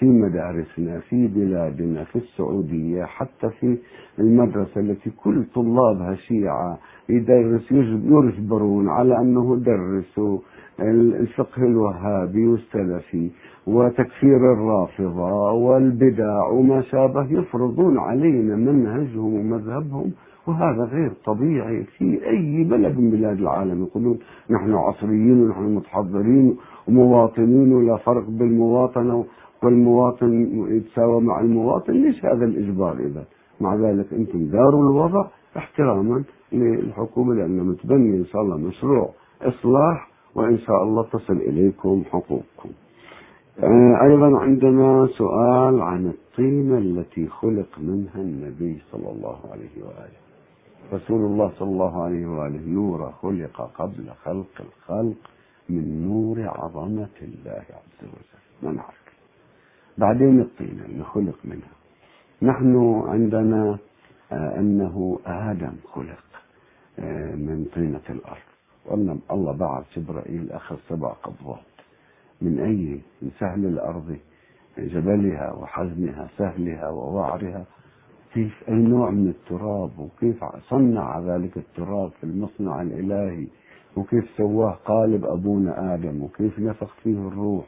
في 0.01 0.07
مدارسنا 0.07 0.99
في 0.99 1.27
بلادنا 1.27 2.03
في 2.03 2.15
السعودية 2.15 3.03
حتى 3.03 3.49
في 3.59 3.77
المدرسة 4.19 4.81
التي 4.81 5.09
كل 5.09 5.43
طلابها 5.55 6.15
شيعة 6.15 6.77
يدرس 7.09 7.71
يجبرون 7.71 8.89
على 8.89 9.17
أنه 9.21 9.55
درسوا 9.55 10.37
الفقه 10.79 11.63
الوهابي 11.63 12.47
والسلفي 12.47 13.29
وتكفير 13.67 14.53
الرافضة 14.53 15.51
والبدع 15.51 16.47
وما 16.47 16.81
شابه 16.81 17.31
يفرضون 17.39 17.97
علينا 17.97 18.55
منهجهم 18.55 19.33
ومذهبهم 19.33 20.11
وهذا 20.47 20.83
غير 20.83 21.11
طبيعي 21.25 21.83
في 21.83 22.27
أي 22.29 22.63
بلد 22.63 22.99
من 22.99 23.11
بلاد 23.11 23.37
العالم. 23.39 23.83
يقولون 23.83 24.19
نحن 24.49 24.73
عصريين 24.73 25.41
ونحن 25.43 25.75
متحضرين 25.75 26.57
ومواطنين 26.87 27.73
ولا 27.73 27.97
فرق 27.97 28.29
بالمواطنة 28.29 29.25
والمواطن 29.63 30.65
يتساوى 30.75 31.21
مع 31.21 31.39
المواطن 31.39 31.93
ليش 31.93 32.25
هذا 32.25 32.45
الإجبار 32.45 32.97
إذا؟ 32.99 33.23
مع 33.61 33.75
ذلك 33.75 34.13
أنتم 34.13 34.45
داروا 34.45 34.83
الوضع 34.83 35.27
احتراما 35.57 36.23
للحكومة 36.51 37.33
لأن 37.33 37.57
متبني 37.57 38.17
إن 38.17 38.25
شاء 38.25 38.41
الله 38.41 38.57
مشروع 38.57 39.09
إصلاح 39.41 40.07
وإن 40.35 40.57
شاء 40.59 40.83
الله 40.83 41.03
تصل 41.03 41.33
إليكم 41.33 42.03
حقوقكم. 42.11 42.69
آه، 43.59 44.03
أيضا 44.03 44.39
عندنا 44.39 45.07
سؤال 45.17 45.81
عن 45.81 46.07
الطينة 46.07 46.77
التي 46.77 47.27
خلق 47.27 47.79
منها 47.79 48.21
النبي 48.21 48.81
صلى 48.91 49.11
الله 49.11 49.39
عليه 49.51 49.83
وآله. 49.83 50.21
رسول 50.93 51.21
الله 51.25 51.51
صلى 51.59 51.69
الله 51.69 52.03
عليه 52.03 52.25
وآله 52.27 52.59
نور 52.67 53.11
خلق 53.11 53.71
قبل 53.77 54.05
خلق 54.23 54.55
الخلق 54.59 55.17
من 55.69 56.07
نور 56.07 56.47
عظمة 56.47 57.17
الله 57.21 57.65
عز 57.69 58.01
وجل. 58.03 58.41
ما 58.63 58.71
نعرف؟ 58.71 59.00
بعدين 59.97 60.39
الطينة 60.41 60.85
اللي 60.85 61.03
خلق 61.03 61.37
منها. 61.43 61.71
نحن 62.41 63.01
عندنا 63.07 63.77
آه 64.31 64.59
أنه 64.59 65.19
آدم 65.25 65.73
خلق 65.93 66.23
آه 66.99 67.35
من 67.35 67.65
طينة 67.75 68.01
الأرض. 68.09 68.41
وأن 68.85 69.19
الله 69.31 69.57
بعث 69.57 69.99
جبرائيل 69.99 70.51
أخذ 70.51 70.75
سبع 70.89 71.09
قبضات. 71.09 71.59
من 72.41 72.59
أي؟ 72.59 73.01
من 73.21 73.31
سهل 73.39 73.65
الأرض 73.65 74.17
جبلها 74.77 75.51
وحزمها 75.53 76.27
سهلها 76.37 76.89
ووعرها. 76.89 77.65
كيف؟ 78.33 78.63
أي 78.69 78.73
نوع 78.75 79.09
من 79.09 79.27
التراب؟ 79.29 79.99
وكيف 79.99 80.43
صنع 80.69 81.19
ذلك 81.19 81.57
التراب 81.57 82.11
في 82.11 82.23
المصنع 82.23 82.81
الإلهي؟ 82.81 83.47
وكيف 83.97 84.29
سواه 84.37 84.71
قالب 84.85 85.25
أبونا 85.25 85.93
آدم؟ 85.93 86.23
وكيف 86.23 86.59
نفخ 86.59 86.93
فيه 87.03 87.27
الروح؟ 87.27 87.65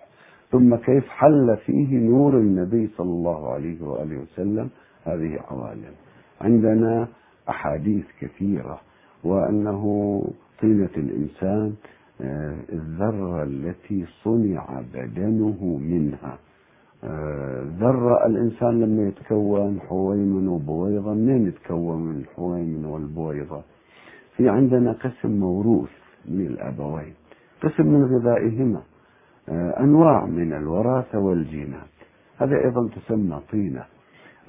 ثم 0.54 0.76
كيف 0.76 1.08
حل 1.10 1.58
فيه 1.66 1.97
نور 1.97 2.38
النبي 2.38 2.88
صلى 2.97 3.10
الله 3.10 3.54
عليه 3.54 3.82
وآله 3.84 4.18
وسلم 4.18 4.70
هذه 5.06 5.39
عوالم 5.49 5.93
عندنا 6.41 7.08
أحاديث 7.49 8.06
كثيرة 8.22 8.80
وأنه 9.24 9.84
طينة 10.62 10.89
الإنسان 10.97 11.74
آه، 12.22 12.56
الذرة 12.74 13.43
التي 13.43 14.06
صنع 14.24 14.82
بدنه 14.93 15.80
منها. 15.82 16.38
آه، 17.04 17.64
ذرة 17.80 18.26
الإنسان 18.26 18.82
لما 18.82 19.08
يتكون 19.08 19.80
حويمن 19.80 20.47
وبويضة 20.47 21.14
منين 21.14 21.47
يتكون 21.47 22.01
من 22.06 22.16
الحويمن 22.22 22.86
والبويضة؟ 22.86 23.62
في 24.38 24.49
عندنا 24.49 24.91
قسم 24.91 25.32
موروث 25.39 25.89
من 26.26 26.45
الأبوين 26.45 27.14
قسم 27.64 27.88
من 27.88 28.04
غذائهما. 28.06 28.82
أنواع 29.50 30.26
من 30.26 30.54
الوراثة 30.54 31.20
والجينات. 31.20 31.94
هذا 32.38 32.56
أيضا 32.66 32.89
تسمى 32.96 33.39
طينة 33.52 33.84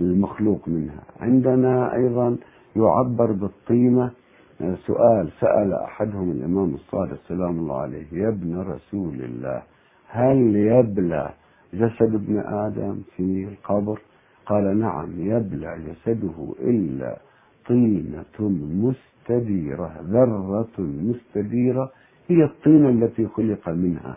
المخلوق 0.01 0.69
منها. 0.69 1.03
عندنا 1.21 1.95
أيضا 1.95 2.37
يعبر 2.77 3.33
بالطينة. 3.33 4.11
آه، 4.61 4.75
سؤال 4.75 5.29
سأل 5.41 5.73
أحدهم 5.73 6.31
الإمام 6.31 6.75
الصادق 6.75 7.19
سلام 7.29 7.59
الله 7.59 7.77
عليه 7.81 8.05
يا 8.13 8.29
ابن 8.29 8.59
رسول 8.59 9.15
الله 9.15 9.63
هل 10.09 10.57
يبلى 10.57 11.31
جسد 11.75 12.15
ابن 12.15 12.39
آدم 12.39 12.99
في 13.17 13.49
القبر؟ 13.49 14.01
قال 14.47 14.79
نعم 14.81 15.09
يبلى 15.19 15.79
جسده 15.87 16.55
إلا 16.61 17.19
طينة 17.69 18.25
مستديرة 18.85 19.93
ذرة 20.03 20.69
مستديرة 20.79 21.91
هي 22.29 22.45
الطينة 22.45 22.89
التي 22.89 23.27
خلق 23.27 23.69
منها. 23.69 24.17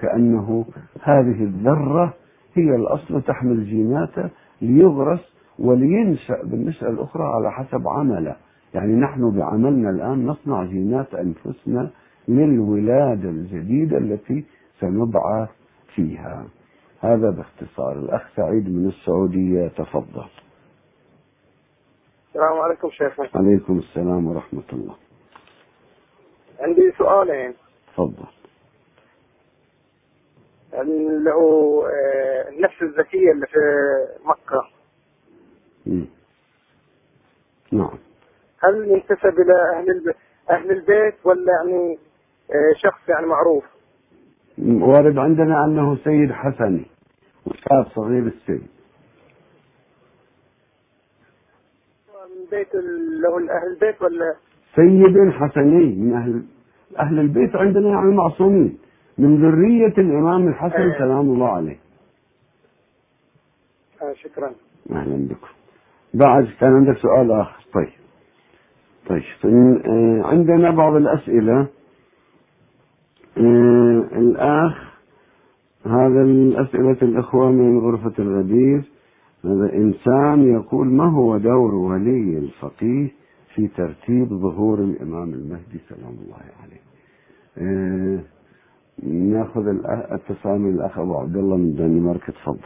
كأنه 0.00 0.64
هذه 1.02 1.44
الذرة 1.44 2.14
هي 2.54 2.76
الأصل 2.76 3.22
تحمل 3.22 3.64
جيناته 3.64 4.30
ليغرس 4.62 5.36
ولينشأ 5.58 6.42
بالنشأة 6.42 6.88
الأخرى 6.88 7.24
على 7.24 7.52
حسب 7.52 7.88
عمله. 7.88 8.36
يعني 8.74 8.94
نحن 8.94 9.30
بعملنا 9.30 9.90
الآن 9.90 10.26
نصنع 10.26 10.64
جينات 10.64 11.14
أنفسنا 11.14 11.90
للولادة 12.28 13.28
الجديدة 13.28 13.98
التي 13.98 14.44
سنبعث 14.80 15.48
فيها. 15.94 16.46
هذا 17.00 17.30
باختصار. 17.30 17.92
الأخ 17.92 18.22
سعيد 18.36 18.68
من 18.68 18.86
السعودية 18.88 19.68
تفضل. 19.68 20.26
السلام 22.28 22.60
عليكم 22.60 22.90
شيخنا 22.90 23.28
عليكم 23.34 23.78
السلام 23.78 24.26
ورحمة 24.26 24.68
الله. 24.72 24.94
عندي 26.60 26.92
سؤالين. 26.98 27.52
تفضل. 27.92 28.35
اللي 30.80 31.30
هو 31.30 31.86
آه، 31.86 32.48
النفس 32.48 32.82
الذكية 32.82 33.32
اللي 33.32 33.46
في 33.46 33.58
مكة. 34.24 34.62
نعم 37.72 37.98
هل 38.64 38.90
ينتسب 38.90 39.40
إلى 39.40 39.54
أهل. 39.78 40.14
أهل 40.50 40.70
البيت 40.70 41.14
ولا 41.24 41.52
يعني 41.52 41.98
آه، 42.50 42.72
شخص 42.82 43.08
يعني 43.08 43.26
معروف؟ 43.26 43.64
وارد 44.58 45.18
عندنا 45.18 45.64
أنه 45.64 45.96
سيد 46.04 46.32
حسني 46.32 46.86
وشاب 47.46 47.86
صغير 47.94 48.22
السن 48.26 48.60
من 52.36 52.44
بيت 52.50 52.74
هو 52.74 53.50
أهل 53.50 53.66
البيت 53.74 54.02
ولا 54.02 54.34
سيد 54.74 55.30
حسني 55.32 55.94
من 55.96 56.12
أهل 56.14 56.42
أهل 56.98 57.18
البيت 57.18 57.56
عندنا 57.56 57.88
يعني 57.88 58.14
معصومين 58.14 58.78
من 59.18 59.36
ذرية 59.36 59.94
الإمام 59.98 60.48
الحسن 60.48 60.76
أيوة. 60.76 60.98
سلام 60.98 61.20
الله 61.20 61.48
عليه. 61.48 61.78
آه 64.02 64.12
شكرا. 64.12 64.52
أهلا 64.92 65.28
بكم. 65.28 65.46
بعد 66.14 66.48
كان 66.60 66.72
عندك 66.74 66.98
سؤال 66.98 67.32
آخر. 67.32 67.64
طيب. 67.74 67.88
طيب. 69.08 69.22
آه، 69.86 70.22
عندنا 70.24 70.70
بعض 70.70 70.94
الأسئلة. 70.94 71.66
آه، 73.38 74.04
الأخ 74.12 74.96
هذا 75.86 76.22
الأسئلة 76.22 76.96
الإخوة 77.02 77.50
من 77.50 77.78
غرفة 77.78 78.12
الغدير. 78.18 78.82
هذا 79.44 79.72
إنسان 79.72 80.52
يقول 80.54 80.86
ما 80.86 81.10
هو 81.10 81.36
دور 81.38 81.74
ولي 81.74 82.38
الفقيه 82.38 83.08
في 83.54 83.68
ترتيب 83.68 84.28
ظهور 84.28 84.78
الإمام 84.78 85.32
المهدي 85.32 85.78
سلام 85.88 86.16
الله 86.24 86.36
عليه؟ 86.62 86.80
آه، 87.58 88.20
ناخذ 89.02 89.62
اتصال 89.86 90.58
من 90.60 90.74
الأخ 90.74 90.98
أبو 90.98 91.18
عبد 91.18 91.36
الله 91.36 91.56
من 91.56 91.74
دنمارك 91.74 92.26
تفضل 92.30 92.58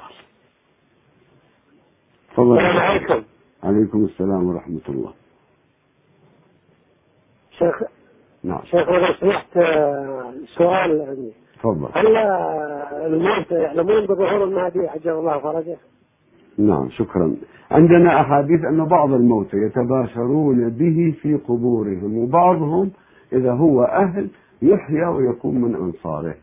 تفضل 2.30 2.58
السلام 2.58 2.76
عليكم. 2.78 3.22
عليكم 3.62 4.04
السلام 4.04 4.46
ورحمة 4.46 4.80
الله. 4.88 5.12
شيخ 7.50 7.82
نعم. 8.44 8.60
شيخ 8.64 8.88
لو 8.88 9.14
سمحت 9.20 9.56
آه، 9.56 10.32
سؤال 10.56 11.00
عندي 11.08 11.32
تفضل 11.58 11.88
هل 11.94 12.16
آه، 12.16 13.06
الموتى 13.06 13.54
يعلمون 13.54 14.06
بظهور 14.06 14.44
المهدي؟ 14.44 14.88
عجل 14.88 15.10
الله 15.10 15.38
فرجه؟ 15.38 15.76
نعم 16.58 16.88
شكرا. 16.90 17.36
عندنا 17.70 18.20
أحاديث 18.20 18.64
أن 18.64 18.84
بعض 18.84 19.12
الموتى 19.12 19.56
يتباشرون 19.56 20.68
به 20.68 21.14
في 21.22 21.34
قبورهم 21.34 22.18
وبعضهم 22.18 22.90
إذا 23.32 23.52
هو 23.52 23.82
أهل 23.82 24.28
يحيى 24.62 25.04
ويكون 25.06 25.60
من 25.60 25.74
أنصاره. 25.74 26.34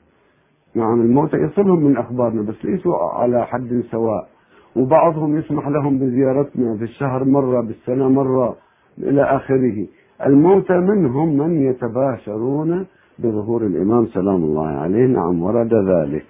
نعم 0.76 1.02
الموتى 1.02 1.38
يصلهم 1.38 1.84
من 1.84 1.98
أخبارنا 1.98 2.42
بس 2.42 2.66
ليسوا 2.66 2.98
على 2.98 3.46
حد 3.46 3.84
سواء. 3.92 4.28
وبعضهم 4.76 5.38
يسمح 5.38 5.68
لهم 5.68 6.00
بزيارتنا 6.00 6.78
في 6.78 6.84
الشهر 6.84 7.24
مرة 7.24 7.62
بالسنة 7.62 8.10
مرة 8.10 8.56
إلى 8.98 9.24
آخره. 9.24 9.88
الموتى 10.26 10.74
منهم 10.78 11.38
من 11.38 11.62
يتباشرون 11.62 12.86
بظهور 13.20 13.66
الإمام 13.66 14.06
سلام 14.08 14.44
الله 14.44 14.68
عليه 14.68 15.06
نعم 15.06 15.44
ورد 15.44 15.74
ذلك. 15.74 16.26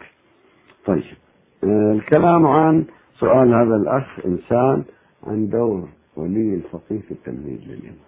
طيب 0.85 1.03
آه، 1.63 1.91
الكلام 1.91 2.45
عن 2.47 2.85
سؤال 3.19 3.53
هذا 3.53 3.75
الأخ 3.75 4.25
إنسان 4.25 4.83
عن 5.27 5.47
دور 5.49 5.87
ولي 6.17 6.55
الفقيه 6.55 6.99
في 6.99 7.11
التمهيد 7.11 7.59
للإمام. 7.67 8.07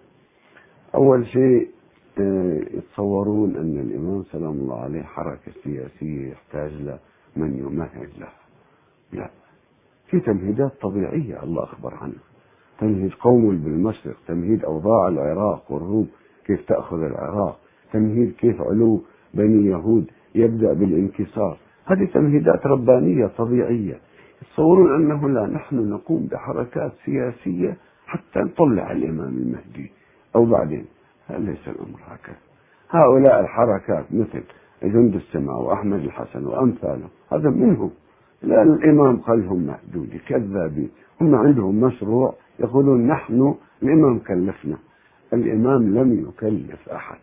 أول 0.94 1.26
شيء 1.26 1.68
يتصورون 2.74 3.56
أن 3.56 3.78
الإمام 3.78 4.22
سلام 4.22 4.52
الله 4.52 4.80
عليه 4.80 5.02
حركة 5.02 5.52
سياسية 5.64 6.30
يحتاج 6.30 6.72
لمن 6.72 7.58
يمهد 7.58 8.08
لها 8.18 8.32
لا. 9.12 9.30
في 10.06 10.20
تمهيدات 10.20 10.72
طبيعية 10.82 11.42
الله 11.42 11.64
أخبر 11.64 11.94
عنها. 11.94 12.22
تمهيد 12.78 13.12
قوم 13.12 13.56
بالمشرق 13.56 14.16
تمهيد 14.28 14.64
أوضاع 14.64 15.08
العراق 15.08 15.72
والروم 15.72 16.08
كيف 16.46 16.64
تأخذ 16.68 17.02
العراق 17.02 17.58
تمهيد 17.92 18.32
كيف 18.32 18.60
علو 18.60 19.02
بني 19.34 19.66
يهود 19.66 20.10
يبدأ 20.34 20.72
بالانكسار. 20.72 21.58
هذه 21.86 22.04
تمهيدات 22.14 22.66
ربانية 22.66 23.26
طبيعية. 23.26 24.00
يتصورون 24.42 24.94
أنه 24.94 25.28
لا 25.28 25.46
نحن 25.46 25.76
نقوم 25.76 26.26
بحركات 26.26 26.92
سياسية 27.04 27.76
حتى 28.06 28.38
نطلع 28.38 28.92
الإمام 28.92 29.36
المهدي. 29.36 29.90
أو 30.36 30.44
بعدين 30.44 30.84
ليس 31.38 31.68
الأمر 31.68 31.98
هكذا. 32.06 32.36
هؤلاء 32.90 33.40
الحركات 33.40 34.04
مثل 34.10 34.42
جند 34.82 35.14
السماء 35.14 35.62
وأحمد 35.62 36.00
الحسن 36.00 36.46
وأمثاله 36.46 37.08
هذا 37.32 37.50
منهم. 37.50 37.90
لا 38.42 38.62
الإمام 38.62 39.16
قال 39.16 39.46
هم 39.46 39.66
مهدود 39.66 40.20
كذابين. 40.28 40.90
هم 41.20 41.34
عندهم 41.34 41.80
مشروع 41.80 42.34
يقولون 42.60 43.06
نحن 43.06 43.54
الإمام 43.82 44.18
كلفنا. 44.18 44.76
الإمام 45.32 45.94
لم 45.94 46.28
يكلف 46.28 46.88
أحد. 46.88 47.18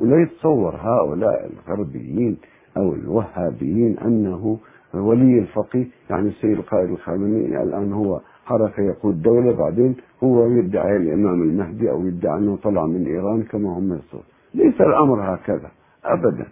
ولا 0.00 0.22
يتصور 0.22 0.76
هؤلاء 0.76 1.50
الغربيين 1.52 2.36
أو 2.76 2.94
الوهابيين 2.94 3.98
أنه 3.98 4.58
ولي 4.94 5.38
الفقيه 5.38 5.86
يعني 6.10 6.28
السيد 6.28 6.58
القائد 6.58 6.90
الخامنئي 6.90 7.62
الآن 7.62 7.92
هو 7.92 8.20
حركة 8.52 8.82
يقود 8.82 9.22
دولة 9.22 9.52
بعدين 9.52 9.96
هو 10.24 10.46
يدعي 10.46 10.96
الإمام 10.96 11.42
المهدي 11.42 11.90
أو 11.90 12.06
يدعي 12.06 12.38
أنه 12.38 12.56
طلع 12.62 12.86
من 12.86 13.06
إيران 13.06 13.42
كما 13.42 13.78
هم 13.78 13.92
يصور 13.92 14.22
ليس 14.54 14.80
الأمر 14.80 15.34
هكذا 15.34 15.70
أبدا. 16.04 16.46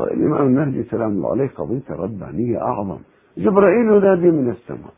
الإمام 0.00 0.46
المهدي 0.46 0.82
سلام 0.82 1.10
الله 1.10 1.30
عليه 1.30 1.48
قضية 1.48 1.88
ربانية 1.90 2.62
أعظم. 2.62 2.98
جبرائيل 3.38 3.86
ينادي 3.86 4.30
من 4.30 4.50
السماء. 4.50 4.92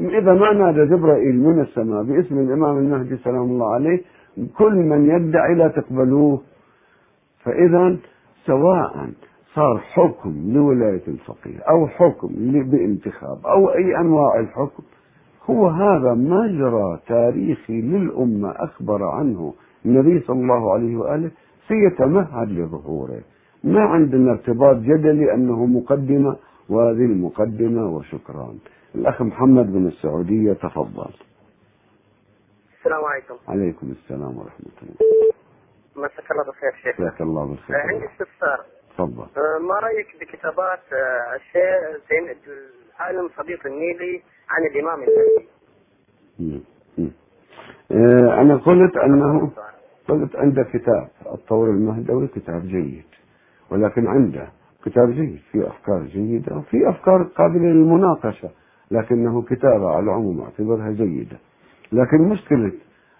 إذا 0.00 0.32
ما 0.34 0.52
نادى 0.52 0.84
جبرائيل 0.94 1.36
من 1.40 1.60
السماء 1.60 2.02
باسم 2.02 2.38
الإمام 2.38 2.78
المهدي 2.78 3.16
سلام 3.16 3.42
الله 3.42 3.74
عليه 3.74 4.00
كل 4.58 4.74
من 4.74 5.10
يدعي 5.10 5.54
لا 5.54 5.68
تقبلوه. 5.68 6.40
فإذا 7.44 7.96
سواء 8.46 9.08
صار 9.54 9.78
حكم 9.78 10.34
لولاية 10.54 11.02
الفقيه 11.08 11.58
أو 11.70 11.86
حكم 11.86 12.28
بانتخاب 12.70 13.46
أو 13.46 13.70
أي 13.74 14.00
أنواع 14.00 14.40
الحكم 14.40 14.82
هو 15.50 15.68
هذا 15.68 16.14
مجرى 16.14 17.00
تاريخي 17.06 17.80
للأمة 17.80 18.50
أخبر 18.50 19.04
عنه 19.04 19.54
النبي 19.84 20.20
صلى 20.20 20.40
الله 20.40 20.72
عليه 20.72 20.96
وآله 20.96 21.30
سيتمهد 21.68 22.48
لظهوره. 22.48 23.20
ما 23.64 23.80
عندنا 23.80 24.30
ارتباط 24.32 24.76
جدلي 24.76 25.34
أنه 25.34 25.66
مقدمة 25.66 26.36
وهذه 26.68 27.04
المقدمة 27.04 27.96
وشكرا 27.96 28.54
الأخ 28.94 29.22
محمد 29.22 29.74
من 29.74 29.86
السعودية 29.86 30.52
تفضل. 30.52 31.10
السلام 32.78 33.04
عليكم. 33.04 33.34
عليكم 33.48 33.90
السلام 33.90 34.38
ورحمة 34.38 34.76
الله. 34.82 34.94
مساك 35.96 36.30
الله 36.30 36.44
بالخير 36.44 36.72
شيخ. 36.82 37.00
جزاك 37.00 37.20
الله 37.20 37.46
بالخير. 37.46 37.76
عندي 37.76 38.06
استفسار 38.06 38.60
تفضل. 38.94 39.22
آه، 39.22 39.58
ما 39.68 39.74
رأيك 39.74 40.06
بكتابات 40.20 40.80
آه، 40.92 41.36
الشيخ 41.36 42.08
زين 42.10 42.36
العالم 42.96 43.28
صديق 43.36 43.66
النيلي 43.66 44.22
عن 44.50 44.66
الإمام 44.70 44.98
المهدي؟ 45.02 46.62
آه، 47.92 48.40
أنا 48.40 48.56
قلت 48.56 48.96
أنه 48.96 49.50
قلت 50.08 50.36
عنده 50.36 50.62
كتاب 50.62 51.08
الطور 51.34 51.70
المهدوي 51.70 52.26
كتاب 52.26 52.66
جيد 52.66 53.04
ولكن 53.70 54.06
عنده 54.06 54.48
كتاب 54.84 55.10
جيد 55.10 55.38
في 55.52 55.66
أفكار 55.66 56.02
جيدة 56.02 56.56
وفي 56.56 56.88
أفكار 56.88 57.22
قابلة 57.22 57.62
للمناقشة 57.66 58.50
لكنه 58.90 59.42
كتابة 59.42 59.88
على 59.88 60.04
العموم 60.04 60.40
أعتبرها 60.40 60.90
جيدة. 60.90 61.36
لكن 61.92 62.18
مشكلة 62.22 62.72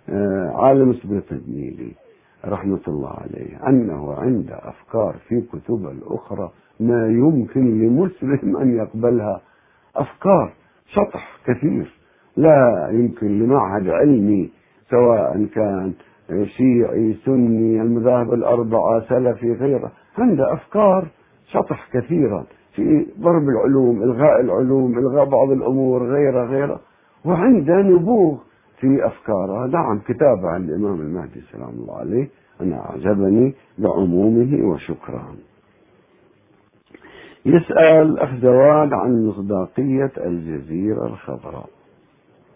آه، 0.08 0.52
عالم 0.54 0.92
سبيط 0.94 1.32
النيلي 1.32 1.92
رحمة 2.44 2.80
الله 2.88 3.10
عليه 3.10 3.68
أنه 3.68 4.14
عنده 4.14 4.54
أفكار 4.68 5.16
في 5.28 5.40
كتبه 5.40 5.90
الأخرى 5.90 6.50
ما 6.80 7.06
يمكن 7.08 7.80
لمسلم 7.80 8.56
أن 8.56 8.76
يقبلها 8.76 9.40
أفكار 9.96 10.52
شطح 10.86 11.38
كثير. 11.46 11.94
لا 12.36 12.88
يمكن 12.92 13.38
لمعهد 13.38 13.88
علمي 13.88 14.50
سواء 14.90 15.44
كان 15.54 15.92
شيعي 16.44 17.14
سني 17.24 17.82
المذاهب 17.82 18.34
الأربعة 18.34 19.00
سلفي 19.08 19.52
غيره 19.52 19.92
عنده 20.18 20.52
أفكار 20.52 21.06
شطح 21.46 21.88
كثيرا 21.92 22.44
في 22.74 23.06
ضرب 23.20 23.42
العلوم 23.48 24.02
إلغاء 24.02 24.40
العلوم 24.40 24.98
إلغاء 24.98 25.24
بعض 25.24 25.50
الأمور 25.50 26.06
غيره 26.06 26.44
غيره. 26.44 26.80
وعنده 27.24 27.76
نبوغ 27.82 28.38
في 28.80 29.06
أفكاره 29.06 29.66
نعم 29.66 29.98
كتاب 29.98 30.46
عن 30.46 30.64
الإمام 30.64 31.00
المهدي 31.00 31.40
سلام 31.52 31.68
الله 31.70 31.98
عليه 31.98 32.28
أنا 32.60 32.90
أعجبني 32.90 33.54
بعمومه 33.78 34.66
وشكرا 34.68 35.24
يسأل 37.46 38.18
أخ 38.18 38.34
زواد 38.34 38.92
عن 38.92 39.26
مصداقية 39.26 40.12
الجزيرة 40.16 41.06
الخضراء. 41.06 41.68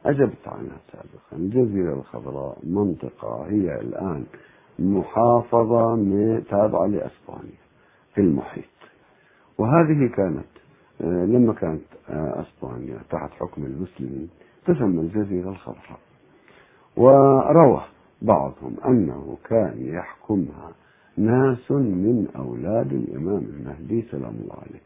أجبت 0.07 0.49
عنها 0.49 0.77
سابقا. 0.93 1.37
الجزيرة 1.37 1.95
الخضراء 1.95 2.59
منطقة 2.63 3.47
هي 3.49 3.81
الآن 3.81 4.25
محافظة 4.79 5.97
تابعة 6.51 6.87
لأسبانيا 6.87 7.59
في 8.15 8.21
المحيط. 8.21 8.65
وهذه 9.59 10.07
كانت 10.17 10.45
آه، 11.01 11.25
لما 11.25 11.53
كانت 11.53 11.83
آه، 12.11 12.41
أسبانيا 12.43 12.99
تحت 13.11 13.31
حكم 13.41 13.65
المسلمين 13.65 14.29
تسمى 14.67 15.01
الجزيرة 15.01 15.49
الخضراء. 15.49 15.99
وروى 16.97 17.83
بعضهم 18.23 18.77
أنه 18.87 19.37
كان 19.45 19.75
يحكمها 19.79 20.73
ناس 21.19 21.71
من 21.71 22.27
أولاد 22.37 22.93
الإمام 22.93 23.43
المهدي 23.57 24.03
سلام 24.11 24.33
الله 24.43 24.55
عليه. 24.55 24.81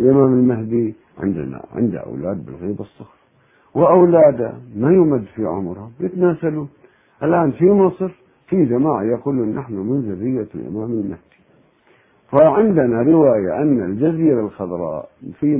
الإمام 0.00 0.32
المهدي 0.32 0.94
عندنا 1.18 1.64
عنده 1.74 1.98
أولاد 1.98 2.46
بالغيبة 2.46 2.80
الصخر 2.80 3.18
وأولاده 3.74 4.52
ما 4.76 4.92
يمد 4.92 5.24
في 5.34 5.44
عمرهم 5.46 5.90
يتناسلون. 6.00 6.68
الآن 7.22 7.50
في 7.50 7.64
مصر 7.64 8.10
في 8.46 8.64
جماعة 8.64 9.02
يقولون 9.02 9.54
نحن 9.54 9.74
من 9.74 10.00
ذرية 10.00 10.48
الإمام 10.54 10.90
المهدي. 10.90 11.32
فعندنا 12.30 13.02
رواية 13.02 13.62
أن 13.62 13.82
الجزيرة 13.84 14.40
الخضراء 14.40 15.08
في 15.40 15.56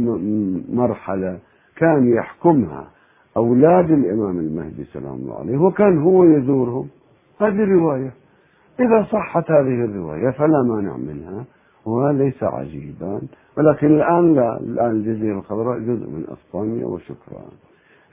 مرحلة 0.73 1.39
كان 1.77 2.09
يحكمها 2.09 2.89
أولاد 3.37 3.91
الإمام 3.91 4.39
المهدي 4.39 4.85
سلام 4.85 5.15
الله 5.15 5.39
عليه 5.39 5.59
وكان 5.59 5.99
هو 5.99 6.25
يزورهم. 6.25 6.89
هذه 7.41 7.65
رواية 7.65 8.13
إذا 8.81 9.07
صحت 9.13 9.51
هذه 9.51 9.85
الرواية 9.85 10.31
فلا 10.31 10.63
مانع 10.63 10.97
منها 10.97 11.45
وليس 11.87 12.43
عجيبا 12.43 13.21
ولكن 13.59 13.87
الآن 13.87 14.35
لا 14.35 14.57
الآن 14.61 14.91
الجزيرة 14.91 15.39
الخضراء 15.39 15.79
جزء 15.79 16.07
من 16.09 16.27
أسبانيا 16.29 16.87
وشكرا 16.87 17.45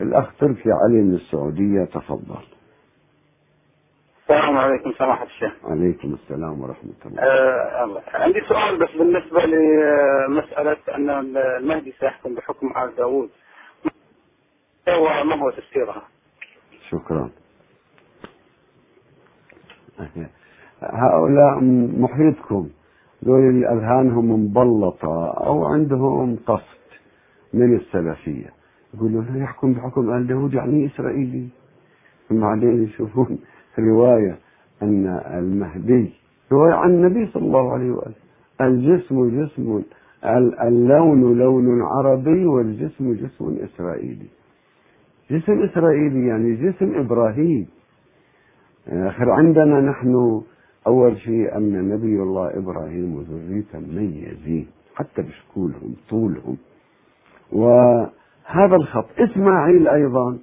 الأخ 0.02 0.38
تركي 0.38 0.72
علي 0.72 1.02
من 1.02 1.16
السعودية 1.16 1.86
تفضل 1.86 2.44
السلام 4.24 4.58
عليكم 4.58 4.92
سماحة 4.92 5.26
الشيخ. 5.26 5.54
عليكم 5.64 6.14
السلام 6.14 6.62
ورحمة 6.62 6.94
الله. 7.06 7.22
آه 7.22 8.02
عندي 8.14 8.42
سؤال 8.50 8.80
بس 8.80 8.90
بالنسبة 8.98 9.42
لمسألة 9.46 10.78
أن 10.96 11.38
المهدي 11.38 11.92
سيحكم 12.00 12.36
بحكم 12.36 12.68
آل 12.78 12.96
داوود. 12.96 13.30
ما 15.26 15.36
هو 15.42 15.50
تفسيرها؟ 15.50 16.04
شكرا. 16.90 17.30
هؤلاء 20.82 21.64
محيطكم. 22.00 22.68
دول 23.22 23.66
أذهانهم 23.66 24.32
مبلطة 24.32 25.28
أو 25.32 25.66
عندهم 25.66 26.36
قصد 26.46 26.90
من 27.54 27.76
السلفية. 27.76 28.50
يقولون 28.94 29.28
يحكم 29.36 29.74
بحكم 29.74 30.14
آل 30.14 30.28
داوود 30.28 30.54
يعني 30.54 30.86
إسرائيلي. 30.86 31.48
بعدين 32.32 32.84
يشوفون 32.84 33.40
رواية 33.80 34.38
أن 34.82 35.08
المهدي 35.34 36.14
رواية 36.52 36.74
عن 36.74 36.90
النبي 36.90 37.26
صلى 37.26 37.44
الله 37.44 37.74
عليه 37.74 37.92
وآله. 37.92 38.14
الجسم 38.62 39.44
جسم 39.44 39.82
اللون 40.64 41.38
لون 41.38 41.82
عربي 41.82 42.46
والجسم 42.46 43.14
جسم 43.14 43.58
إسرائيلي. 43.64 44.28
جسم 45.32 45.64
إسرائيلي 45.64 46.28
يعني 46.28 46.56
جسم 46.56 46.96
إبراهيم. 46.96 47.68
آخر 48.88 49.30
عندنا 49.30 49.82
نحن 49.82 50.42
أول 50.88 51.18
شيء 51.18 51.58
أن 51.58 51.90
نبي 51.90 52.22
الله 52.24 52.58
إبراهيم 52.58 53.16
وذريته 53.16 53.80
مميزين 53.80 54.68
حتى 54.96 55.22
بشكولهم 55.22 55.96
طولهم. 56.10 56.58
وهذا 57.52 58.76
الخط 58.76 59.06
إسماعيل 59.20 59.88
أيضا 59.88 60.38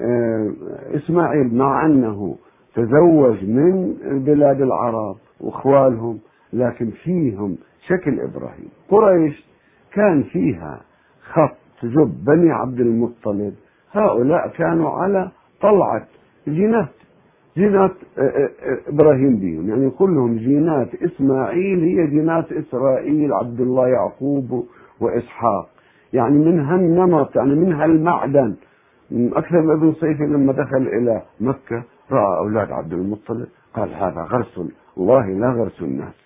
آه، 0.00 0.52
إسماعيل 0.96 1.54
مع 1.54 1.86
أنه 1.86 2.36
تزوج 2.74 3.44
من 3.44 3.94
بلاد 4.24 4.60
العرب 4.60 5.16
وإخوالهم 5.40 6.18
لكن 6.52 6.90
فيهم 6.90 7.56
شكل 7.86 8.20
إبراهيم. 8.20 8.68
قريش 8.90 9.46
كان 9.92 10.22
فيها 10.22 10.80
خط 11.32 11.56
جب 11.82 12.24
بني 12.24 12.50
عبد 12.50 12.80
المطلب. 12.80 13.54
هؤلاء 13.92 14.48
كانوا 14.48 14.90
على 14.90 15.30
طلعة 15.60 16.06
جينات 16.48 16.88
جينات 17.58 17.90
آه، 18.18 18.20
آه، 18.20 18.50
آه، 18.62 18.78
إبراهيم 18.88 19.36
بيهم. 19.36 19.68
يعني 19.68 19.90
كلهم 19.90 20.36
جينات. 20.36 20.94
إسماعيل 20.94 21.78
هي 21.82 22.06
جينات 22.06 22.52
إسرائيل 22.52 23.32
عبد 23.32 23.60
الله 23.60 23.88
يعقوب 23.88 24.66
وإسحاق. 25.00 25.68
يعني 26.12 26.38
من 26.38 26.60
هالنمط 26.60 27.36
يعني 27.36 27.54
من 27.54 27.72
هالمعدن. 27.72 28.54
أكثر 29.12 29.60
من 29.60 29.70
ابن 29.70 29.92
صيفي 29.92 30.22
لما 30.22 30.52
دخل 30.52 30.82
إلى 30.98 31.22
مكة 31.40 31.82
رأى 32.10 32.38
أولاد 32.38 32.72
عبد 32.72 32.92
المطلب. 32.92 33.48
قال 33.74 33.94
هذا 33.94 34.20
غرس. 34.20 34.60
الله 34.98 35.26
لا 35.26 35.50
غرس 35.50 35.82
الناس. 35.82 36.18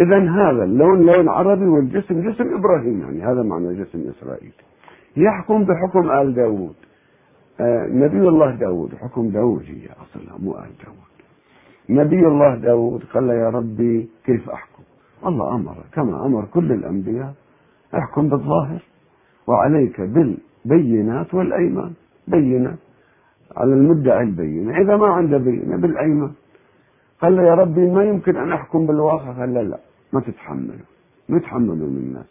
إذا 0.00 0.18
هذا 0.18 0.64
اللون 0.64 1.02
لون 1.06 1.28
عربي 1.28 1.66
والجسم 1.66 2.30
جسم 2.30 2.54
إبراهيم. 2.54 3.00
يعني 3.00 3.22
هذا 3.22 3.42
معنى 3.42 3.74
جسم 3.74 4.08
إسرائيل. 4.08 4.52
يحكم 5.16 5.64
بحكم 5.64 6.10
آل 6.10 6.34
داود. 6.34 6.74
آه 6.74 6.91
نبي 7.60 8.28
الله 8.28 8.54
داود 8.54 8.94
حكم 8.94 9.28
داود 9.28 9.62
هي 9.62 9.88
أصلها 10.02 10.38
مو 10.38 10.52
آل 10.52 10.70
داود. 10.84 11.12
نبي 11.90 12.26
الله 12.26 12.54
داود 12.54 13.04
قال 13.14 13.28
يا 13.28 13.48
ربي 13.50 14.08
كيف 14.24 14.50
أحكم؟ 14.50 14.82
الله 15.26 15.54
أمر 15.54 15.76
كما 15.92 16.26
أمر 16.26 16.44
كل 16.44 16.72
الأنبياء 16.72 17.34
أحكم 17.94 18.28
بالظاهر 18.28 18.82
وعليك 19.46 20.00
بالبينات 20.00 21.34
والأيمان. 21.34 21.92
بينة 22.28 22.76
على 23.56 23.72
المدعي 23.72 24.22
البينة. 24.22 24.80
إذا 24.80 24.96
ما 24.96 25.06
عنده 25.06 25.38
بينة 25.38 25.76
بالأيمان. 25.76 26.32
قال 27.20 27.36
له 27.36 27.42
يا 27.42 27.54
ربي 27.54 27.90
ما 27.90 28.04
يمكن 28.04 28.36
أن 28.36 28.52
أحكم 28.52 28.86
بالواقع. 28.86 29.32
قال 29.32 29.54
لا 29.54 29.62
لا 29.62 29.78
ما 30.12 30.20
تتحملوا 30.20 30.86
ما 31.28 31.36
يتحملوا 31.36 31.74
من 31.74 31.96
الناس. 31.96 32.26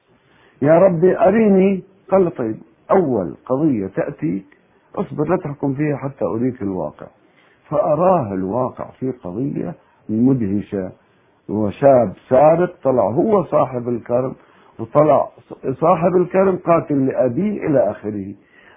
يا 0.62 0.80
ربي 0.80 1.18
أريني. 1.18 1.84
قال 2.12 2.24
له 2.26 2.30
طيب 2.30 2.56
أول 2.92 3.36
قضية 3.46 3.88
تأتي 3.88 4.44
أصبر 4.96 5.30
لا 5.30 5.38
تحكم 5.38 5.74
فيها 5.74 5.98
حتى 5.98 6.26
أريك 6.26 6.62
الواقع. 6.62 7.08
فأراه 7.70 8.34
الواقع 8.34 8.86
في 9.00 9.12
قضية 9.12 9.76
مدهشة. 10.10 10.92
وشاب 11.50 12.14
سارق 12.30 12.76
طلع 12.84 13.04
هو 13.04 13.44
صاحب 13.44 13.90
الكرم 13.90 14.34
وطلع 14.80 15.30
صاحب 15.80 16.16
الكرم 16.16 16.56
قاتل 16.56 17.06
لأبيه 17.06 17.68
إلى 17.68 17.92
آخره. 17.92 18.34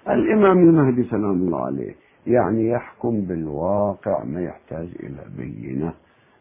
الإمام 0.09 0.59
المهدي 0.59 1.03
سلام 1.03 1.31
الله 1.31 1.65
عليه 1.65 1.95
يعني 2.27 2.69
يحكم 2.69 3.21
بالواقع 3.21 4.23
ما 4.23 4.41
يحتاج 4.41 4.87
إلى 4.99 5.23
بينة. 5.37 5.93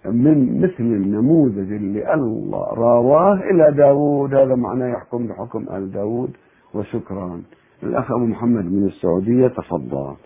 من 0.05 0.61
مثل 0.61 0.81
النموذج 0.81 1.73
اللي 1.73 2.15
الله 2.15 2.75
راواه 2.75 3.35
إلى 3.35 3.73
داود 3.73 4.35
هذا 4.35 4.55
معناه 4.55 4.89
يحكم 4.89 5.27
بحكم 5.27 5.67
آل 5.71 5.93
داود 5.93 6.37
وشكرا. 6.75 7.43
الأخ 7.83 8.11
أبو 8.11 8.27
محمد 8.27 8.65
من 8.65 8.87
السعودية 8.89 9.49
تفضل. 9.49 10.17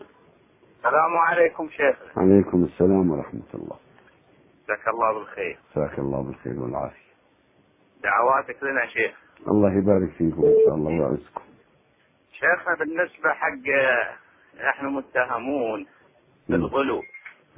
السلام 0.77 1.17
عليكم 1.17 1.69
شيخ. 1.69 1.97
عليكم 2.17 2.65
السلام 2.65 3.11
ورحمة 3.11 3.51
الله. 3.55 3.77
جزاك 4.65 4.89
الله 4.89 5.13
بالخير. 5.13 5.59
جزاك 5.77 5.99
الله 5.99 6.23
بالخير 6.23 6.61
والعافية. 6.61 7.09
دعواتك 8.03 8.63
لنا 8.63 8.87
شيخ. 8.87 9.15
الله 9.49 9.73
يبارك 9.73 10.11
فيكم 10.11 10.45
إن 10.45 10.57
شاء 10.67 10.75
الله 10.75 10.91
ويعزكم. 10.91 11.43
شيخنا 12.33 12.75
بالنسبة 12.79 13.33
حق 13.33 13.69
نحن 14.69 14.87
متهمون 14.87 15.87
بالغلو 16.49 17.03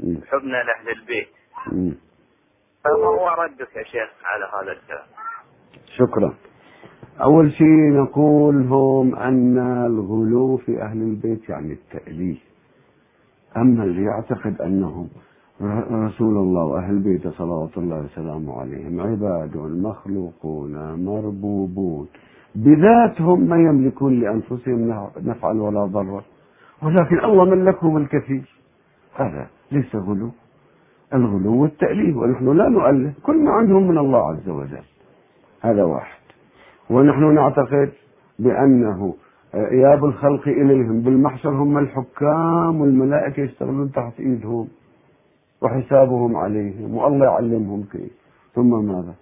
حبنا 0.00 0.62
لأهل 0.62 0.88
البيت. 0.88 1.28
مم. 1.72 1.94
فما 2.84 3.06
هو 3.06 3.28
ردك 3.28 3.76
يا 3.76 3.82
شيخ 3.82 4.10
على 4.24 4.44
هذا 4.44 4.72
الكلام؟ 4.72 5.06
شكرا. 5.86 6.34
أول 7.22 7.52
شيء 7.52 7.92
نقول 7.92 8.66
هم 8.66 9.14
أن 9.14 9.58
الغلو 9.58 10.56
في 10.56 10.82
أهل 10.82 11.02
البيت 11.02 11.48
يعني 11.48 11.72
التأليه 11.72 12.36
أما 13.56 13.84
اللي 13.84 14.02
يعتقد 14.02 14.60
أنهم 14.60 15.08
رسول 15.92 16.36
الله 16.36 16.64
وأهل 16.64 16.98
بيته 16.98 17.30
صلوات 17.30 17.78
الله 17.78 18.04
وسلامه 18.04 18.60
عليهم 18.60 19.00
عباد 19.00 19.56
مخلوقون 19.56 21.04
مربوبون. 21.04 22.06
بذاتهم 22.54 23.40
ما 23.40 23.56
يملكون 23.56 24.20
لأنفسهم 24.20 25.08
نفعا 25.22 25.52
ولا 25.52 25.84
ضرا. 25.84 26.22
ولكن 26.82 27.24
الله 27.24 27.44
ملكهم 27.44 27.96
الكثير. 27.96 28.56
هذا 29.16 29.46
ليس 29.72 29.96
غلو. 29.96 30.30
الغلو 31.14 31.62
والتأليه 31.62 32.14
ونحن 32.16 32.56
لا 32.56 32.68
نؤله 32.68 33.12
كل 33.22 33.44
ما 33.44 33.50
عندهم 33.50 33.88
من 33.88 33.98
الله 33.98 34.28
عز 34.28 34.48
وجل. 34.48 34.86
هذا 35.60 35.84
واحد. 35.84 36.19
ونحن 36.90 37.34
نعتقد 37.34 37.92
بأنه 38.38 39.14
إياب 39.54 40.04
الخلق 40.04 40.48
إليهم. 40.48 41.00
بالمحشر 41.00 41.50
هم 41.50 41.78
الحكام 41.78 42.80
والملائكة 42.80 43.40
يشتغلون 43.40 43.92
تحت 43.92 44.20
إيدهم 44.20 44.68
وحسابهم 45.62 46.36
عليهم 46.36 46.94
والله 46.94 47.26
يعلمهم 47.26 47.84
كيف. 47.92 48.12
ثم 48.54 48.84
ماذا؟ 48.84 49.14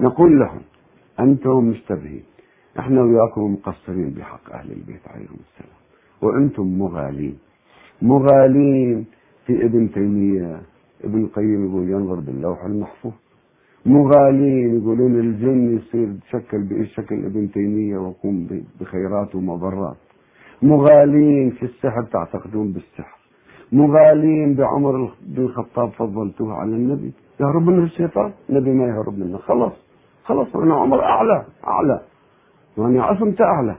نقول 0.00 0.38
لهم 0.40 0.60
أنتم 1.20 1.64
مشتبهين. 1.64 2.22
إحنا 2.78 3.02
وياكم 3.02 3.52
مقصرين 3.52 4.10
بحق 4.10 4.52
أهل 4.52 4.72
البيت 4.72 5.08
عليهم 5.08 5.36
السلام. 5.46 5.78
وأنتم 6.22 6.78
مغالين. 6.78 7.38
مغالين 8.02 9.06
في 9.46 9.64
ابن 9.64 9.92
تيمية. 9.92 10.60
ابن 11.04 11.24
القيم 11.24 11.68
يقول 11.68 11.90
ينظر 11.90 12.20
باللوح 12.20 12.64
المحفوظ. 12.64 13.12
مغالين 13.86 14.80
يقولون 14.80 15.20
الجن 15.20 15.76
يصير 15.76 16.08
تشكل 16.26 16.62
بإيش؟ 16.62 16.94
شكل 16.94 17.24
ابن 17.24 17.50
تيمية 17.50 17.98
ويقوم 17.98 18.48
بخيرات 18.80 19.34
ومضرات. 19.34 19.96
مغالين 20.62 21.50
في 21.50 21.62
السحر 21.62 22.02
تعتقدون 22.02 22.72
بالسحر. 22.72 23.18
مغالين 23.72 24.54
بعمر 24.54 25.12
بن 25.26 25.42
الخطاب 25.42 25.90
فضلتوه 25.90 26.54
على 26.54 26.70
النبي. 26.70 27.12
يهرب 27.40 27.66
منه 27.66 27.82
الشيطان؟ 27.82 28.32
النبي 28.50 28.70
ما 28.70 28.84
يهرب 28.84 29.18
منه. 29.18 29.38
خلاص 29.38 29.72
خلاص 30.24 30.56
أنا 30.56 30.74
عمر 30.74 31.02
أعلى 31.02 31.44
أعلى. 31.66 32.00
يعني 32.78 33.00
عصمت 33.00 33.40
أعلى. 33.40 33.76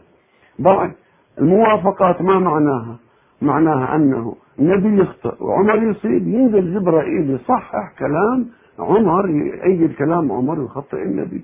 بعد 0.59 0.91
الموافقات 1.39 2.21
ما 2.21 2.39
معناها. 2.39 2.95
معناها 3.41 3.95
أنه 3.95 4.35
النبي 4.59 5.01
يخطئ 5.01 5.43
وعمر 5.43 5.83
يصيب 5.83 6.27
ينزل 6.27 6.73
جبرائيل 6.73 7.29
يصحح 7.29 7.93
كلام 7.99 8.47
عمر 8.79 9.29
يأيد 9.29 9.93
كلام 9.93 10.31
عمر 10.31 10.59
ويخطئ 10.59 11.03
النبي. 11.03 11.41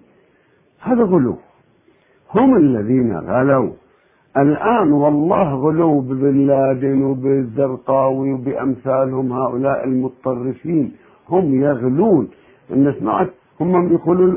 هذا 0.81 1.03
غلو. 1.03 1.35
هم 2.35 2.55
الذين 2.57 3.17
غلوا. 3.17 3.71
الآن 4.37 4.91
والله 4.91 5.53
غلو 5.53 5.99
ببن 5.99 6.47
لادن 6.47 7.03
وبالزرقاوي 7.03 8.33
وبأمثالهم 8.33 9.33
هؤلاء 9.33 9.83
المتطرفين 9.83 10.91
هم 11.29 11.61
يغلون. 11.61 12.29
الناس 12.71 12.95
سمعت 12.95 13.29
هم 13.61 13.93
يقولون 13.93 14.35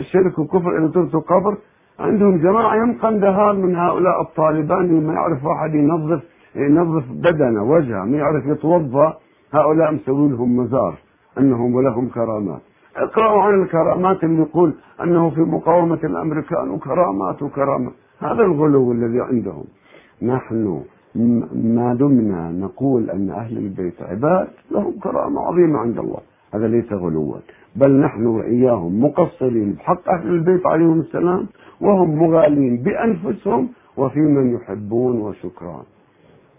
شرك 0.00 0.38
وكفر 0.38 0.78
إذا 0.78 0.88
تركوا 0.88 1.20
قبر. 1.20 1.56
عندهم 1.98 2.38
جماعة 2.38 2.76
يمقن 2.76 3.20
دهار 3.20 3.56
من 3.56 3.76
هؤلاء 3.76 4.22
الطالبان 4.22 4.84
اللي 4.84 5.06
ما 5.06 5.12
يعرف 5.14 5.44
واحد 5.44 5.74
ينظف 5.74 6.22
ينظف 6.56 7.04
بدنه 7.12 7.62
وجهه 7.62 8.04
ما 8.04 8.16
يعرف 8.18 8.46
يتوضأ. 8.46 9.16
هؤلاء 9.52 9.92
مسوي 9.92 10.28
لهم 10.30 10.56
مزار. 10.56 10.94
أنهم 11.38 11.74
ولهم 11.74 12.08
كرامات. 12.08 12.60
اقرأوا 12.96 13.42
عن 13.42 13.62
الكرامات 13.62 14.24
اللي 14.24 14.42
يقول 14.42 14.74
أنه 15.02 15.30
في 15.30 15.40
مقاومة 15.40 15.98
الأمريكان 16.04 16.70
وكرامات 16.70 17.42
وكرامات. 17.42 17.92
هذا 18.20 18.42
الغلو 18.42 18.92
الذي 18.92 19.20
عندهم. 19.20 19.64
نحن 20.22 20.82
ما 21.54 21.94
دمنا 21.94 22.52
نقول 22.52 23.10
أن 23.10 23.30
أهل 23.30 23.58
البيت 23.58 24.02
عباد 24.02 24.48
لهم 24.70 24.92
كرامة 25.02 25.40
عظيمة 25.40 25.78
عند 25.78 25.98
الله. 25.98 26.20
هذا 26.54 26.68
ليس 26.68 26.92
غلوا. 26.92 27.36
بل 27.76 28.00
نحن 28.00 28.26
وإياهم 28.26 29.04
مقصرين 29.04 29.72
بحق 29.72 30.08
أهل 30.08 30.28
البيت 30.28 30.66
عليهم 30.66 31.00
السلام 31.00 31.46
وهم 31.80 32.22
مغالين 32.22 32.76
بأنفسهم 32.76 33.68
وفي 33.96 34.20
من 34.20 34.54
يحبون 34.54 35.20
وشكران. 35.20 35.82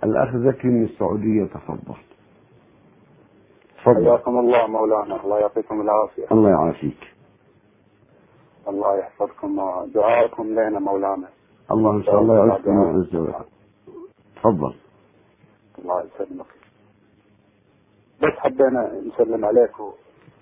الأخ 0.04 0.38
زكي 0.38 0.68
من 0.68 0.84
السعودية 0.84 1.44
تفضل. 1.44 1.96
تفضل. 3.84 4.06
حياكم 4.06 4.40
الله 4.40 4.68
مولانا. 4.68 5.24
الله 5.24 5.40
يعطيكم 5.40 5.82
العافية. 5.82 6.26
الله 6.32 6.50
يعافيك. 6.50 7.02
الله 8.68 8.98
يحفظكم 8.98 9.62
دعاءكم 9.96 10.44
لنا 10.48 10.80
مولانا. 10.80 11.28
الله 11.72 11.92
إن 11.92 12.04
شاء 12.04 12.22
الله 12.22 12.36
يعزكم 12.48 12.78
ويعز 12.80 13.18
تفضل. 14.36 14.74
الله 15.80 16.04
يسلمك. 16.04 16.52
بس 18.22 18.34
حبينا 18.38 18.92
نسلم 19.08 19.46
عليك 19.46 19.76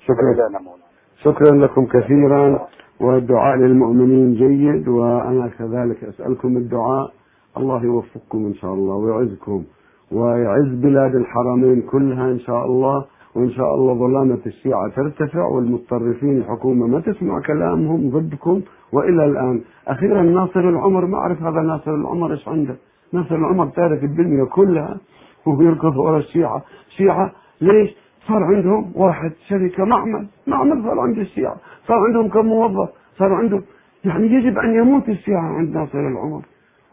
شكرا. 0.05 0.49
لنا 0.49 0.59
مولانا. 0.59 0.91
شكرا 1.23 1.57
لكم 1.57 1.85
كثيرا. 1.85 2.67
والدعاء 3.01 3.57
للمؤمنين 3.57 4.33
جيد 4.33 4.87
وأنا 4.87 5.47
كذلك 5.47 6.03
أسألكم 6.03 6.57
الدعاء. 6.57 7.11
الله 7.57 7.83
يوفقكم 7.83 8.45
إن 8.45 8.53
شاء 8.53 8.73
الله 8.73 8.95
ويعزكم 8.95 9.63
ويعز 10.11 10.71
بلاد 10.83 11.15
الحرمين 11.15 11.81
كلها 11.81 12.25
إن 12.25 12.39
شاء 12.39 12.65
الله. 12.65 13.05
وإن 13.35 13.49
شاء 13.49 13.75
الله 13.75 13.93
ظلامة 13.93 14.39
الشيعة 14.45 14.87
ترتفع 14.95 15.45
والمتطرفين 15.45 16.37
الحكومة 16.37 16.87
ما 16.87 16.99
تسمع 16.99 17.39
كلامهم 17.39 18.09
ضدكم 18.09 18.61
وإلى 18.91 19.25
الآن. 19.25 19.61
أخيرا 19.87 20.21
ناصر 20.21 20.59
العمر 20.59 21.05
ما 21.05 21.17
أعرف 21.17 21.43
هذا 21.43 21.61
ناصر 21.61 21.95
العمر 21.95 22.31
إيش 22.31 22.47
عنده. 22.47 22.75
ناصر 23.13 23.35
العمر 23.35 23.65
تارك 23.65 24.03
الدنيا 24.03 24.45
كلها 24.45 24.97
وهو 25.45 25.61
يركض 25.61 25.97
ورا 25.97 26.17
الشيعة. 26.17 26.61
شيعة 26.97 27.31
ليش؟ 27.61 27.95
صار 28.27 28.43
عندهم 28.43 28.91
واحد 28.95 29.31
شركة 29.47 29.85
معمل. 29.85 30.27
معمل 30.47 30.83
صار 30.83 30.99
عند 30.99 31.17
الشيعة. 31.17 31.55
صار 31.87 31.97
عندهم 31.97 32.29
كم 32.29 32.45
موظف 32.45 32.89
صار 33.17 33.33
عندهم 33.33 33.61
يعني 34.05 34.27
يجب 34.27 34.57
أن 34.57 34.75
يموت 34.75 35.09
الشيعة 35.09 35.41
عند 35.57 35.77
ناصر 35.77 35.99
العمر. 35.99 36.41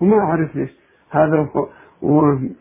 وما 0.01 0.19
أعرف 0.19 0.57
ليش. 0.57 0.71
هذا 1.11 1.49
هو 1.55 1.69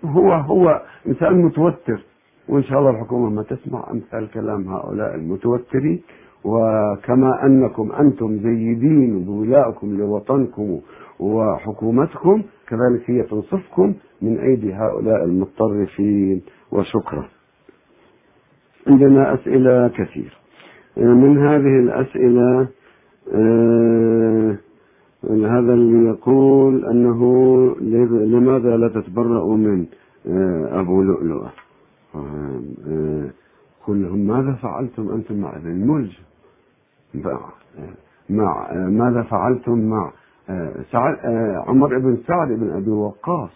هو, 0.05 0.33
هو 0.33 0.81
إنسان 1.07 1.41
متوتر. 1.41 2.05
وإن 2.49 2.63
شاء 2.63 2.79
الله 2.79 2.89
الحكومة 2.89 3.29
ما 3.29 3.43
تسمع 3.43 3.91
أمثال 3.91 4.31
كلام 4.31 4.67
هؤلاء 4.67 5.15
المتوترين. 5.15 6.01
وكما 6.43 7.45
أنكم 7.45 7.91
أنتم 7.91 8.37
زيدين 8.37 9.25
بولائكم 9.25 9.97
لوطنكم 9.97 10.79
وحكومتكم 11.19 12.43
كذلك 12.67 13.09
هي 13.09 13.23
تنصفكم 13.23 13.93
من 14.21 14.37
أيدي 14.39 14.73
هؤلاء 14.73 15.23
المتطرفين. 15.23 16.41
وشكرا. 16.71 17.25
عندنا 18.87 19.33
أسئلة 19.33 19.87
كثير. 19.87 20.37
من 20.97 21.37
هذه 21.37 21.79
الأسئلة 21.79 22.67
آه، 23.33 24.57
هذا 25.23 25.73
اللي 25.73 26.09
يقول 26.09 26.85
أنه 26.85 27.21
لماذا 28.25 28.77
لا 28.77 28.87
تتبرأوا 28.87 29.57
من 29.57 29.85
آه، 30.27 30.79
أبو 30.79 31.01
لؤلؤة؟ 31.03 31.51
آه، 32.87 33.29
قل 33.87 34.03
لهم 34.03 34.19
ماذا 34.19 34.53
فعلتم 34.53 35.09
أنتم 35.09 35.41
مع 35.41 35.55
ابن 35.55 35.71
الملجم 35.71 36.23
مع 38.29 38.71
ماذا 38.89 39.21
فعلتم 39.21 39.89
مع 39.89 40.11
سعد 40.91 41.15
عمر 41.67 41.97
بن 41.99 42.17
سعد 42.27 42.47
بن 42.47 42.69
أبي 42.69 42.91
وقاص؟ 42.91 43.49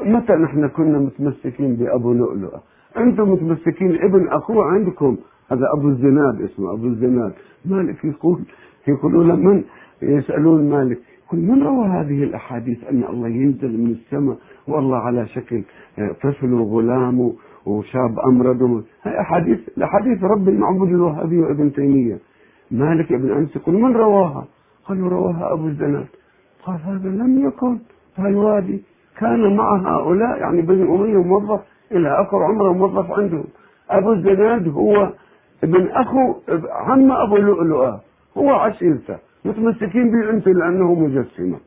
متى 0.00 0.32
نحن 0.32 0.68
كنا 0.68 0.98
متمسكين 0.98 1.76
بأبو 1.76 2.12
لؤلؤة؟ 2.12 2.62
أنتم 2.96 3.32
متمسكين 3.32 3.94
ابن 4.04 4.28
أخوه 4.28 4.64
عندكم. 4.64 5.16
هذا 5.50 5.66
أبو 5.76 5.88
الزناد 5.88 6.42
اسمه 6.42 6.72
أبو 6.72 6.86
الزناد. 6.86 7.32
مالك 7.64 8.04
يقول 8.04 8.40
يقولون 8.88 9.46
من 9.46 9.64
يسألون 10.02 10.70
مالك. 10.70 10.98
يقول 11.26 11.40
من 11.40 11.62
روى 11.62 11.86
هذه 11.86 12.24
الأحاديث 12.24 12.84
أن 12.84 13.04
الله 13.04 13.28
ينزل 13.28 13.78
من 13.78 13.90
السماء 13.90 14.36
والله 14.68 14.96
على 14.96 15.26
شكل 15.26 15.62
طفل 16.22 16.52
وغلام 16.52 17.32
وشاب 17.70 18.18
أمرد 18.28 18.84
هاي 19.02 19.20
أحاديث 19.20 19.58
الأحاديث 19.78 20.24
رب 20.24 20.48
المعبود 20.48 20.88
الوهابي 20.88 21.40
وابن 21.40 21.72
تيمية. 21.72 22.18
مالك 22.70 23.12
ابن 23.12 23.30
أنس 23.30 23.56
يقول 23.56 23.74
من 23.74 23.96
رواها؟ 23.96 24.44
قالوا 24.84 25.08
رواها 25.08 25.52
أبو 25.52 25.66
الزناد. 25.66 26.06
قال 26.64 26.78
هذا 26.84 27.08
لم 27.08 27.46
يكن. 27.46 27.78
الوادي 28.18 28.82
كان 29.18 29.56
مع 29.56 29.76
هؤلاء 29.76 30.38
يعني 30.38 30.62
بني 30.62 30.82
أمية 30.82 31.22
موظف 31.22 31.60
إلى 31.92 32.22
آخر 32.22 32.42
عمره 32.42 32.72
موظف 32.72 33.10
عندهم. 33.10 33.44
أبو 33.90 34.12
الزناد 34.12 34.68
هو 34.68 35.12
ابن 35.64 35.86
أخو 35.86 36.34
عم 36.70 37.12
أبو 37.12 37.36
لؤلؤة. 37.36 38.00
هو 38.38 38.50
عشيرته. 38.50 39.18
متمسكين 39.44 40.10
به 40.10 40.30
أنت 40.30 40.46
لأنه 40.48 40.94
مجسمة. 40.94 41.58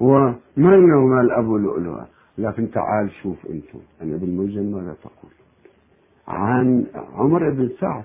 وما 0.00 0.34
مال 0.56 1.30
أبو 1.30 1.56
لؤلؤة؟ 1.56 2.06
لكن 2.38 2.70
تعال 2.70 3.10
شوف 3.22 3.46
أنتم. 3.46 3.78
أنا 4.02 4.14
ابن 4.14 4.36
ملجم 4.36 4.62
ماذا 4.62 4.96
تقول؟ 5.02 5.32
عن 6.28 6.86
عمر 7.14 7.50
بن 7.50 7.70
سعد. 7.80 8.04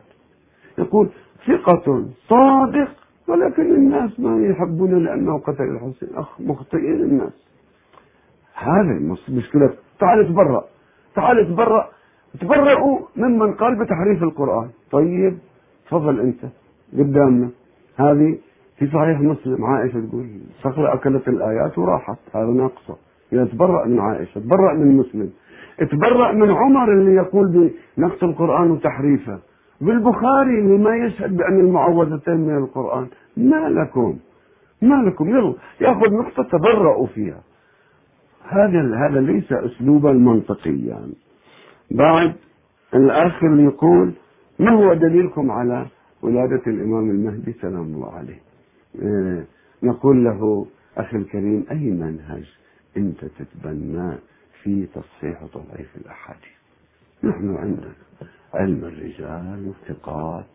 يقول 0.78 1.10
ثقة 1.48 2.06
صادق 2.28 2.90
ولكن 3.28 3.76
الناس 3.76 4.20
ما 4.20 4.46
يحبون 4.46 5.04
لأنه 5.04 5.40
قتل 5.40 5.64
الحسين 5.64 6.10
أخ 6.16 6.42
مخطئين 6.42 7.02
الناس. 7.02 7.48
هذا 8.54 9.18
مشكلة. 9.30 9.74
تعال 10.00 10.28
تبرأ. 10.28 10.66
تعال 11.16 11.48
تبرأ. 11.48 11.90
تبرأوا 12.40 13.00
ممن 13.16 13.54
قال 13.54 13.80
بتحريف 13.80 14.24
القرآن. 14.24 14.70
طيب 14.92 15.38
تفضل 15.86 16.20
أنت. 16.20 16.46
قدامنا. 16.94 17.50
هذه 17.96 18.38
في 18.78 18.88
صحيح 18.88 19.20
مسلم. 19.20 19.66
عائشة 19.66 20.08
تقول 20.10 20.40
صخرة 20.62 20.94
أكلت 20.94 21.28
الآيات 21.28 21.78
وراحت. 21.78 22.18
هذا 22.34 22.52
ناقصة. 22.52 22.98
يعني 23.32 23.48
تبرأ 23.48 23.86
من 23.88 24.00
عائشة 24.00 24.40
تبرأ 24.40 24.74
من 24.74 24.98
مسلم 24.98 25.30
تبرأ 25.92 26.32
من 26.32 26.52
عمر 26.52 26.94
اللي 26.94 27.16
يقول 27.16 27.72
بنقص 27.98 28.24
القرآن 28.24 28.72
وتحريفه 28.72 29.40
بالبخاري 29.82 30.60
اللي 30.60 30.78
ما 30.78 30.96
يشهد 30.96 31.38
بأن 31.38 31.60
المعوذتين 31.60 32.38
من 32.38 32.58
القرآن. 32.58 33.08
ما 33.38 33.70
لكم 33.70 34.18
ما 34.82 34.96
لكم. 34.96 35.30
يلا 35.30 35.54
يأخذ 35.82 36.14
نقطة 36.14 36.44
تبرأوا 36.44 37.08
فيها. 37.08 37.42
هذا 38.50 38.96
هذا 38.96 39.20
ليس 39.20 39.52
أسلوبا 39.52 40.14
منطقيا. 40.14 40.74
يعني. 40.74 41.14
بعد 41.92 42.36
الاخ 42.94 43.44
اللي 43.44 43.64
يقول 43.64 44.14
ما 44.60 44.72
هو 44.72 44.94
دليلكم 44.94 45.52
على 45.52 45.86
ولادة 46.22 46.62
الإمام 46.68 47.10
المهدي؟ 47.10 47.54
سلام 47.62 47.82
الله 47.82 48.12
عليه. 48.14 48.42
آه، 49.04 49.44
نقول 49.84 50.24
له 50.24 50.66
أخي 50.98 51.18
الكريم 51.18 51.66
أي 51.72 51.92
منهج؟ 51.92 52.58
أنت 52.98 53.26
تتبناه 53.26 54.18
في 54.64 54.86
تصحيح 54.86 55.44
وتضعيف 55.44 55.98
الأحاديث. 55.98 56.58
نحن 57.24 57.56
عندنا 57.56 57.94
علم 58.54 58.84
الرجال 58.84 59.68
والثقات 59.68 60.46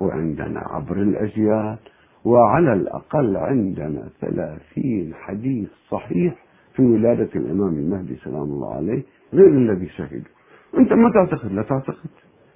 وعندنا 0.00 0.60
عبر 0.60 1.02
الأجيال 1.02 1.78
وعلى 2.24 2.72
الأقل 2.72 3.36
عندنا 3.36 4.08
ثلاثين 4.20 5.14
حديث 5.14 5.68
صحيح 5.90 6.34
في 6.74 6.82
ولادة 6.82 7.28
الإمام 7.34 7.74
المهدي 7.74 8.16
سلام 8.16 8.42
الله 8.42 8.74
عليه 8.74 9.02
غير 9.32 9.48
الذي 9.48 9.88
شهدوا 9.88 10.32
أنت 10.78 10.92
ما 10.92 11.10
تعتقد؟ 11.10 11.52
لا 11.52 11.62
تعتقد. 11.62 12.10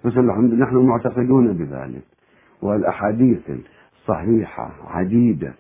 بس 0.05 0.13
الحمد 0.17 0.55
نحن 0.55 0.77
معتقدون 0.77 1.53
بذلك. 1.53 2.03
والأحاديث 2.63 3.51
الصحيحة 3.93 4.73
عديدة. 4.85 5.55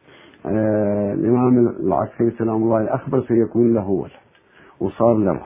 الإمام 0.47 1.59
العسكري 1.81 2.31
سلام 2.31 2.57
الله 2.63 2.95
أخبر 2.95 3.21
سيكون 3.29 3.75
له 3.75 3.89
ولد 3.91 4.11
وصار 4.81 5.15
له 5.15 5.31
ولد 5.33 5.41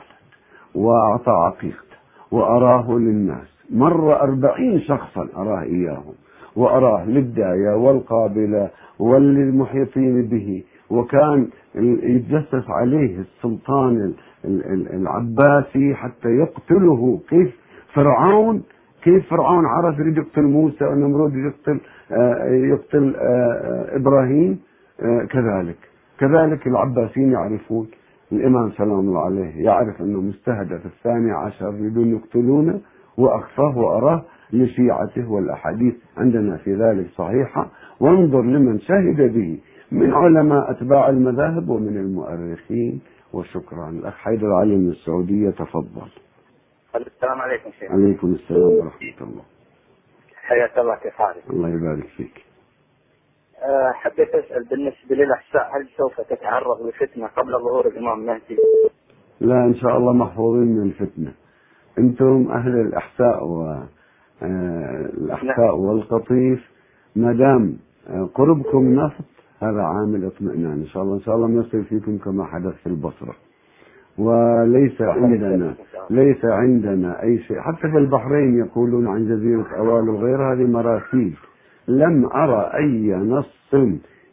وأعطى 0.75 1.31
عقيقته 1.31 1.97
وأراه 2.31 2.91
للناس. 2.91 3.47
مر 3.71 4.21
أربعين 4.21 4.81
شخصا 4.81 5.29
أراه 5.37 5.63
إياهم 5.63 6.15
وأراه 6.57 7.05
للداية 7.05 7.77
والقابلة 7.77 8.71
وللمحيطين 8.99 10.23
به 10.23 10.63
وكان 10.91 11.49
يتجسس 11.75 12.71
عليه 12.71 13.19
السلطان 13.21 14.15
العباسي 14.95 15.95
حتى 15.95 16.29
يقتله. 16.29 17.21
كيف 17.29 17.57
فرعون؟ 17.95 18.63
كيف 19.03 19.31
فرعون 19.31 19.67
عرف 19.67 19.99
يريد 19.99 20.17
يقتل 20.17 20.43
موسى 20.43 20.85
ونمرود 20.85 21.33
يقتل 21.35 21.81
آه، 22.13 22.45
يقتل 22.49 23.15
آه، 23.17 23.97
إبراهيم؟ 23.97 24.53
آه، 24.53 24.76
كذلك. 25.31 25.77
كذلك 26.19 26.67
العباسيين 26.67 27.33
يعرفون 27.33 27.89
الإمام 28.33 28.71
سلام 28.71 28.99
الله 28.99 29.25
عليه 29.25 29.65
يعرف 29.65 30.01
أنه 30.01 30.21
مستهدف 30.21 30.87
الثاني 30.87 31.33
عشر 31.33 31.75
يريدون 31.75 32.17
يقتلونه 32.17 32.81
وأخفاه 33.19 33.79
وأراه 33.79 34.25
لشيعته 34.53 35.31
والأحاديث 35.31 35.95
عندنا 36.17 36.57
في 36.57 36.75
ذلك 36.75 37.07
صحيحة. 37.11 37.69
وانظر 38.01 38.43
لمن 38.43 38.81
شهد 38.81 39.35
به 39.35 39.59
من 39.93 40.15
علماء 40.15 40.71
أتباع 40.71 41.09
المذاهب 41.09 41.69
ومن 41.69 41.97
المؤرخين. 41.97 43.01
وشكرا 43.33 43.89
الاخ 43.89 44.15
حيدر 44.15 44.53
علي 44.55 44.77
من 44.77 44.89
السعودية 44.89 45.51
تفضل. 45.51 46.09
السلام 46.97 47.41
عليكم 47.41 47.71
شيخ. 47.81 47.91
عليكم 47.91 48.33
السلام 48.33 48.63
ورحمة 48.63 49.21
الله. 49.21 49.43
حياك 50.35 50.79
الله 50.79 50.97
كيف 50.97 51.13
حالك؟ 51.13 51.43
الله 51.51 51.69
يبارك 51.69 52.07
فيك. 52.17 52.46
حبيت 53.95 54.35
أسأل 54.35 54.65
بالنسبة 54.65 55.17
للأحساء 55.17 55.77
هل 55.77 55.89
سوف 55.97 56.21
تتعرض 56.21 56.87
لفتنة 56.87 57.27
قبل 57.27 57.53
ظهور 57.53 57.87
الإمام 57.87 58.21
المهدي؟ 58.21 58.57
لا 59.41 59.65
إن 59.65 59.75
شاء 59.75 59.97
الله 59.97 60.13
محفوظين 60.13 60.77
من 60.77 60.83
الفتنة. 60.83 61.33
أنتم 61.99 62.49
أهل 62.51 62.81
الأحساء 62.81 63.45
والأحساء 64.43 65.67
نعم. 65.67 65.81
والقطيف. 65.81 66.71
ما 67.17 67.33
دام 67.33 67.77
آه، 68.09 68.29
قربكم 68.35 68.95
نفط 68.95 69.25
هذا 69.63 69.83
عامل 69.83 70.25
اطمئنان 70.25 70.73
إن 70.73 70.87
شاء 70.87 71.03
الله 71.03 71.15
إن 71.15 71.21
شاء 71.21 71.37
الله 71.37 71.47
ما 71.47 71.61
يصير 71.61 71.83
فيكم 71.83 72.19
كما 72.19 72.45
حدث 72.45 72.75
في 72.75 72.87
البصرة. 72.87 73.35
وليس 74.19 75.03
عندنا 75.03 75.75
ليس 76.11 76.45
عندنا 76.45 77.23
أي 77.23 77.39
شيء. 77.39 77.61
حتى 77.61 77.91
في 77.91 77.99
البحرين 77.99 78.59
يقولون 78.59 79.09
عن 79.09 79.29
جزيرة 79.29 79.67
أوال 79.79 80.09
وغيرها 80.09 80.55
هذه 80.55 80.67
مراسيل. 80.67 81.37
لم 81.89 82.27
أرى 82.27 82.71
أي 82.75 83.15
نص 83.15 83.75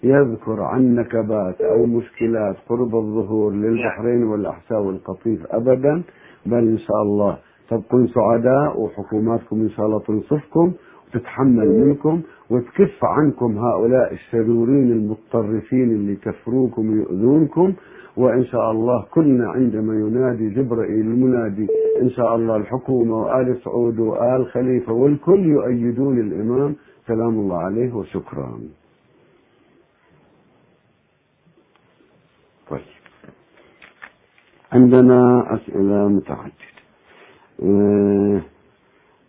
يذكر 0.03 0.61
عن 0.61 0.95
نكبات 0.95 1.61
أو 1.61 1.85
مشكلات 1.85 2.55
قرب 2.69 2.95
الظهور 2.95 3.51
للبحرين 3.53 4.23
والأحساء 4.23 4.81
والقطيف 4.81 5.45
أبدا. 5.51 6.01
بل 6.45 6.67
إن 6.67 6.77
شاء 6.77 7.01
الله 7.01 7.37
تبقون 7.69 8.07
سعداء 8.07 8.81
وحكوماتكم 8.81 9.61
إن 9.61 9.69
شاء 9.69 9.85
الله 9.85 9.99
تنصفكم 9.99 10.71
وتتحمل 11.07 11.85
منكم 11.87 12.21
وتكف 12.49 12.99
عنكم 13.03 13.57
هؤلاء 13.57 14.13
الشرورين 14.13 14.91
المتطرفين 14.91 15.91
اللي 15.91 16.11
يكفروكم 16.11 16.89
ويؤذونكم. 16.89 17.73
وإن 18.17 18.43
شاء 18.45 18.71
الله 18.71 19.05
كلنا 19.13 19.49
عندما 19.49 19.93
ينادي 19.93 20.49
جبرائيل 20.49 21.01
المنادي 21.05 21.67
إن 22.01 22.09
شاء 22.09 22.35
الله 22.35 22.55
الحكومة 22.55 23.21
وآل 23.21 23.57
سعود 23.63 23.99
وآل 23.99 24.45
خليفة 24.45 24.93
والكل 24.93 25.45
يؤيدون 25.45 26.19
الإمام. 26.19 26.75
سلام 27.07 27.39
الله 27.39 27.57
عليه 27.57 27.93
وشكرا. 27.93 28.59
طيب. 32.69 32.81
عندنا 34.71 35.45
أسئلة 35.55 36.07
متعددة. 36.07 36.73
آه، 37.63 38.41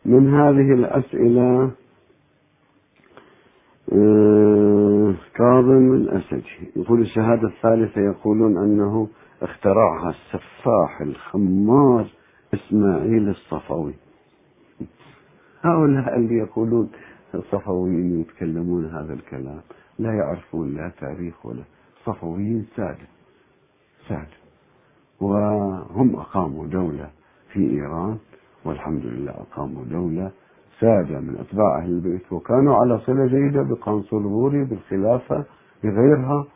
من 0.05 0.35
هذه 0.35 0.73
الأسئلة 0.75 1.71
آه، 3.93 5.15
كاظم 5.35 5.95
الأسدي 5.95 6.71
يقول 6.77 7.01
الشهادة 7.01 7.49
الثالثة 7.49 8.01
يقولون 8.01 8.57
أنه 8.57 9.09
اخترعها 9.43 10.11
السفاح 10.11 11.01
الخمار 11.01 12.07
إسماعيل 12.55 13.29
الصفوي. 13.29 13.95
هؤلاء 15.63 16.17
اللي 16.17 16.35
يقولون 16.35 16.91
الصفويين 17.35 18.21
يتكلمون 18.21 18.85
هذا 18.85 19.13
الكلام 19.13 19.61
لا 19.99 20.13
يعرفون 20.13 20.75
لا 20.75 20.93
تاريخ 21.01 21.47
ولا 21.47 21.63
صفويين 22.05 22.67
سادة 22.77 23.07
سادة 24.09 24.37
وهم 25.21 26.17
أقاموا 26.17 26.67
دولة 26.67 27.11
في 27.53 27.71
إيران 27.71 28.17
والحمد 28.65 29.07
لله 29.07 29.33
أقاموا 29.33 29.85
دولة 29.85 30.31
سادة 30.81 31.21
من 31.21 31.37
أتباع 31.41 31.79
أهل 31.79 31.91
البيت 31.91 32.33
وكانوا 32.33 32.77
على 32.77 32.99
صلة 32.99 33.27
جيدة 33.27 33.63
بقنصلبوري 33.63 34.65
بالخلافة 34.65 35.45
بغيرها 35.85 36.47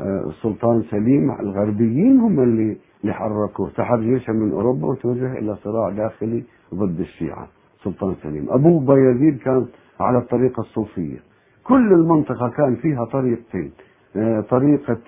والسلطان 0.00 0.82
سليم 0.90 1.30
الغربيين 1.30 2.20
هم 2.20 2.40
اللي 2.40 2.76
اللي 3.02 3.14
حركوا 3.14 3.68
سحب 3.76 4.00
جيشه 4.00 4.32
من 4.32 4.52
أوروبا 4.52 4.86
وتوجه 4.86 5.38
إلى 5.38 5.56
صراع 5.56 5.90
داخلي 5.90 6.44
ضد 6.74 7.00
الشيعة. 7.00 7.48
سلطان 7.86 8.14
سليم 8.22 8.46
أبوه 8.50 8.80
بايزيد 8.80 9.38
كان 9.38 9.66
على 10.00 10.18
الطريقة 10.18 10.60
الصوفية. 10.60 11.18
كل 11.64 11.92
المنطقة 11.92 12.48
كان 12.48 12.74
فيها 12.76 13.04
طريقتين. 13.04 13.70
طريقة 14.50 14.98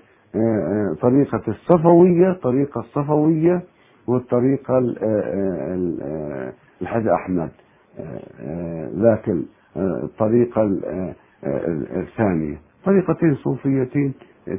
طريقة 1.02 1.42
الصفوية 1.48 2.32
طريقة 2.32 2.80
الصفوية 2.80 3.62
والطريقة 4.06 4.78
الحاج 6.82 7.06
أحمد. 7.08 7.50
ذاك 8.96 9.34
الطريقة 9.76 10.78
الثانية. 12.02 12.60
طريقتين 12.84 13.34
صوفيتين 13.34 14.12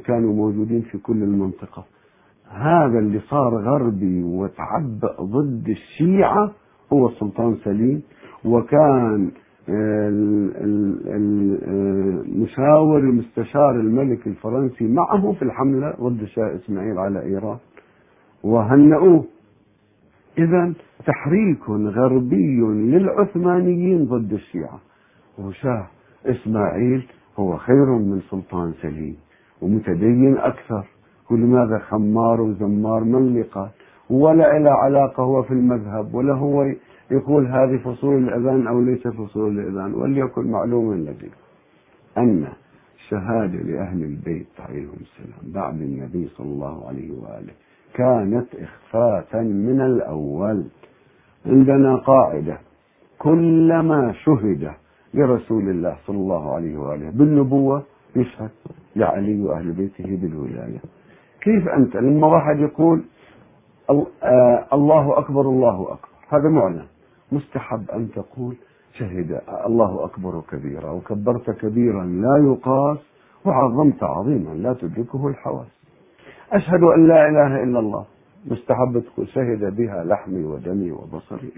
كانوا 0.04 0.34
موجودين 0.34 0.80
في 0.82 0.98
كل 0.98 1.22
المنطقة. 1.22 1.84
هذا 2.50 2.98
اللي 2.98 3.20
صار 3.20 3.54
غربي 3.54 4.22
وتعبأ 4.22 5.16
ضد 5.20 5.68
الشيعة 5.68 6.50
هو 6.92 7.08
السلطان 7.08 7.56
سليم 7.64 8.02
وكان 8.44 9.30
المشاور 12.28 12.98
المستشار 12.98 13.70
الملك 13.70 14.26
الفرنسي 14.26 14.84
معه 14.88 15.32
في 15.32 15.42
الحملة 15.42 15.94
ضد 16.00 16.20
الشاه 16.22 16.54
إسماعيل 16.54 16.98
على 16.98 17.22
إيران 17.22 17.58
وهنئوه 18.44 19.24
إذا 20.38 20.72
تحريك 21.06 21.70
غربي 21.70 22.60
للعثمانيين 22.60 24.04
ضد 24.04 24.32
الشيعة. 24.32 24.80
وشاه 25.38 25.86
إسماعيل 26.26 27.06
هو 27.38 27.56
خير 27.56 27.86
من 27.86 28.20
سلطان 28.30 28.72
سليم 28.82 29.16
ومتدين 29.62 30.36
أكثر. 30.36 30.86
ولماذا 31.30 31.78
خمار 31.78 32.40
وزمار 32.40 33.04
من 33.04 33.14
اللي 33.14 33.42
قال 33.42 33.68
ولا 34.10 34.58
له 34.58 34.70
علاقة 34.70 35.22
هو 35.22 35.42
في 35.42 35.50
المذهب 35.50 36.14
ولا 36.14 36.34
هو 36.34 36.64
يقول 37.10 37.46
هذه 37.46 37.76
فصول 37.76 38.28
الأذان 38.28 38.66
أو 38.66 38.80
ليس 38.80 39.08
فصول 39.08 39.58
الأذان 39.58 39.94
وليكن 39.94 40.50
معلوما 40.50 40.94
لديكم 40.94 41.36
أن 42.18 42.46
الشهادة 42.98 43.58
لأهل 43.58 44.02
البيت 44.02 44.46
عليهم 44.68 44.96
السلام 45.00 45.52
بعد 45.54 45.80
النبي 45.80 46.28
صلى 46.28 46.46
الله 46.46 46.88
عليه 46.88 47.10
وآله 47.10 47.52
كانت 47.94 48.46
إخفاء 48.54 49.42
من 49.42 49.80
الأول. 49.80 50.64
عندنا 51.46 51.96
قاعدة 51.96 52.58
كلما 53.18 54.12
شهد 54.24 54.70
لرسول 55.14 55.68
الله 55.68 55.96
صلى 56.06 56.16
الله 56.16 56.54
عليه 56.54 56.76
وآله 56.78 57.10
بالنبوة 57.10 57.82
يشهد 58.16 58.50
لعلي 58.96 59.42
وأهل 59.42 59.72
بيته 59.72 60.16
بالولاية. 60.22 60.80
كيف 61.42 61.68
أنت؟ 61.68 61.96
لما 61.96 62.26
واحد 62.26 62.60
يقول 62.60 63.02
الله 64.72 65.18
أكبر 65.18 65.40
الله 65.40 65.82
أكبر. 65.82 66.08
هذا 66.28 66.48
معلن 66.48 66.86
مستحب 67.32 67.90
أن 67.90 68.08
تقول 68.10 68.56
شهد 68.92 69.40
الله 69.66 70.04
أكبر 70.04 70.42
كبيرا 70.50 70.90
وكبرت 70.90 71.50
كبيرا 71.50 72.04
لا 72.04 72.52
يقاس 72.52 72.98
وعظمت 73.44 74.02
عظيما 74.02 74.50
لا 74.54 74.72
تدركه 74.72 75.28
الحواس. 75.28 75.66
أشهد 76.52 76.82
أن 76.82 77.08
لا 77.08 77.28
إله 77.28 77.62
إلا 77.62 77.78
الله. 77.78 78.04
مستحب 78.46 79.02
تقول 79.06 79.28
شهد 79.28 79.76
بها 79.76 80.04
لحمي 80.04 80.44
ودمي 80.44 80.92
وبصري. 80.92 81.52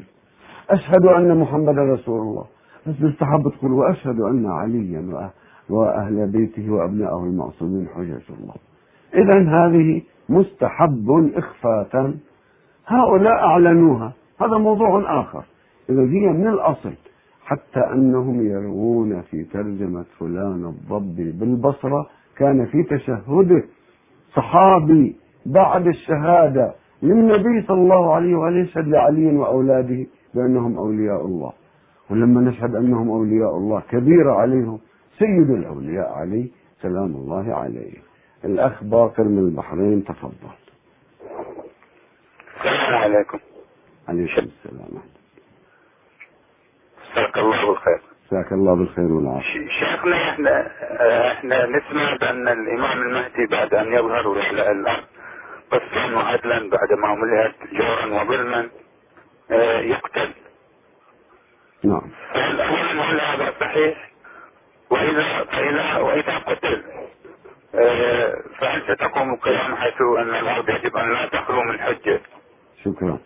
أشهد 0.71 1.07
أن 1.07 1.41
محمدا 1.41 1.83
رسول 1.83 2.21
الله. 2.21 2.45
بس 2.87 2.95
مستحب 3.01 3.49
تقول 3.59 3.73
وأشهد 3.73 4.21
أن 4.21 4.47
عليا 4.47 5.31
وأهل 5.71 6.27
بيته 6.27 6.71
وأبنائه 6.71 7.25
المعصومين 7.25 7.89
حجج 7.89 8.23
الله. 8.41 8.55
إذا 9.15 9.39
هذه 9.41 10.03
مستحب 10.33 11.31
إخفاء 11.35 12.15
هؤلاء 12.87 13.33
أعلنوها. 13.33 14.13
هذا 14.41 14.59
موضوع 14.59 15.21
آخر. 15.21 15.45
إذا 15.91 16.03
هي 16.03 16.27
من 16.33 16.47
الأصل. 16.47 16.93
حتى 17.45 17.81
أنهم 17.81 18.47
يروون 18.47 19.21
في 19.21 19.45
ترجمة 19.45 20.05
فلان 20.19 20.65
الضبي 20.65 21.33
بالبصرة. 21.33 22.07
كان 22.37 22.67
في 22.67 22.83
تشهده 22.83 23.63
صحابي 24.35 25.17
بعد 25.47 25.87
الشهادة 25.87 26.75
للنبي 27.03 27.67
صلى 27.69 27.81
الله 27.83 28.15
عليه 28.15 28.37
وآله 28.37 28.61
يشهد 28.61 28.89
لعلي 28.89 29.37
وأولاده 29.37 30.07
بأنهم 30.35 30.79
أولياء 30.79 31.27
الله. 31.27 31.53
ولما 32.11 32.41
نشهد 32.41 32.75
أنهم 32.75 33.09
أولياء 33.09 33.57
الله 33.57 33.83
كبيرة 33.91 34.33
عليهم 34.33 34.79
سيد 35.19 35.51
الأولياء 35.51 36.13
عليه 36.13 36.49
سلام 36.83 37.17
الله 37.17 37.55
عليه. 37.55 38.12
الأخ 38.45 38.85
باقر 38.85 39.23
من 39.23 39.39
البحرين 39.39 40.05
تفضل. 40.05 40.33
السلام 42.57 42.95
عليكم. 42.95 43.39
عليكم 44.09 44.43
السلام. 44.43 45.03
جزاك 47.13 47.39
الله 47.39 47.67
بالخير. 47.67 48.01
جزاك 48.31 48.53
الله 48.53 48.75
بالخير 48.75 49.05
والعافية. 49.05 49.69
شيخنا 49.69 50.31
إحنا 50.31 50.71
إحنا 51.33 51.67
نسمع 51.67 52.17
بأن 52.17 52.49
الإمام 52.49 53.03
المهدي 53.03 53.47
بعد 53.47 53.75
أن 53.75 53.93
يظهر 53.93 54.29
ويحلق 54.29 54.67
الأرض 54.69 55.05
قسطا 55.71 56.15
وعدلا 56.15 56.71
بعد 56.71 56.93
ما 56.93 57.15
ملئت 57.15 57.55
جورا 57.73 58.23
وظلما 58.23 58.69
آه 59.51 59.81
يقتل. 59.81 60.31
نعم. 61.85 62.11
هل 62.33 62.61
هذا 63.21 63.53
صحيح؟ 63.61 64.11
وإذا 64.91 65.45
فإذا 65.45 65.97
وإذا 65.97 66.39
قتل. 66.39 66.83
فهل 67.73 68.83
ستقوم 68.95 69.31
القيامة 69.35 69.77
حيث 69.77 70.01
أن 70.19 70.29
الأرض 70.29 70.69
يجب 70.69 70.97
أن 70.97 71.13
لا 71.13 71.29
تخلو 71.33 71.63
من 71.63 71.79
حجة؟ 71.79 72.21
شكرا. 72.85 73.19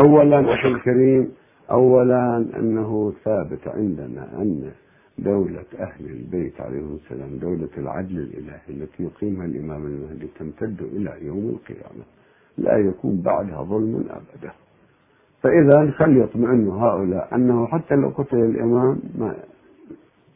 اولا 0.00 0.54
أخي 0.54 0.68
الكريم 0.68 1.32
اولا 1.70 2.36
أنه 2.56 3.12
ثابت 3.24 3.68
عندنا 3.68 4.28
أن 4.42 4.72
دولة 5.18 5.64
أهل 5.78 6.04
البيت 6.04 6.60
عليهم 6.60 6.98
السلام 7.04 7.38
دولة 7.38 7.68
العدل 7.78 8.18
الإلهي 8.18 8.60
التي 8.68 9.02
يقيمها 9.02 9.46
الإمام 9.46 9.86
المهدي 9.86 10.28
تمتد 10.38 10.80
إلى 10.82 11.26
يوم 11.26 11.48
القيامة. 11.48 12.04
لا 12.58 12.76
يكون 12.76 13.22
بعدها 13.22 13.62
ظلم 13.62 14.08
أبدا. 14.10 14.52
فإذا 15.42 15.90
فليطمئن 15.98 16.68
هؤلاء 16.68 17.34
أنه 17.34 17.66
حتى 17.66 17.94
لو 17.94 18.08
قتل 18.08 18.36
الإمام 18.36 19.00
ما 19.18 19.34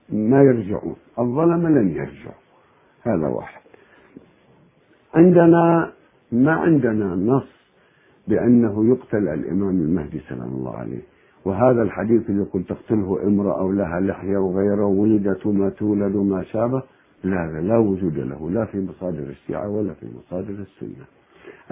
ما 0.08 0.42
يرجعون. 0.42 0.96
الظلم 1.18 1.68
لن 1.68 1.88
يرجعوا 1.88 2.43
هذا 3.06 3.26
واحد. 3.26 3.60
عندنا 5.14 5.92
ما 6.32 6.52
عندنا 6.52 7.14
نص 7.14 7.54
بأنه 8.28 8.88
يقتل 8.88 9.28
الإمام 9.28 9.80
المهدي 9.80 10.20
سلام 10.28 10.48
الله 10.48 10.76
عليه. 10.76 11.02
وهذا 11.44 11.82
الحديث 11.82 12.30
اللي 12.30 12.42
يقول 12.42 12.64
تقتله 12.64 13.22
امرأة 13.22 13.72
لها 13.72 14.00
لحية 14.00 14.36
وغيره 14.36 14.86
ولدت 14.86 15.46
وما 15.46 15.68
تولد 15.68 16.16
وما 16.16 16.42
شابه 16.42 16.82
لا 17.24 17.60
لا 17.60 17.78
وجود 17.78 18.18
له 18.18 18.50
لا 18.50 18.64
في 18.64 18.80
مصادر 18.80 19.22
الشيعة 19.22 19.68
ولا 19.68 19.94
في 19.94 20.06
مصادر 20.16 20.54
السنة. 20.54 21.04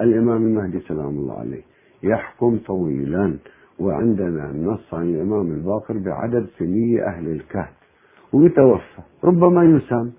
الإمام 0.01 0.45
المهدي 0.45 0.79
سلام 0.79 1.09
الله 1.09 1.39
عليه 1.39 1.61
يحكم 2.03 2.57
طويلا 2.57 3.37
وعندنا 3.79 4.51
نص 4.51 4.93
عن 4.93 5.09
الإمام 5.09 5.51
الباقر 5.51 5.97
بعدد 5.97 6.47
سنية 6.59 7.07
أهل 7.07 7.27
الكهف. 7.27 7.73
ويتوفى 8.33 9.01
ربما 9.23 9.63
يسام. 9.63 10.11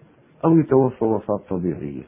أو 0.45 0.59
يتوفى 0.59 1.05
وفاة 1.05 1.41
طبيعية. 1.49 2.03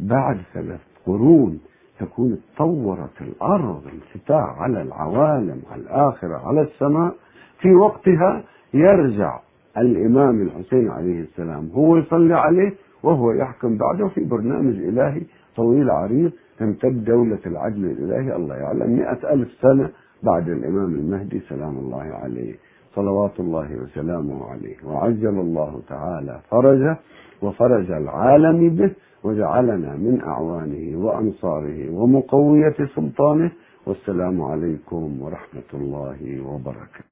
بعد 0.00 0.38
ثلاث 0.54 0.80
قرون 1.06 1.60
تكون 2.00 2.38
تطورت 2.56 3.20
الأرض 3.20 3.82
انفتاح 3.92 4.62
على 4.62 4.82
العوالم 4.82 5.62
على 5.70 5.82
الآخرة 5.82 6.36
على 6.36 6.60
السماء. 6.60 7.14
في 7.60 7.74
وقتها 7.74 8.44
يرجع 8.74 9.40
الإمام 9.78 10.42
الحسين 10.42 10.90
عليه 10.90 11.20
السلام 11.20 11.70
هو 11.74 11.96
يصلي 11.96 12.34
عليه 12.34 12.72
وهو 13.02 13.32
يحكم 13.32 13.76
بعده 13.76 14.08
في 14.08 14.24
برنامج 14.24 14.74
إلهي 14.74 15.22
طويل 15.56 15.90
عريض 15.90 16.32
تمتد 16.58 17.04
دولة 17.04 17.38
العدل 17.46 17.84
الإلهي 17.84 18.36
الله 18.36 18.56
يعلم 18.56 18.96
مئة 18.96 19.32
ألف 19.32 19.48
سنة 19.60 19.90
بعد 20.22 20.48
الإمام 20.48 20.94
المهدي 20.94 21.40
سلام 21.40 21.78
الله 21.78 22.02
عليه. 22.02 22.54
صلوات 22.94 23.40
الله 23.40 23.76
وسلامه 23.82 24.50
عليه. 24.50 24.76
وعجل 24.84 25.38
الله 25.38 25.80
تعالى 25.88 26.40
فرجه. 26.50 26.96
وفرج 27.44 27.90
العالم 27.90 28.76
به 28.76 28.90
وجعلنا 29.24 29.96
من 29.96 30.20
أعوانه 30.20 30.84
وأنصاره 31.04 31.90
ومقوية 31.98 32.76
سلطانه 32.94 33.50
والسلام 33.86 34.42
عليكم 34.42 35.22
ورحمة 35.22 35.70
الله 35.74 36.20
وبركاته. 36.48 37.04